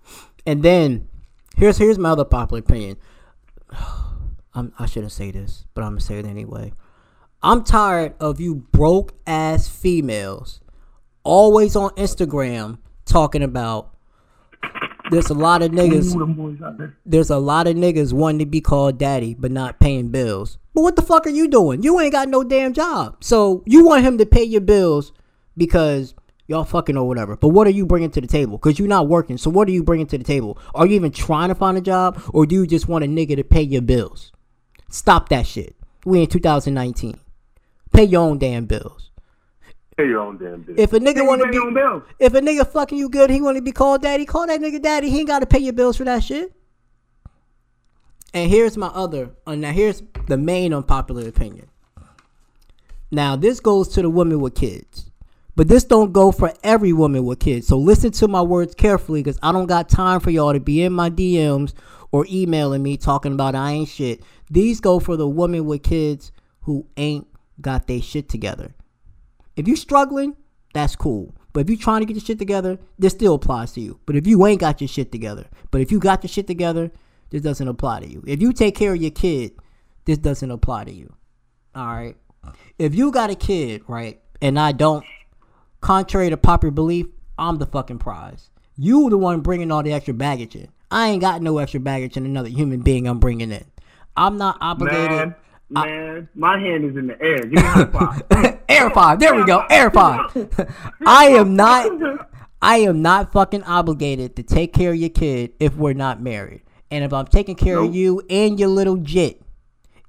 [0.47, 1.09] And then
[1.57, 2.97] here's here's my other popular opinion.
[4.55, 6.73] I'm, I shouldn't say this, but I'm gonna say it anyway.
[7.43, 10.61] I'm tired of you broke ass females
[11.29, 13.95] always on Instagram talking about
[15.11, 16.15] there's a lot of niggas.
[16.15, 16.97] Ooh, them boys out there.
[17.07, 20.59] There's a lot of niggas wanting to be called daddy, but not paying bills.
[20.75, 21.83] But what the fuck are you doing?
[21.83, 23.23] You ain't got no damn job.
[23.23, 25.13] So you want him to pay your bills
[25.57, 26.15] because
[26.49, 27.37] y'all fucking or whatever.
[27.37, 28.59] But what are you bringing to the table?
[28.59, 29.39] Because you're not working.
[29.39, 30.59] So what are you bringing to the table?
[30.75, 33.37] Are you even trying to find a job, or do you just want a nigga
[33.37, 34.33] to pay your bills?
[34.91, 35.77] Stop that shit.
[36.05, 37.21] We in 2019.
[37.93, 39.11] Pay your own damn bills.
[39.97, 40.77] Pay your own damn bill.
[40.79, 42.03] If a nigga want to be, bills.
[42.19, 44.25] if a nigga fucking you good, he want to be called daddy.
[44.25, 45.11] Call that nigga daddy.
[45.11, 46.53] He ain't got to pay your bills for that shit.
[48.33, 49.31] And here's my other.
[49.47, 51.69] Uh, now here's the main unpopular opinion.
[53.11, 55.08] Now this goes to the women with kids,
[55.59, 57.67] but this don't go for every woman with kids.
[57.67, 60.85] So listen to my words carefully, because I don't got time for y'all to be
[60.85, 61.73] in my DMs
[62.13, 64.23] or emailing me talking about I ain't shit.
[64.49, 66.31] These go for the woman with kids
[66.61, 67.27] who ain't
[67.61, 68.73] got their shit together.
[69.57, 70.37] If you struggling,
[70.75, 71.35] that's cool.
[71.53, 73.99] But if you trying to get your shit together, this still applies to you.
[74.07, 76.93] But if you ain't got your shit together, but if you got your shit together,
[77.31, 78.23] this doesn't apply to you.
[78.29, 79.55] If you take care of your kid,
[80.05, 81.13] this doesn't apply to you.
[81.75, 82.17] All right.
[82.79, 85.05] If you got a kid, right, and I don't,
[85.81, 87.07] contrary to popular belief,
[87.39, 88.51] I'm the fucking prize.
[88.77, 90.69] You the one bringing all the extra baggage in.
[90.91, 93.65] I ain't got no extra baggage in another human being I'm bringing in.
[94.17, 95.11] I'm not obligated.
[95.11, 95.35] Man,
[95.71, 97.39] man, my hand is in the air.
[97.39, 98.59] Give me five.
[98.69, 99.19] Air five.
[99.19, 99.65] There we go.
[99.71, 100.31] Air five.
[101.07, 102.29] I am not.
[102.63, 106.63] I am not fucking obligated to take care of your kid if we're not married.
[106.91, 109.43] And if I'm taking care of you and your little jit,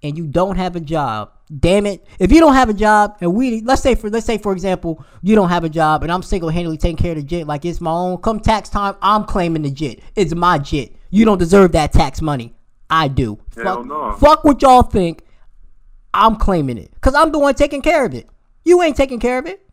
[0.02, 2.06] and you don't have a job, damn it.
[2.20, 5.04] If you don't have a job, and we let's say for let's say for example,
[5.22, 7.66] you don't have a job, and I'm single handedly taking care of the jit like
[7.66, 8.18] it's my own.
[8.18, 10.02] Come tax time, I'm claiming the jit.
[10.16, 10.96] It's my jit.
[11.10, 12.56] You don't deserve that tax money.
[12.90, 13.40] I do.
[13.52, 14.14] Fuck, no.
[14.14, 15.24] fuck what y'all think.
[16.14, 18.28] I'm claiming it because I'm the one taking care of it.
[18.66, 19.66] You ain't taking care of it.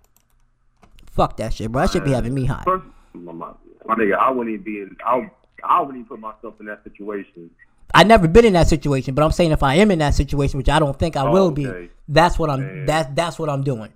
[1.10, 1.82] Fuck that shit, bro.
[1.82, 2.62] That should be having me high.
[2.64, 2.84] First,
[3.14, 3.52] my, my,
[3.86, 4.96] my nigga, I wouldn't even be in.
[5.04, 5.30] I,
[5.64, 7.50] I wouldn't even put myself in that situation.
[7.96, 10.58] I never been in that situation, but I'm saying if I am in that situation,
[10.58, 12.60] which I don't think I Oh, will be, that's what I'm.
[12.60, 12.84] Man.
[12.86, 13.90] That's that's what I'm doing.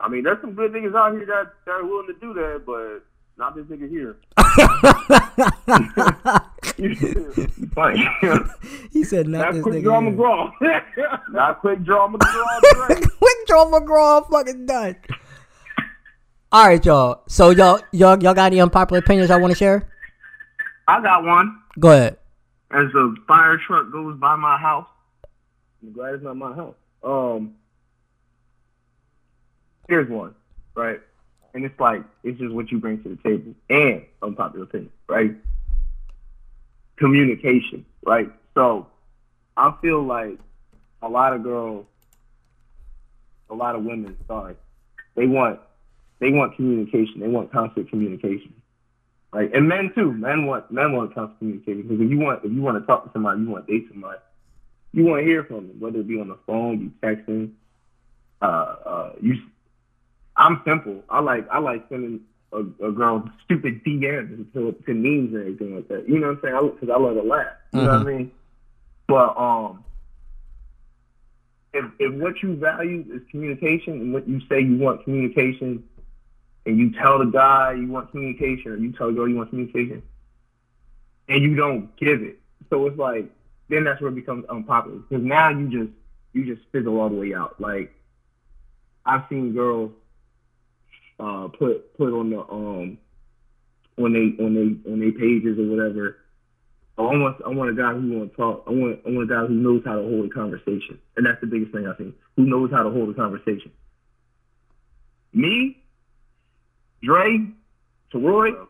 [0.00, 2.62] I mean, there's some good niggas out here that, that are willing to do that,
[2.64, 3.00] but
[3.36, 4.16] not this nigga here.
[8.92, 9.82] He said not That's this quick nigga.
[9.84, 10.50] draw McGraw.
[11.30, 13.10] Not quick draw McGraw.
[13.18, 14.96] Quick draw McGraw, I'm fucking done.
[16.52, 17.22] All right, y'all.
[17.26, 19.88] So y'all y'all y'all got any unpopular opinions I want to share?
[20.86, 21.58] I got one.
[21.78, 22.16] Go ahead.
[22.74, 24.88] As a fire truck goes by my house,
[25.80, 26.74] I'm glad it's not my house.
[27.04, 27.54] Um,
[29.88, 30.34] here's one,
[30.74, 31.00] right?
[31.54, 35.36] And it's like it's just what you bring to the table and unpopular opinion, right?
[36.96, 38.32] Communication, right?
[38.54, 38.88] So
[39.56, 40.40] I feel like
[41.00, 41.86] a lot of girls,
[43.50, 44.56] a lot of women, sorry,
[45.14, 45.60] they want
[46.18, 47.20] they want communication.
[47.20, 48.52] They want constant communication.
[49.34, 50.12] Right, and men too.
[50.12, 53.02] Men want men want constant communication because if you want if you want to talk
[53.02, 54.20] to somebody, you want to date somebody,
[54.92, 57.50] you want to hear from them, whether it be on the phone, you texting.
[58.40, 59.42] Uh, uh, you.
[60.36, 61.02] I'm simple.
[61.10, 62.20] I like I like sending
[62.52, 66.08] a, a girl stupid DMs to, to memes and everything like that.
[66.08, 66.70] You know what I'm saying?
[66.80, 67.46] Because I, love to laugh.
[67.72, 68.30] You know what I mean?
[69.08, 69.84] But um,
[71.72, 75.82] if if what you value is communication and what you say you want communication
[76.66, 79.50] and you tell the guy you want communication, or you tell the girl you want
[79.50, 80.02] communication,
[81.28, 82.38] and you don't give it.
[82.70, 83.30] So it's like
[83.68, 85.92] then that's where it becomes unpopular because now you just
[86.32, 87.60] you just fizzle all the way out.
[87.60, 87.94] Like
[89.06, 89.92] I've seen girls
[91.18, 92.98] uh, put put on the um
[93.98, 96.16] on they on they on their pages or whatever.
[96.96, 98.64] I want I want a guy who want to talk.
[98.66, 101.40] I want I want a guy who knows how to hold a conversation, and that's
[101.40, 102.14] the biggest thing I think.
[102.36, 103.72] Who knows how to hold a conversation?
[105.32, 105.76] Me,
[107.04, 107.46] Dre,
[108.12, 108.66] Teroy,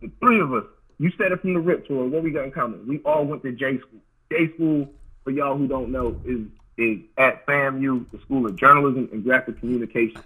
[0.00, 0.64] the three of us.
[0.98, 2.08] You said it from the rip, Teroy.
[2.08, 2.86] What we got in common?
[2.88, 4.00] We all went to J school.
[4.30, 4.90] J school,
[5.24, 6.46] for y'all who don't know, is
[6.76, 10.22] is at FAMU, the School of Journalism and Graphic Communication.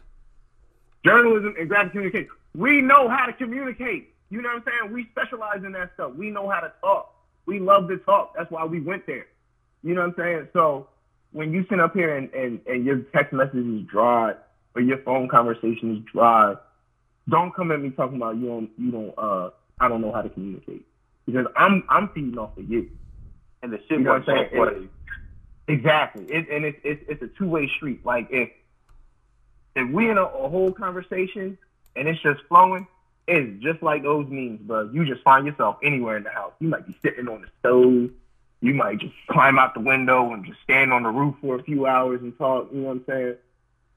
[1.05, 2.31] Journalism and graphic communication.
[2.55, 4.15] We know how to communicate.
[4.31, 4.93] You know what I'm saying?
[4.93, 6.15] We specialize in that stuff.
[6.15, 7.15] We know how to talk.
[7.47, 8.35] We love to talk.
[8.37, 9.27] That's why we went there.
[9.83, 10.49] You know what I'm saying?
[10.53, 10.89] So
[11.33, 14.35] when you sit up here and, and, and your text message is dry
[14.74, 16.55] or your phone conversation is dry,
[17.28, 19.51] don't come at me talking about you don't you don't uh
[19.81, 20.86] I don't know how to communicate.
[21.27, 22.89] Because I'm I'm feeding off of you.
[23.62, 24.89] And the shit You know what I'm saying?
[25.69, 26.24] Exactly.
[26.24, 28.05] It, and it's, it's it's a two way street.
[28.05, 28.51] Like if
[29.74, 31.57] if we in a, a whole conversation
[31.97, 32.86] and it's just flowing,
[33.28, 34.90] it's just like those memes, bro.
[34.93, 36.53] You just find yourself anywhere in the house.
[36.61, 38.11] You might be sitting on the stove.
[38.61, 41.62] You might just climb out the window and just stand on the roof for a
[41.62, 42.69] few hours and talk.
[42.73, 43.35] You know what I'm saying?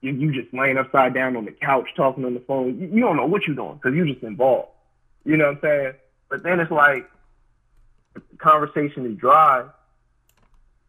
[0.01, 2.79] You you just laying upside down on the couch talking on the phone.
[2.79, 4.69] You, you don't know what you're doing because you're just involved.
[5.23, 5.93] You know what I'm saying?
[6.29, 7.09] But then it's like
[8.13, 9.65] the conversation is dry.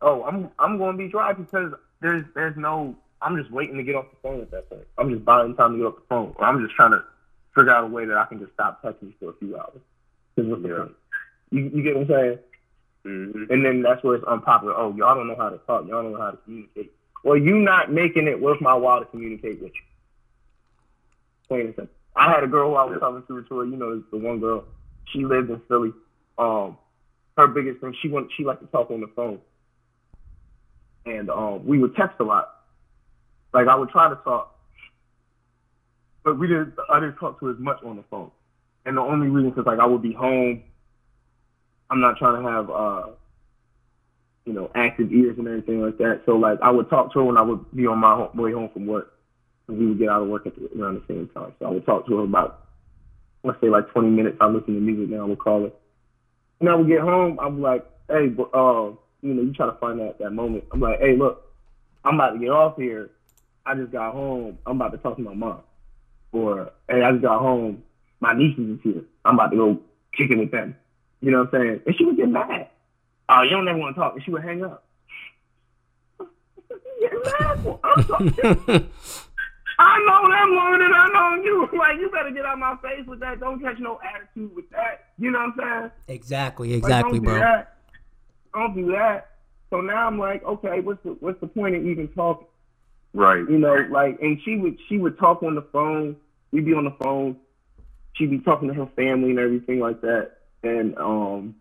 [0.02, 2.94] Oh, I'm I'm going to be dry because there's there's no.
[3.22, 4.82] I'm just waiting to get off the phone at that point.
[4.98, 7.02] I'm just buying time to get off the phone, or I'm just trying to
[7.54, 9.80] figure out a way that I can just stop touching for a few hours.
[10.36, 10.84] Yeah.
[11.50, 12.38] You, you get what I'm saying?
[13.06, 13.50] Mhm.
[13.50, 14.74] And then that's where it's unpopular.
[14.76, 15.86] Oh, y'all don't know how to talk.
[15.86, 16.92] Y'all don't know how to communicate.
[17.26, 19.80] Well, you not making it worth my while to communicate with you.
[21.48, 21.94] Plain and simple.
[22.14, 24.62] I had a girl who I was talking to, to you know, the one girl.
[25.06, 25.92] She lived in Philly.
[26.38, 26.78] Um,
[27.36, 29.40] her biggest thing, she went, she liked to talk on the phone,
[31.04, 32.60] and um, we would text a lot.
[33.52, 34.56] Like I would try to talk,
[36.22, 36.74] but we didn't.
[36.88, 38.30] I didn't talk to as much on the phone.
[38.84, 40.62] And the only reason is like I would be home.
[41.90, 43.06] I'm not trying to have uh
[44.46, 46.22] you know, active ears and everything like that.
[46.24, 48.70] So like I would talk to her when I would be on my way home
[48.72, 49.12] from work.
[49.68, 51.52] And we would get out of work at the, around the same time.
[51.58, 52.66] So I would talk to her about
[53.42, 54.36] let's say like 20 minutes.
[54.40, 55.22] I listen to music now.
[55.22, 55.72] I would call her.
[56.60, 57.38] And I would get home.
[57.40, 58.90] I'm like, hey, uh,
[59.22, 60.64] you know, you try to find that that moment.
[60.72, 61.52] I'm like, hey, look,
[62.04, 63.10] I'm about to get off here.
[63.66, 64.58] I just got home.
[64.64, 65.62] I'm about to talk to my mom.
[66.30, 67.82] Or hey, I just got home.
[68.20, 69.02] My nieces is here.
[69.24, 69.80] I'm about to go
[70.12, 70.76] kick it with them.
[71.20, 71.80] You know what I'm saying?
[71.86, 72.68] And she would get mad.
[73.28, 74.14] Oh, you don't ever want to talk.
[74.14, 74.84] And she would hang up.
[76.20, 76.28] You
[77.00, 77.80] get mad for?
[77.84, 78.90] I'm talking.
[79.78, 81.68] I know them longer than I know you.
[81.78, 83.40] Like, you better get out my face with that.
[83.40, 85.08] Don't catch no attitude with that.
[85.18, 85.90] You know what I'm saying?
[86.08, 87.76] Exactly, Like, exactly, don't do that.
[88.54, 89.32] Don't do that.
[89.68, 92.46] So now I'm like, okay, what's the what's the point of even talking?
[93.12, 93.38] Right.
[93.38, 96.16] You know, like, and she would she would talk on the phone.
[96.52, 97.36] We'd be on the phone.
[98.14, 100.38] She'd be talking to her family and everything like that.
[100.62, 101.56] And um,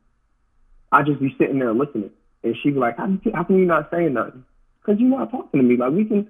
[0.95, 2.09] I just be sitting there listening.
[2.43, 4.45] And she'd be like, how, you- how can you not saying nothing?
[4.81, 5.76] Because you're not talking to me.
[5.77, 6.27] Like we can,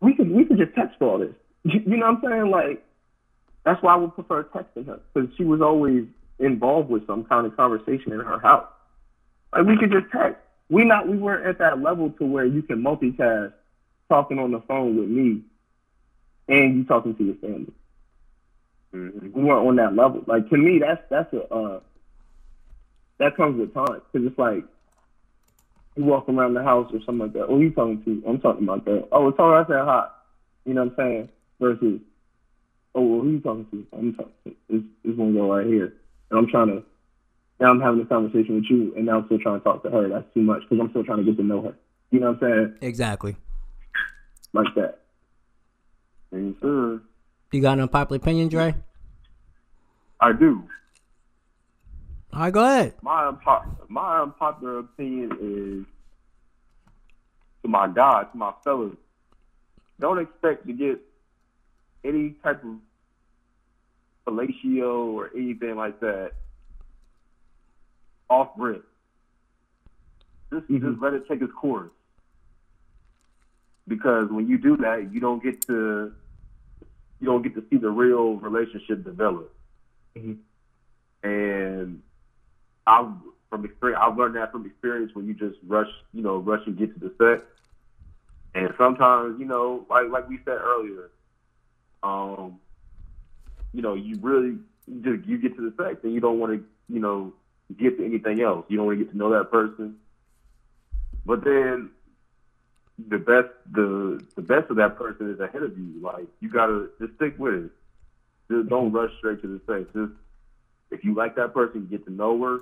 [0.00, 1.34] we could we could just text for all this.
[1.64, 2.50] You know what I'm saying?
[2.50, 2.84] Like
[3.64, 6.04] that's why I would prefer texting her because she was always
[6.38, 8.66] involved with some kind of conversation in her house.
[9.52, 10.38] Like we could just text.
[10.70, 13.52] We not we weren't at that level to where you can multitask
[14.08, 15.42] talking on the phone with me
[16.48, 17.72] and you talking to your family.
[18.94, 19.32] Mhm.
[19.32, 20.24] We weren't on that level.
[20.26, 21.80] Like to me, that's that's a uh,
[23.20, 24.64] that comes with time because it's like
[25.94, 27.46] you walk around the house or something like that.
[27.46, 28.22] Oh, you talking to?
[28.26, 29.08] I'm talking about that.
[29.12, 29.64] Oh, it's all right.
[29.64, 30.16] I said hot.
[30.64, 31.28] You know what I'm saying?
[31.60, 32.00] Versus,
[32.94, 33.86] oh, well, who you talking to?
[33.92, 34.32] I'm talking.
[34.44, 35.92] To, this this one girl right here,
[36.30, 36.82] and I'm trying to.
[37.60, 39.90] Now I'm having a conversation with you, and now I'm still trying to talk to
[39.90, 40.08] her.
[40.08, 41.74] That's too much because I'm still trying to get to know her.
[42.10, 42.74] You know what I'm saying?
[42.80, 43.36] Exactly.
[44.54, 45.00] Like that.
[46.32, 47.02] Yes, sir.
[47.52, 48.74] You got an unpopular opinion, Dre?
[50.20, 50.62] I do.
[52.32, 52.94] All right, go ahead.
[53.02, 55.86] My unpo- my unpopular opinion is
[57.62, 58.96] to my guys, to my fellas.
[59.98, 61.00] Don't expect to get
[62.04, 62.76] any type of
[64.26, 66.32] fellatio or anything like that
[68.28, 68.86] off rip.
[70.52, 70.80] Just Mhm.
[70.80, 71.90] just let it take its course.
[73.88, 76.14] Because when you do that, you don't get to
[77.20, 79.54] you don't get to see the real relationship develop.
[80.16, 80.38] Mhm.
[81.22, 82.02] And
[82.90, 83.12] I've
[83.50, 86.76] from experience, I've learned that from experience when you just rush, you know, rush and
[86.76, 87.46] get to the set.
[88.54, 91.10] And sometimes, you know, like like we said earlier,
[92.02, 92.58] um,
[93.72, 96.52] you know, you really you just you get to the sex and you don't want
[96.52, 97.32] to, you know,
[97.78, 98.66] get to anything else.
[98.68, 99.96] You don't want to get to know that person.
[101.24, 101.90] But then
[103.08, 106.00] the best the the best of that person is ahead of you.
[106.00, 107.70] Like you gotta just stick with it.
[108.50, 109.88] Just don't rush straight to the sex.
[109.94, 110.12] Just
[110.90, 112.60] if you like that person, get to know her.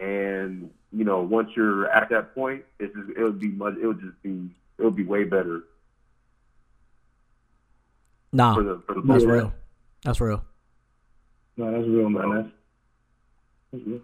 [0.00, 3.74] And you know, once you're at that point, it's just, it would be much.
[3.80, 4.50] It would just be.
[4.78, 5.62] It would be way better
[8.36, 9.54] Nah, for the for the that's real.
[10.04, 10.44] That's real.
[11.56, 12.34] No, that's real, man.
[12.34, 12.48] That's,
[13.72, 14.00] that's real.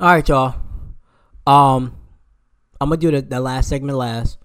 [0.00, 0.56] All right, y'all.
[1.46, 1.96] Um,
[2.80, 4.38] I'm gonna do the, the last segment last.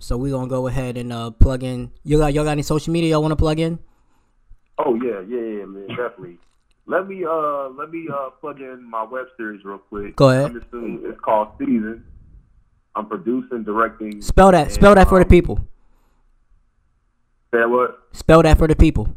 [0.00, 1.92] So we're gonna go ahead and uh plug in.
[2.02, 3.78] You got y'all got any social media y'all want to plug in?
[4.78, 6.38] Oh yeah, yeah, yeah, man, definitely.
[6.86, 10.14] Let me uh let me uh plug in my web series real quick.
[10.16, 10.50] Go ahead.
[10.52, 12.04] I'm assuming it's called Season.
[12.94, 14.22] I'm producing, directing.
[14.22, 14.72] Spell that.
[14.72, 15.60] Spell that for the um, people.
[17.52, 17.98] Say what?
[18.12, 19.14] Spell that for the people.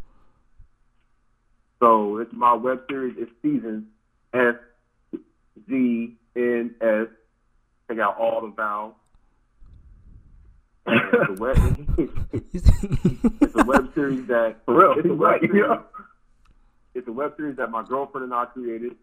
[1.80, 3.16] So it's my web series.
[3.18, 3.88] It's Season.
[4.34, 4.56] S
[5.70, 7.08] Z N S.
[7.88, 8.96] Take out all the vowels.
[10.88, 11.56] It's a web.
[12.34, 15.64] it's a web series that For real, It's a web series.
[15.68, 15.78] yeah.
[16.96, 18.96] It's a web series that my girlfriend and I created.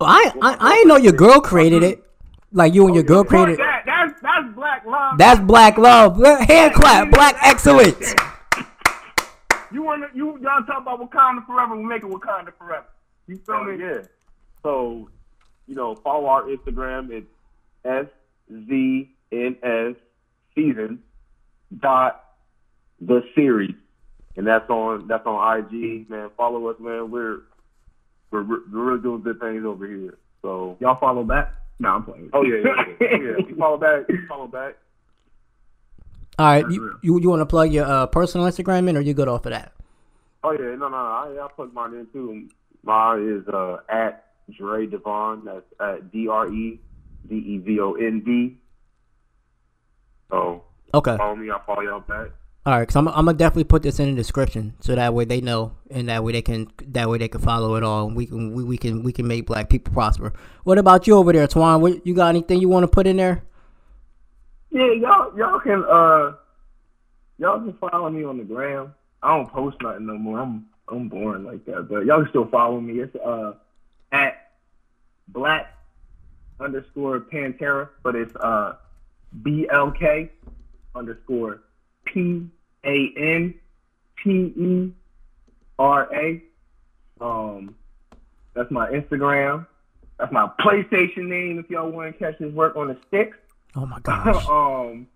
[0.00, 2.04] Well, I, I I didn't know your girl created it.
[2.52, 3.58] Like you and your oh, girl created.
[3.58, 3.82] that.
[3.84, 5.18] That's that's black love.
[5.18, 6.16] That's black love.
[6.48, 7.10] Hand clap.
[7.10, 8.14] Black excellence.
[9.70, 11.76] You want to you y'all talk about Wakanda forever?
[11.76, 12.86] We make it Wakanda forever.
[13.26, 13.78] You feel Oh, me?
[13.78, 14.00] yeah.
[14.62, 15.10] So,
[15.66, 17.10] you know, follow our Instagram.
[17.10, 17.26] It's
[17.84, 18.06] S
[18.66, 19.94] Z N S
[20.54, 21.02] season
[21.80, 22.24] dot
[23.02, 23.74] the series,
[24.38, 26.08] and that's on that's on IG.
[26.08, 27.10] Man, follow us, man.
[27.10, 27.40] We're
[28.30, 30.16] we're, we're really doing good things over here.
[30.42, 31.52] So, Y'all follow back?
[31.80, 32.30] No, I'm playing.
[32.32, 33.08] oh yeah, yeah, yeah.
[33.10, 33.46] yeah.
[33.48, 34.04] You follow back.
[34.08, 34.76] you Follow back.
[36.38, 36.98] All right, That's you real.
[37.02, 39.50] you, you want to plug your uh, personal Instagram in, or you good off of
[39.50, 39.72] that?
[40.44, 42.48] Oh yeah, no, no, I, I put mine in too.
[42.84, 45.42] Mine is uh, at Dre Devon.
[45.44, 46.78] That's at D R E
[47.28, 48.56] D E V O N D.
[50.30, 50.62] So
[50.94, 51.16] Okay.
[51.16, 51.50] follow me.
[51.50, 52.28] I'll follow y'all back.
[52.68, 55.24] All right, because I'm, I'm gonna definitely put this in the description so that way
[55.24, 58.10] they know and that way they can that way they can follow it all.
[58.10, 60.34] We can we, we can we can make black people prosper.
[60.64, 61.80] What about you over there, Twan?
[61.80, 63.42] What, you got anything you want to put in there?
[64.68, 66.34] Yeah, y'all y'all can uh
[67.38, 68.94] y'all can follow me on the gram.
[69.22, 70.38] I don't post nothing no more.
[70.38, 71.88] I'm I'm boring like that.
[71.88, 73.00] But y'all can still follow me.
[73.00, 73.54] It's uh
[74.12, 74.50] at
[75.28, 75.74] black
[76.60, 78.76] underscore Pantera, but it's uh
[79.42, 80.30] B L K
[80.94, 81.62] underscore
[82.04, 82.50] P
[82.84, 83.54] A N
[84.22, 84.92] T E
[85.78, 86.42] R A.
[87.20, 87.74] Um
[88.54, 89.66] that's my Instagram.
[90.18, 93.36] That's my PlayStation name if y'all want to catch his work on the sticks.
[93.76, 94.48] Oh my gosh.
[94.48, 95.06] um,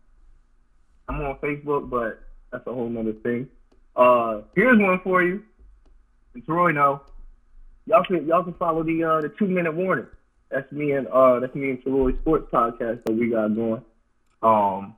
[1.08, 2.22] I'm on Facebook, but
[2.52, 3.48] that's a whole nother thing.
[3.96, 5.42] Uh, here's one for you.
[6.34, 7.02] And Troy, know
[7.86, 10.06] y'all can y'all can follow the uh the two minute warning.
[10.50, 13.82] That's me and uh that's me and Troy Sports podcast that we got going.
[14.42, 14.94] Um,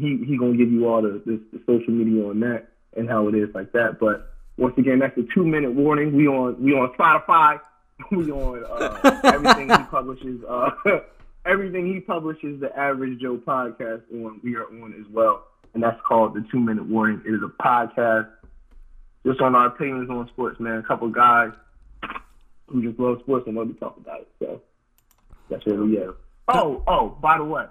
[0.00, 3.28] he he gonna give you all the, the the social media on that and how
[3.28, 3.98] it is like that.
[4.00, 6.16] But once again, that's the two minute warning.
[6.16, 7.60] We on we on Spotify.
[8.10, 10.40] We on uh, everything he publishes.
[10.48, 10.70] Uh,
[11.44, 14.40] everything he publishes, the Average Joe podcast on.
[14.42, 15.44] We are on as well,
[15.74, 17.20] and that's called the Two Minute Warning.
[17.26, 18.30] It is a podcast
[19.26, 20.78] just on our opinions on sports, man.
[20.78, 21.52] A couple guys
[22.68, 24.28] who just love sports and love to talk about it.
[24.38, 24.62] So
[25.50, 26.08] that's where we at.
[26.48, 27.66] Oh, oh, by the way,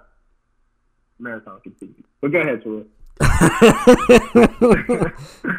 [1.20, 2.04] marathon continues.
[2.20, 2.82] But go ahead, Troy.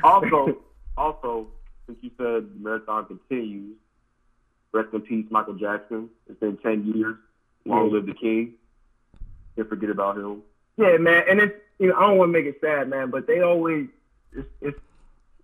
[0.03, 0.57] Also,
[0.97, 1.47] also,
[1.85, 3.75] since you said marathon continues,
[4.71, 6.09] rest in peace, Michael Jackson.
[6.27, 7.15] It's been ten years.
[7.65, 8.53] Long live the king.
[9.55, 10.41] Can't forget about him.
[10.77, 13.27] Yeah, man, and it's you know I don't want to make it sad, man, but
[13.27, 13.88] they always
[14.33, 14.79] it's, it's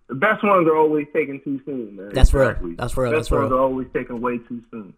[0.08, 2.10] the best ones are always taken too soon, man.
[2.12, 2.48] That's real.
[2.48, 2.74] Exactly.
[2.74, 3.12] That's real.
[3.12, 4.94] best That's ones are always taken way too soon.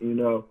[0.00, 0.44] You know.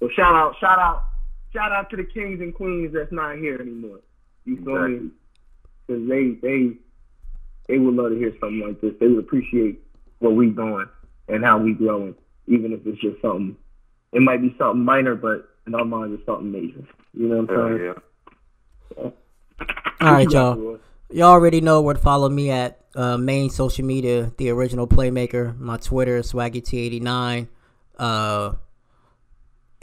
[0.00, 1.04] So shout out, shout out,
[1.52, 4.00] shout out to the kings and queens that's not here anymore.
[4.44, 5.10] You feel me?
[5.86, 6.72] Because they they
[7.68, 8.92] they would love to hear something like this.
[9.00, 9.80] They would appreciate
[10.18, 10.86] what we doing
[11.28, 12.14] and how we growing,
[12.46, 13.56] even if it's just something.
[14.12, 16.84] It might be something minor, but in our minds, it's something major.
[17.12, 17.94] You know what I'm saying?
[18.96, 19.10] yeah.
[20.00, 20.78] All right, y'all.
[21.10, 25.56] Y'all already know where to follow me at uh, main social media, the original playmaker.
[25.58, 27.48] My Twitter, SwaggyT89.
[27.98, 28.52] Uh,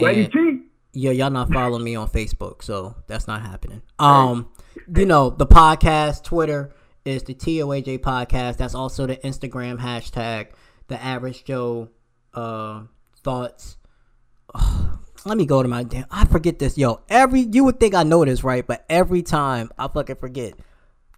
[0.01, 0.62] Ready, and- T?
[0.93, 3.81] Yeah, y'all not following me on Facebook, so that's not happening.
[3.97, 4.49] Um,
[4.95, 8.57] you know, the podcast Twitter is the TOAJ podcast.
[8.57, 10.49] That's also the Instagram hashtag,
[10.87, 11.89] the average Joe
[12.33, 12.83] uh
[13.23, 13.77] thoughts.
[15.25, 17.01] let me go to my damn I forget this, yo.
[17.09, 18.65] Every you would think I know this, right?
[18.65, 20.53] But every time I fucking forget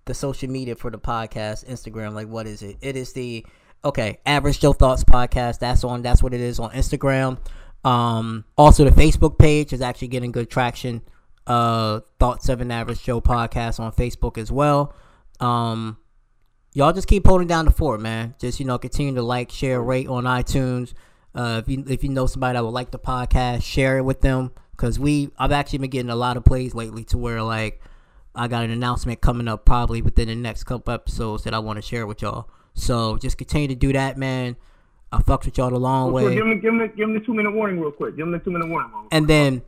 [0.05, 2.77] the social media for the podcast, Instagram, like what is it?
[2.81, 3.45] It is the
[3.83, 5.59] okay, average Joe Thoughts podcast.
[5.59, 7.39] That's on that's what it is on Instagram.
[7.85, 11.01] Um also the Facebook page is actually getting good traction.
[11.47, 14.93] Uh Thoughts of an Average Joe podcast on Facebook as well.
[15.39, 15.97] Um
[16.73, 18.35] y'all just keep holding down the fort, man.
[18.39, 20.93] Just you know, continue to like, share, rate on iTunes.
[21.33, 24.21] Uh, if you if you know somebody that would like the podcast, share it with
[24.21, 24.51] them.
[24.77, 27.81] Cause we I've actually been getting a lot of plays lately to where like
[28.35, 31.77] I got an announcement coming up probably within the next couple episodes that I want
[31.77, 32.49] to share with y'all.
[32.73, 34.57] So just continue to do that, man.
[35.15, 36.33] I fucked with y'all the long way.
[36.35, 38.17] give him, give him, the, give him the two minute warning real quick.
[38.17, 38.91] Give him the two minute warning.
[39.11, 39.61] And then,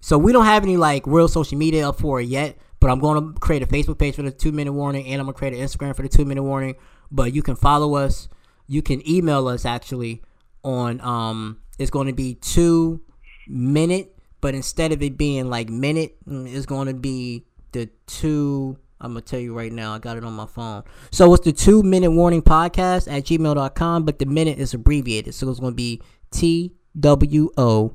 [0.00, 2.98] so we don't have any like real social media up for it yet, but I'm
[2.98, 5.54] going to create a Facebook page for the two minute warning, and I'm gonna create
[5.54, 6.74] an Instagram for the two minute warning.
[7.12, 8.28] But you can follow us.
[8.66, 10.22] You can email us actually
[10.64, 11.58] on um.
[11.78, 13.00] It's going to be two
[13.48, 18.76] minute, but instead of it being like minute, mm, it's going to be the two.
[19.00, 19.94] I'm gonna tell you right now.
[19.94, 20.84] I got it on my phone.
[21.10, 25.50] So it's the two minute warning podcast at gmail.com, but the minute is abbreviated, so
[25.50, 27.94] it's going to be T W O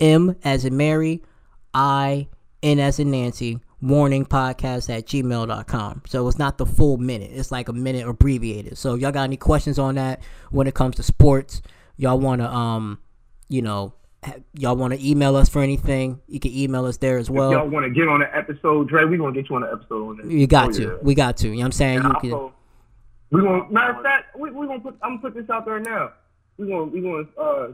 [0.00, 1.22] M as in Mary,
[1.72, 2.28] I,
[2.62, 6.02] N as in Nancy, warning podcast at gmail.com.
[6.06, 7.30] So it's not the full minute.
[7.32, 8.76] It's like a minute abbreviated.
[8.78, 11.62] So y'all got any questions on that when it comes to sports?
[11.96, 12.98] Y'all want to, um,
[13.48, 13.94] you know,
[14.54, 16.20] y'all want to email us for anything?
[16.26, 19.04] You can email us there as If y'all want to get on an episode, Dre,
[19.04, 20.26] we're gonna get you on an episode on this.
[20.26, 20.82] You got Oh, to.
[20.82, 20.94] yeah.
[21.02, 21.48] We got to.
[21.48, 21.96] You know what I'm saying?
[21.98, 22.48] And You also,
[23.30, 24.96] can, We gonna matter of fact, we we gonna put.
[25.02, 26.12] I'm gonna put this out there now.
[26.56, 27.72] We gonna we gonna uh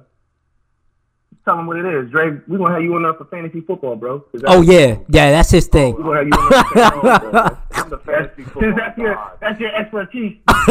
[1.44, 2.38] tell them what it is, Dre.
[2.48, 4.24] we're gonna have you on there for fantasy football, bro.
[4.46, 5.94] Oh yeah, yeah, that's his thing.
[5.94, 7.58] We're gonna have you on there for fantasy football.
[7.72, 9.38] I'm the That's, fantasy since football that's your god.
[9.40, 10.36] that's your expertise.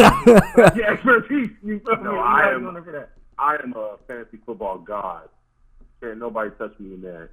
[0.56, 1.50] that's your expertise.
[1.64, 2.02] You feel me?
[2.04, 3.10] No, We I have am- you on there for that.
[3.38, 5.28] I am a fantasy football god.
[6.04, 7.30] Can't nobody touch me in there.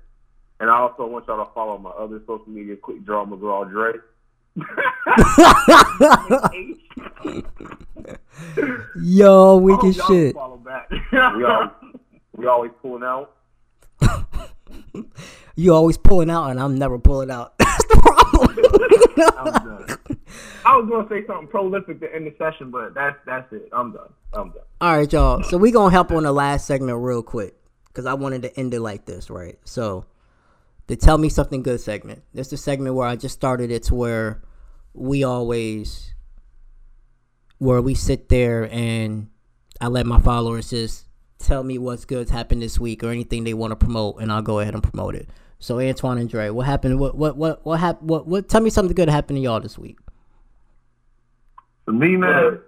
[0.62, 3.96] And I also want y'all to follow my other social media, Quick Draw McGraw Dre.
[9.02, 10.34] Yo, weak Oh, shit.
[10.36, 10.90] Follow back.
[11.12, 11.70] We always,
[12.38, 13.36] we always pulling out.
[15.58, 17.58] You always pulling out, and I'm never pulling out.
[17.60, 18.58] That's the problem.
[19.38, 19.98] I'm done.
[20.66, 23.68] I was gonna say something prolific to end the session, but that's that's it.
[23.74, 24.14] I'm done.
[24.34, 24.64] I'm done.
[24.80, 25.44] All right, y'all.
[25.44, 27.54] So we gonna help on the last segment real quick
[27.92, 29.60] because I wanted to end it like this, right?
[29.66, 30.06] So
[30.88, 32.24] the tell me something good segment.
[32.34, 34.42] This is a segment where I just started it to where
[34.94, 36.14] we always
[37.58, 39.30] where we sit there and
[39.80, 41.06] I let my followers just
[41.38, 44.42] tell me what's good happened this week or anything they want to promote, and I'll
[44.42, 45.30] go ahead and promote it.
[45.60, 47.00] So Antoine and Dre, what happened?
[47.00, 48.10] What what what what happened?
[48.10, 48.50] What what?
[48.50, 49.98] Tell me something good happened to y'all this week.
[51.86, 52.60] For me, man.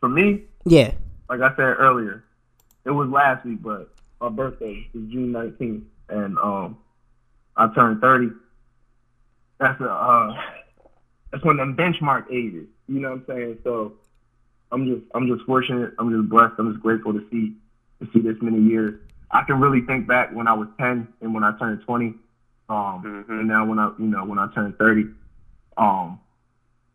[0.00, 0.92] For me, Yeah.
[1.30, 2.22] like I said earlier,
[2.84, 3.88] it was last week, but
[4.20, 6.76] my birthday is June 19th, and um,
[7.56, 8.32] I turned 30.
[9.58, 10.34] That's a uh,
[11.30, 12.66] that's one of them benchmark ages.
[12.88, 13.58] You know what I'm saying?
[13.64, 13.92] So
[14.70, 15.92] I'm just I'm just fortunate.
[15.98, 16.54] I'm just blessed.
[16.58, 17.52] I'm just grateful to see
[18.00, 18.94] to see this many years.
[19.30, 22.14] I can really think back when I was 10 and when I turned 20,
[22.68, 23.28] um, Mhm.
[23.28, 25.06] and now when I you know when I turned 30,
[25.76, 26.18] um,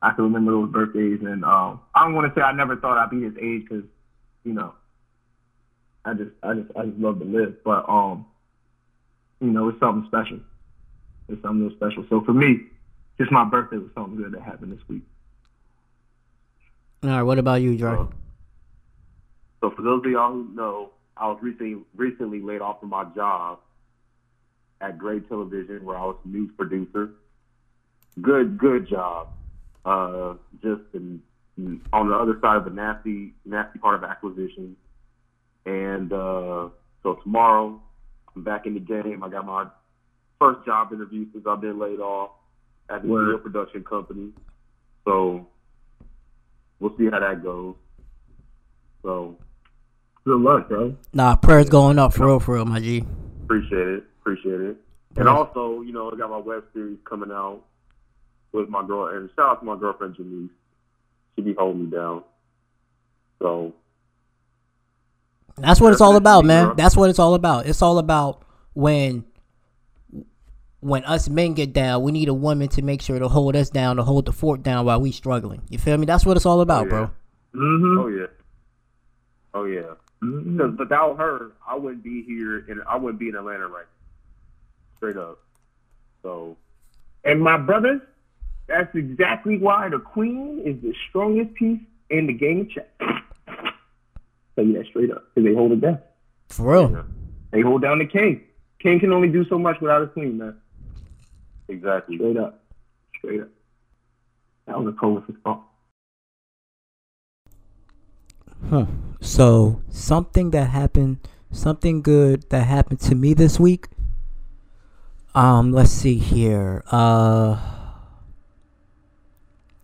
[0.01, 2.97] I can remember those birthdays, and um, I don't want to say I never thought
[2.97, 3.83] I'd be this age because,
[4.43, 4.73] you know,
[6.09, 7.63] I just, I just, I just love to live.
[7.63, 8.25] But um,
[9.39, 10.39] you know, it's something special.
[11.27, 12.05] It's something real special.
[12.09, 12.61] So for me,
[13.17, 15.03] just my birthday was something good that happened this week.
[17.03, 17.23] All right.
[17.23, 18.07] What about you, Dre?
[19.61, 23.03] So for those of y'all who know, I was recently recently laid off from my
[23.15, 23.59] job
[24.81, 27.11] at Gray Television, where I was news producer.
[28.21, 29.29] Good, good job.
[29.85, 31.21] Uh, just in,
[31.57, 34.75] in- on the other side of the nasty, nasty part of acquisition.
[35.69, 36.69] And uh,
[37.03, 37.79] so tomorrow,
[38.35, 39.23] I'm back in the game.
[39.23, 39.67] I got my
[40.39, 42.31] first job interview since I've been laid off
[42.89, 43.25] at the Word.
[43.25, 44.29] video production company.
[45.05, 45.45] So
[46.79, 47.75] we'll see how that goes.
[49.03, 49.37] So
[50.25, 50.95] Good luck, bro.
[51.13, 53.03] Nah, prayers going up for real, for real, my G.
[53.43, 54.03] Appreciate it.
[54.21, 54.77] Appreciate it.
[55.17, 55.27] And Yes.
[55.27, 57.61] also, you know, I got my web series coming out
[58.53, 60.49] with my girl, and shout out to my girlfriend Janice.
[61.35, 62.23] She be holding me down.
[63.39, 63.73] So
[65.57, 66.73] That's what it's all about, man.
[66.75, 67.65] That's what it's all about.
[67.65, 68.43] It's all about
[68.73, 69.25] when
[70.81, 73.69] when us men get down, we need a woman to make sure to hold us
[73.69, 75.61] down, to hold the fort down while we struggling.
[75.69, 76.05] You feel me?
[76.05, 76.89] That's what it's all about, yeah.
[76.89, 77.11] bro.
[77.55, 77.97] Mm-hmm.
[77.99, 78.25] oh yeah,
[79.53, 79.81] oh yeah.
[80.23, 80.57] mm-hmm.
[80.57, 83.85] Because without her, I wouldn't be here, and I wouldn't be in Atlanta right.
[83.85, 84.97] now.
[84.97, 85.39] Straight up.
[86.21, 86.57] So
[87.23, 88.01] And my brothers,
[88.67, 92.85] that's exactly why the queen is the strongest piece in the game of chess.
[94.59, 95.99] Tell you that straight up, because they hold it down.
[96.49, 96.91] For real.
[96.91, 97.03] yeah,
[97.51, 98.41] They hold down the king.
[98.81, 100.57] King can only do so much without a queen, man.
[101.69, 102.17] exactly.
[102.17, 102.61] Straight up.
[103.17, 103.47] Straight up.
[104.67, 105.63] That was a prolific thought.
[108.69, 108.87] Huh.
[109.21, 111.19] So something that happened,
[111.51, 113.87] something good that happened to me this week.
[115.33, 116.83] Um, let's see here.
[116.91, 117.59] Uh,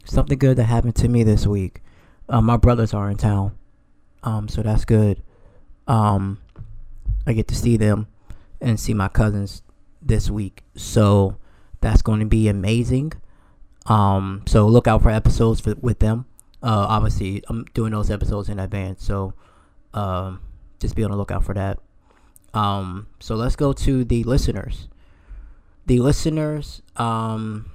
[0.03, 1.81] something good that happened to me this week.
[2.27, 3.55] Uh, my brothers are in town,
[4.25, 5.21] um, so that's good.
[5.87, 6.41] Um,
[7.25, 8.07] I get to see them
[8.59, 9.61] and see my cousins
[10.01, 11.37] this week, so
[11.79, 13.13] that's going to be amazing.
[13.85, 16.25] Um, so look out for episodes for, with them.
[16.61, 19.35] Uh, obviously, I'm doing those episodes in advance, so
[19.93, 20.41] um,
[20.79, 21.79] just be on the lookout for that.
[22.55, 24.87] Um, so let's go to the listeners.
[25.85, 27.69] The listeners, um,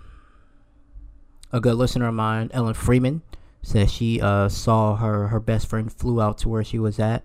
[1.53, 3.23] a good listener of mine, Ellen Freeman,
[3.63, 7.25] says she uh, saw her her best friend flew out to where she was at,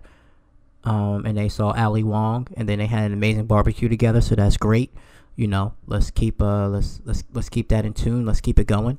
[0.84, 4.20] um, and they saw Ali Wong, and then they had an amazing barbecue together.
[4.20, 4.92] So that's great.
[5.34, 8.26] You know, let's keep uh let's let's let's keep that in tune.
[8.26, 8.98] Let's keep it going.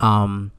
[0.00, 0.52] Um,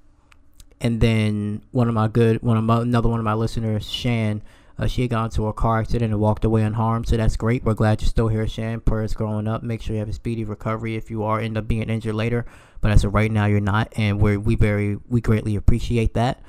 [0.82, 4.42] and then one of my good one of my another one of my listeners, Shan,
[4.80, 7.08] uh, she had gone to a car accident and walked away unharmed.
[7.08, 7.64] So that's great.
[7.64, 8.80] We're glad you're still here, Shan.
[8.80, 9.62] Prayers growing up.
[9.62, 12.46] Make sure you have a speedy recovery if you are end up being injured later.
[12.82, 16.42] But as of right now, you're not, and we we very we greatly appreciate that.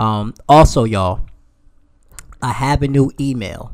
[0.00, 1.20] Um, also, y'all,
[2.42, 3.72] I have a new email.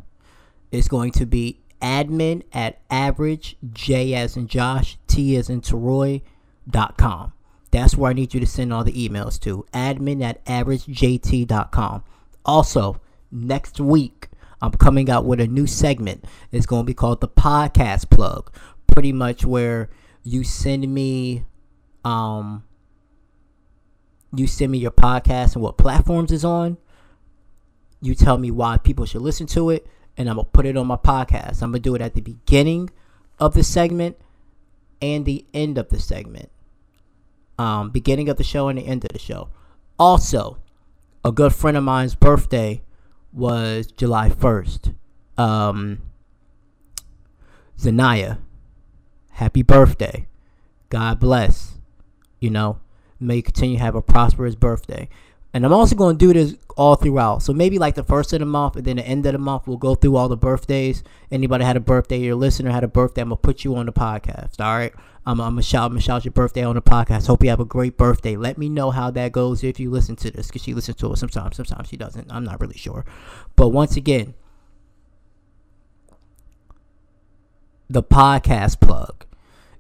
[0.70, 6.20] It's going to be admin at average J as in Josh T as in Teroy
[6.68, 7.32] dot com.
[7.70, 12.04] That's where I need you to send all the emails to admin at averagejt.com.
[12.44, 13.00] Also,
[13.32, 14.28] next week,
[14.60, 16.24] I'm coming out with a new segment.
[16.52, 18.52] It's going to be called the podcast plug.
[18.86, 19.88] Pretty much where
[20.22, 21.44] you send me
[22.04, 22.64] um
[24.34, 26.78] you send me your podcast and what platforms is on.
[28.00, 29.86] You tell me why people should listen to it
[30.16, 31.62] and I'm going to put it on my podcast.
[31.62, 32.90] I'm going to do it at the beginning
[33.38, 34.16] of the segment
[35.00, 36.50] and the end of the segment.
[37.58, 39.50] Um, beginning of the show and the end of the show.
[39.98, 40.58] Also,
[41.24, 42.82] a good friend of mine's birthday
[43.32, 44.94] was July 1st.
[45.38, 46.02] Um,
[47.78, 48.38] Zanaya,
[49.32, 50.26] happy birthday.
[50.88, 51.78] God bless.
[52.40, 52.78] You know,
[53.18, 55.08] may you continue to have a prosperous birthday.
[55.54, 57.42] And I'm also going to do this all throughout.
[57.42, 59.66] So maybe like the first of the month and then the end of the month,
[59.66, 61.02] we'll go through all the birthdays.
[61.30, 63.86] Anybody had a birthday, your listener had a birthday, I'm going to put you on
[63.86, 64.60] the podcast.
[64.60, 64.94] All right.
[65.24, 67.26] I'm, I'm to shout, I'm gonna shout your birthday on the podcast.
[67.26, 68.36] Hope you have a great birthday.
[68.36, 71.12] Let me know how that goes if you listen to this because she listens to
[71.12, 71.56] it sometimes.
[71.56, 72.30] Sometimes she doesn't.
[72.32, 73.04] I'm not really sure.
[73.54, 74.34] But once again,
[77.88, 79.26] the podcast plug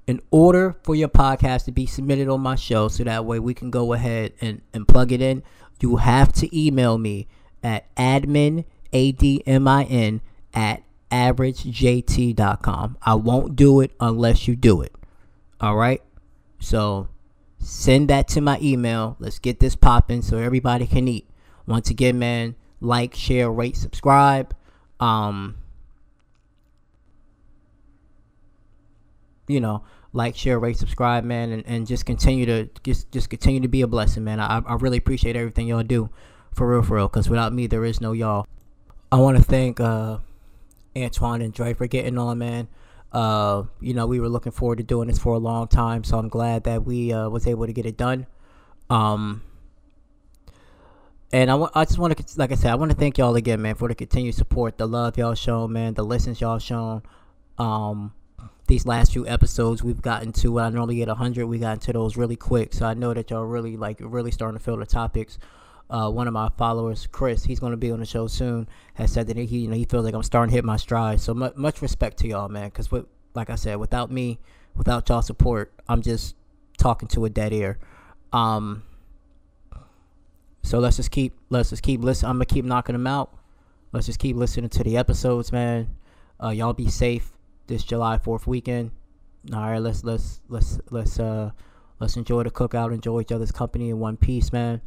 [0.06, 3.54] in order for your podcast to be submitted on my show so that way we
[3.54, 5.42] can go ahead and, and plug it in
[5.80, 7.26] you have to email me
[7.62, 10.20] at admin a-d-m-i-n
[10.52, 14.94] at averagejt.com i won't do it unless you do it
[15.62, 16.02] all right
[16.60, 17.08] so
[17.58, 21.28] send that to my email let's get this popping so everybody can eat
[21.66, 24.54] once again man like share rate subscribe
[25.00, 25.54] um
[29.52, 29.82] you know,
[30.12, 33.82] like, share, rate, subscribe, man, and, and just continue to just just continue to be
[33.82, 34.40] a blessing, man.
[34.40, 36.10] I, I really appreciate everything y'all do,
[36.54, 37.08] for real, for real.
[37.08, 38.46] Cause without me, there is no y'all.
[39.10, 40.18] I want to thank uh,
[40.96, 42.68] Antoine and Dre for getting on, man.
[43.12, 46.18] Uh, you know, we were looking forward to doing this for a long time, so
[46.18, 48.26] I'm glad that we uh, was able to get it done.
[48.88, 49.42] Um,
[51.32, 53.60] and I, I just want to, like I said, I want to thank y'all again,
[53.60, 57.02] man, for the continued support, the love y'all shown, man, the listens y'all shown.
[57.58, 58.14] Um,
[58.66, 62.16] these last few episodes we've gotten to I normally get 100 we got into those
[62.16, 65.38] really quick so I know that y'all really like really starting to fill the topics
[65.92, 69.12] uh, one of my followers Chris he's going to be on the show soon has
[69.12, 71.34] said that he you know he feels like I'm starting to hit my stride so
[71.34, 72.88] mu- much respect to y'all man because
[73.34, 74.38] like I said without me
[74.74, 76.34] without y'all support I'm just
[76.78, 77.78] talking to a dead ear
[78.32, 78.82] um
[80.62, 83.36] so let's just keep let's just keep listening I'm gonna keep knocking them out
[83.92, 85.88] let's just keep listening to the episodes man
[86.42, 87.32] uh, y'all be safe
[87.66, 88.90] this July 4th weekend.
[89.52, 91.50] All right, let's let's let's let's uh
[91.98, 94.80] let's enjoy the cookout, enjoy each other's company in one piece, man.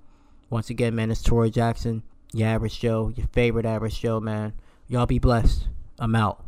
[0.50, 2.04] Once again, man, it's Troy Jackson,
[2.34, 4.54] your average Joe, your favorite average Joe, man.
[4.88, 5.68] Y'all be blessed.
[6.00, 6.44] I'm out.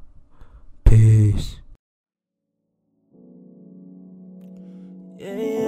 [0.86, 1.60] Peace.
[5.18, 5.68] Yeah, yeah.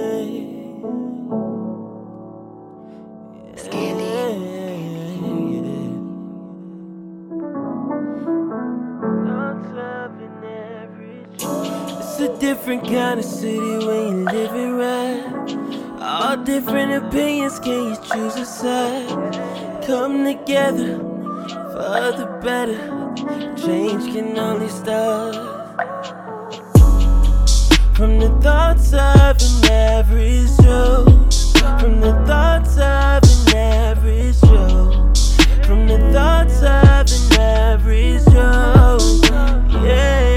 [12.20, 15.89] a different kind of city when you live it right.
[16.12, 19.06] All different opinions, can you choose a side?
[19.86, 20.98] Come together
[21.70, 22.80] for the better.
[23.56, 25.36] Change can only start
[27.94, 31.04] from the thoughts of an average Joe.
[31.78, 35.12] From the thoughts of an average Joe.
[35.62, 38.98] From the thoughts of an average Joe.
[39.84, 40.29] Yeah.